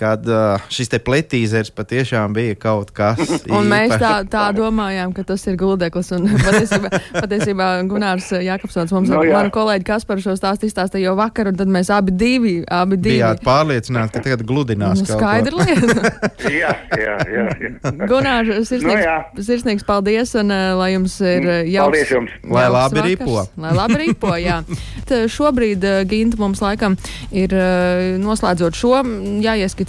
kad 0.00 0.24
eh, 0.28 0.64
šis 0.72 0.90
te 0.94 0.98
pletīzers 1.04 1.70
patiešām 1.76 2.34
bija 2.36 2.56
kaut 2.60 2.90
kas. 2.96 3.20
Un 3.56 3.68
mēs 3.70 3.94
tā, 4.00 4.12
tā 4.30 4.46
domājām, 4.56 5.12
ka 5.16 5.24
tas 5.28 5.44
ir 5.50 5.58
gulēklis. 5.60 6.10
Patiesībā, 6.46 6.90
patiesībā 7.14 7.66
Gunārs 7.90 8.30
Jākapsons 8.42 8.92
mums 8.94 9.10
Nu, 9.10 9.16
no, 9.18 9.24
jā. 9.26 9.34
manu 9.36 9.50
kolēģi 9.54 9.84
Kasparu 9.86 10.22
šo 10.22 10.34
stāstu 10.38 10.68
izstāstīja 10.68 11.08
jau 11.10 11.14
vakar, 11.18 11.50
un 11.50 11.56
tad 11.58 11.70
mēs 11.72 11.90
abi 11.94 12.12
divi, 12.14 12.52
abi 12.66 12.98
divi. 13.00 13.16
bijāt 13.18 13.40
pārliecināti, 13.46 14.12
ka 14.14 14.22
tagad 14.24 14.44
gludinās 14.46 15.00
Nu, 15.02 15.06
kaut 15.08 15.18
skaidra 15.18 15.64
lieta. 15.64 16.12
jā, 16.60 16.72
jā, 16.98 17.16
jā. 17.30 17.46
jā. 17.64 17.72
Gunārs, 18.10 18.52
sirsnīgs, 18.68 18.86
Nu, 18.90 18.96
jā. 19.02 19.16
sirsnīgs 19.50 19.86
paldies, 19.88 20.34
un 20.40 20.52
uh, 20.54 20.72
lai 20.80 20.92
jums 20.94 21.16
ir 21.22 21.46
uh, 21.48 21.56
jauks. 21.66 21.90
Paldies 21.90 22.12
jums. 22.14 22.36
Lai 22.50 22.66
labi 22.70 23.00
vakars. 23.00 23.10
ripo. 23.10 23.44
Lai 23.64 23.72
labi 23.76 23.98
ripo, 24.04 24.32
jā. 24.40 24.60
T, 25.08 25.22
šobrīd, 25.30 25.86
uh, 25.86 26.00
Ginta, 26.10 26.38
mums 26.40 26.62
laikam 26.64 26.96
ir 27.34 27.54
uh, 27.56 28.14
noslēdzot 28.22 28.78
šo, 28.78 28.94
m, 29.04 29.14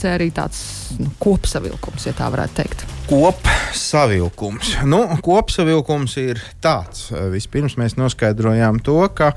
jāieskicē 0.01 0.15
arī 0.17 0.31
tāds 0.33 0.97
nu, 0.99 1.11
kopsavilkums, 1.21 2.05
ja 2.07 2.13
tā 2.13 2.29
varētu 2.31 2.55
teikt. 2.57 2.85
Kopsavilkums. 3.09 4.77
Nu, 4.85 5.03
kopsavilkums 5.21 6.17
ir 6.17 6.41
tāds. 6.61 7.11
Vispirms 7.31 7.77
mēs 7.77 7.97
noskaidrojām 7.97 8.81
to, 8.83 8.99
ka 9.13 9.33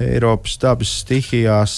Eiropas 0.00 0.56
dabas 0.60 0.90
stihijās, 1.02 1.74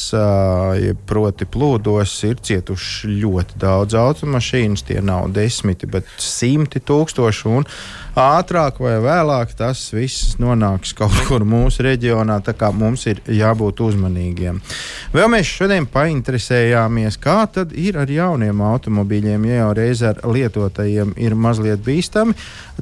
proti 1.08 1.46
plūdos, 1.50 2.14
ir 2.28 2.38
cietuši 2.44 3.10
ļoti 3.20 3.58
daudz 3.60 3.96
automašīnas. 3.98 4.84
Tie 4.86 5.00
nav 5.04 5.32
desmiti, 5.34 5.88
bet 5.90 6.08
simti 6.22 6.80
tūkstoši. 6.80 7.48
Un 7.50 7.66
ātrāk 8.18 8.78
vai 8.82 8.96
vēlāk 9.02 9.56
tas 9.58 9.82
viss 9.94 10.36
nonāks 10.42 10.94
kaut 10.96 11.16
kur 11.28 11.44
mūsu 11.48 11.84
reģionā. 11.86 12.38
Tā 12.46 12.54
kā 12.58 12.70
mums 12.72 13.06
ir 13.10 13.20
jābūt 13.26 13.82
uzmanīgiem. 13.84 14.60
Vēl 15.14 15.30
mēs 15.34 15.50
šodien 15.50 15.88
painteresējāmies, 15.90 17.18
kā 17.22 17.42
tad 17.50 17.74
ir 17.76 17.98
ar 18.00 18.10
jauniem 18.10 18.62
automobīļiem, 18.64 19.50
ja 19.50 19.64
jau 19.64 19.72
reiz 19.76 20.04
ar 20.06 20.22
lietotajiem 20.24 21.16
ir 21.20 21.36
mazliet 21.38 21.82
bīstami. 21.84 22.36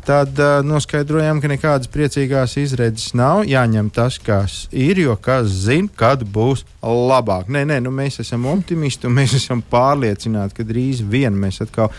Tad 0.06 0.38
uh, 0.40 0.60
noskaidrojām, 0.64 1.42
ka 1.42 1.50
nekādas 1.52 1.90
priecīgās 1.92 2.56
izredzes 2.60 3.12
nav. 3.18 3.42
Jāņem 3.48 3.90
tas, 3.92 4.16
kas 4.22 4.66
ir, 4.72 5.02
jo 5.02 5.16
kas 5.22 5.48
zina, 5.66 5.90
kad 5.96 6.24
būs 6.24 6.66
labāk. 6.82 7.48
Nē, 7.52 7.64
nē, 7.70 7.80
nu 7.84 7.94
mēs 7.94 8.20
esam 8.24 8.46
optimisti 8.50 9.08
un 9.08 9.16
mēs 9.20 9.36
esam 9.38 9.62
pārliecināti, 9.72 10.58
ka 10.58 10.68
drīz 10.68 11.02
vien 11.06 11.36
mēs 11.38 11.62
atkal 11.64 11.92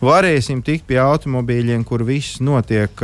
varēsim 0.00 0.62
tikt 0.64 0.86
pie 0.88 0.98
automobīļiem, 1.02 1.84
kur 1.84 2.04
viss 2.08 2.40
notiek 2.44 3.02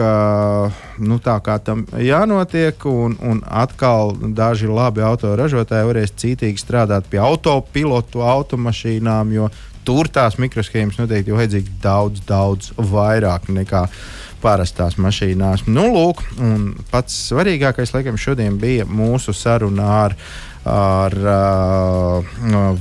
nu, 0.99 1.19
tā, 1.23 1.37
kā 1.45 1.59
tam 1.64 1.85
jānotiek, 2.01 2.89
un, 2.89 3.17
un 3.21 3.43
atkal 3.45 4.14
daži 4.37 4.71
labi 4.71 5.05
autoražotāji 5.05 5.91
varēs 5.91 6.17
cītīgi 6.17 6.62
strādāt 6.62 7.09
pie 7.12 7.21
autopilotu 7.23 8.25
automašīnām, 8.25 9.35
jo 9.37 9.51
tur 9.87 10.09
tās 10.11 10.41
mikroshēmas 10.43 10.99
noteikti 10.99 11.31
ir 11.31 11.39
vajadzīgas 11.39 11.83
daudz, 11.83 12.23
daudz 12.27 12.73
vairāk 12.77 13.51
nekā 13.55 13.87
parastās 14.47 14.99
mašīnās. 15.03 15.66
Nu, 15.66 15.88
lūk, 15.94 16.22
pats 16.92 17.16
svarīgākais, 17.30 17.94
laikam, 17.97 18.18
šodien 18.20 18.61
bija 18.62 18.86
mūsu 18.86 19.34
saruna 19.36 19.94
ar 20.05 20.20
ar 20.66 21.14
uh, 21.14 22.24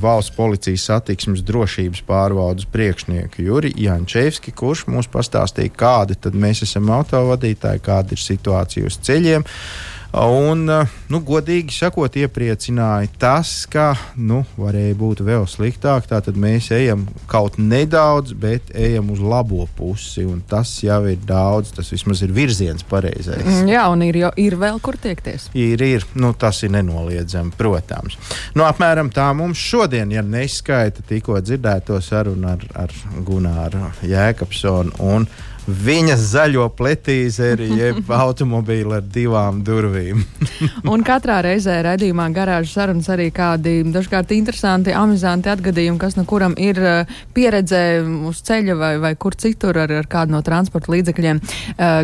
valsts 0.02 0.34
policijas 0.34 0.88
satiksmes 0.88 1.44
drošības 1.46 2.00
pārvaldes 2.08 2.66
priekšnieku 2.74 3.44
Juri 3.46 3.70
Jančevski, 3.78 4.50
kurš 4.50 4.88
mums 4.90 5.06
pastāstīja, 5.12 5.70
kādi 5.70 6.18
mēs 6.34 6.64
esam 6.66 6.90
autovadītāji, 6.96 7.84
kāda 7.86 8.18
ir 8.18 8.24
situācija 8.24 8.90
uz 8.90 8.98
ceļiem. 9.06 9.46
Uh, 9.46 9.95
Un, 10.16 10.62
eh, 10.72 10.92
nu, 11.12 11.18
godīgi 11.20 11.74
sakot, 11.76 12.14
iepriecināja 12.16 13.10
tas, 13.20 13.50
ka 13.68 13.90
nu, 14.16 14.46
varēja 14.56 14.94
būt 14.96 15.20
vēl 15.26 15.44
sliktāk. 15.50 16.06
Tātad 16.08 16.38
mēs 16.40 16.70
ejam 16.72 17.02
kaut 17.28 17.58
nedaudz, 17.60 18.32
bet 18.32 18.70
ejam 18.72 19.10
uz 19.12 19.20
labo 19.20 19.66
pusi. 19.76 20.24
Tas 20.48 20.72
jau 20.80 21.02
ir 21.10 21.20
daudz, 21.28 21.74
tas 21.76 21.92
vismaz 21.92 22.22
ir 22.24 22.32
virziens 22.32 22.86
pareizais. 22.88 23.44
Mm, 23.44 23.68
jā, 23.74 23.82
un 23.92 24.04
ir, 24.06 24.20
jau, 24.22 24.30
ir 24.40 24.56
vēl 24.56 24.80
kur 24.80 24.96
tiekties. 24.96 25.50
Ir, 25.52 25.84
ir. 25.84 26.06
Nu, 26.16 26.32
tas 26.32 26.62
ir 26.64 26.72
nenoliedzami, 26.72 27.52
protams. 27.58 28.16
Nu, 28.56 28.64
apmēram 28.64 29.12
tā 29.12 29.28
mums 29.36 29.60
šodien, 29.60 30.14
ja 30.16 30.24
neskaita 30.24 31.04
tikko 31.04 31.42
dzirdēto 31.44 32.00
sarunu 32.00 32.54
ar, 32.54 32.64
ar 32.86 32.96
Gunāru 33.26 33.90
Jēkabsonu 34.08 34.96
viņa 35.66 36.14
zaļo 36.20 36.68
pletīzeri, 36.78 37.66
jeb 37.78 38.10
automobīlu 38.24 38.92
ar 38.98 39.02
divām 39.02 39.62
durvīm. 39.66 40.22
un 40.92 41.02
katrā 41.06 41.40
reizē 41.44 41.82
redzījumā 41.84 42.26
garāžas 42.34 42.74
sarunas 42.76 43.08
arī 43.12 43.30
kādi 43.34 43.82
dažkārt 43.90 44.32
interesanti, 44.36 44.94
amizanti 44.94 45.50
atgadījumi, 45.50 45.98
kas 46.00 46.16
no 46.18 46.24
kuram 46.28 46.54
ir 46.60 46.76
uh, 46.82 47.04
pieredze 47.34 48.02
uz 48.28 48.36
ceļa 48.46 48.74
vai, 48.78 48.98
vai 49.02 49.14
kur 49.18 49.34
citur 49.34 49.78
ar, 49.82 49.90
ar 50.02 50.06
kādu 50.10 50.30
no 50.36 50.40
transporta 50.46 50.92
līdzekļiem 50.94 51.36
uh, 51.42 51.48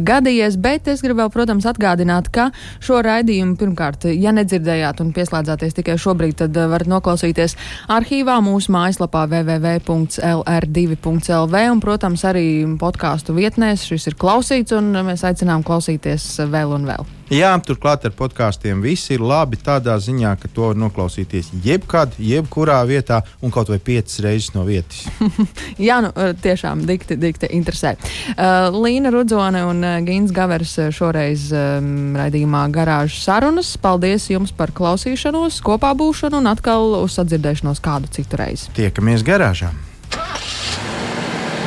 gadījies. 0.03 0.55
Bet 0.63 0.89
es 0.91 1.03
gribu 1.05 1.19
vēl, 1.23 1.31
protams, 1.35 1.67
atgādināt, 1.71 2.27
ka 2.35 2.45
šo 2.83 2.97
raidījumu 3.07 3.55
pirmkārt, 3.61 4.01
ja 4.11 4.31
nedzirdējāt 4.35 4.97
un 5.05 5.09
pieslēdzāties 5.15 5.77
tikai 5.79 5.97
šobrīd, 6.03 6.35
tad 6.43 6.53
uh, 6.59 6.67
varat 6.73 6.89
noklausīties 6.91 7.53
arhīvā 7.93 8.37
mūsu 8.43 8.73
mājaslapā 8.75 9.23
www.lr2.lv 9.31 11.57
un, 11.73 11.81
protams, 11.83 12.23
arī 12.27 12.47
podkāstu 12.81 13.35
vietā 13.37 13.52
vietnēs. 13.53 13.87
Šis 13.87 14.09
ir 14.09 14.17
klausīts, 14.17 14.73
un 14.73 14.93
mēs 15.05 15.25
aicinām 15.25 15.63
klausīties 15.63 16.41
vēl 16.49 16.73
un 16.73 16.87
vēl. 16.87 17.05
Jā, 17.33 17.55
turklāt 17.65 18.05
ar 18.05 18.13
podkāstiem 18.13 18.83
viss 18.83 19.11
ir 19.11 19.21
labi 19.21 19.57
tādā 19.57 19.97
ziņā, 19.97 20.37
ka 20.37 20.49
to 20.53 20.69
var 20.69 20.77
noklausīties 20.77 21.53
jebkad, 21.65 22.19
jebkurā 22.19 22.83
vietā 22.85 23.23
un 23.41 23.51
kaut 23.51 23.71
vai 23.73 23.79
piecas 23.79 24.21
reizes 24.21 24.53
no 24.53 24.67
vietas. 24.67 25.07
Jā, 25.81 26.03
nu, 26.05 26.11
tiešām 26.13 26.85
dikti, 26.85 27.17
dikti 27.17 27.49
interesē. 27.57 27.95
Uh, 28.37 28.69
Līna 28.77 29.13
Rudzone 29.15 29.65
un 29.65 29.81
uh, 29.81 29.97
Gins 30.05 30.33
Gavers 30.33 30.77
šoreiz 30.93 31.49
um, 31.57 32.13
raidījumā 32.21 32.67
garāžas 32.75 33.25
sarunas. 33.25 33.73
Paldies 33.81 34.29
jums 34.29 34.53
par 34.53 34.75
klausīšanos, 34.77 35.63
kopā 35.65 35.95
būšanu 35.97 36.43
un 36.43 36.53
atkal 36.53 36.99
uz 37.01 37.17
sadzirdēšanos 37.17 37.81
kādu 37.81 38.13
citu 38.13 38.43
reizi. 38.43 38.69
Tiekamies 38.77 39.25
garāžā! 39.25 39.73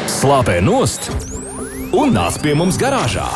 Slāpē 0.06 0.62
nost 0.62 1.10
un 1.96 2.12
nāc 2.16 2.42
pie 2.44 2.56
mums 2.58 2.76
garāžā. 2.82 3.28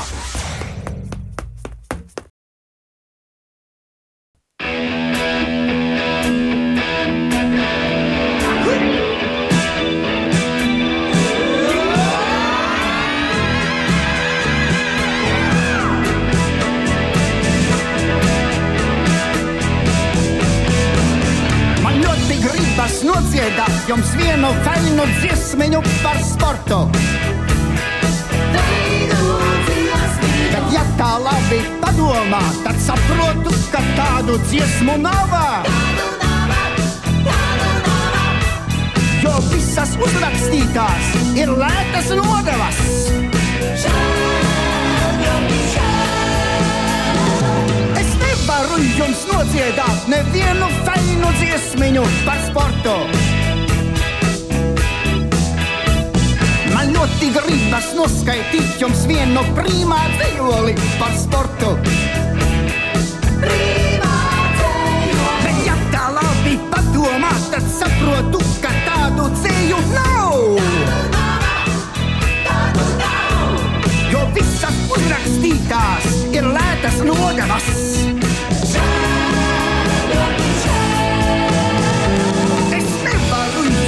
Uzrakstītās 75.70 76.34
ir 76.34 76.46
lētas 76.50 77.02
nodevas. 77.06 77.70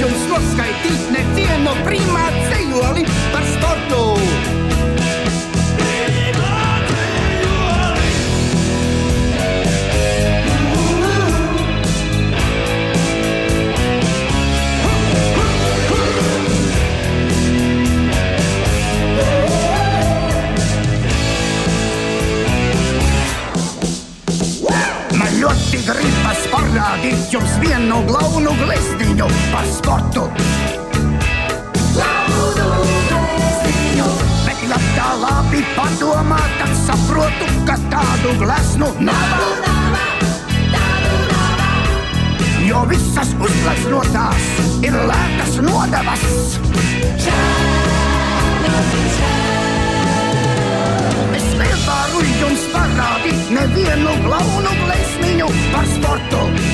jums 0.02 0.22
noskaidīt 0.30 1.10
nevienu 1.14 1.74
primā 1.86 2.11
parādīt 27.02 27.32
jums 27.34 27.54
vienu 27.58 27.96
glaunu 28.06 28.52
glezniņu 28.60 29.26
par 29.50 29.66
sportu. 29.66 30.28
Bet, 34.46 34.62
ja 34.62 34.78
tā 34.94 35.08
labi 35.18 35.64
padomā, 35.74 36.38
tad 36.60 36.76
saprotu, 36.84 37.48
ka 37.66 37.76
tādu 37.90 38.36
gleznu 38.38 38.92
nav. 39.00 39.34
Jo 42.62 42.84
visas 42.86 43.34
uzgleznotās 43.34 44.46
ir 44.86 44.94
lētas 44.94 45.58
nodevas. 45.66 46.58
Čā 47.18 47.40
nevaru 51.62 52.22
jums 52.40 52.62
parādīt 52.72 53.50
nevienu 53.56 54.14
glaunu 54.24 54.76
blēsmiņu 54.84 55.50
par 55.74 55.90
sportu. 55.96 56.71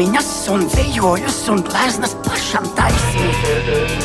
Dziesmiņas 0.00 0.48
un 0.48 0.62
dzējojus 0.64 1.38
un 1.52 1.58
gleznas 1.66 2.14
pašam 2.24 2.64
taisīt. 2.72 4.04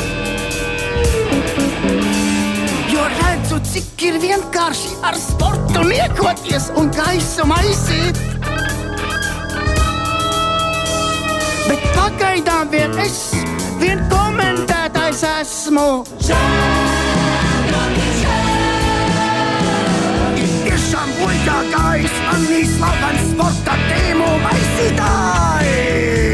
Jo 2.92 3.06
redzu, 3.14 3.60
cik 3.64 4.04
ir 4.04 4.18
vienkārši 4.20 4.92
ar 5.08 5.16
sportu 5.16 5.86
niekoties 5.88 6.68
un 6.76 6.92
gaisu 6.92 7.48
maisīt. 7.48 8.20
Bet 11.64 11.88
pagaidām 11.96 12.68
vien 12.70 12.92
es, 13.00 13.32
vien 13.80 14.04
komentētājs 14.12 15.24
esmu. 15.32 15.88
Ultra 21.24 21.62
Guys 21.72 22.12
an 22.28 22.44
die 22.50 22.66
slavens 22.68 23.32
sporta 23.32 23.78
tēmu 23.88 24.28
maisītāji! 24.44 26.25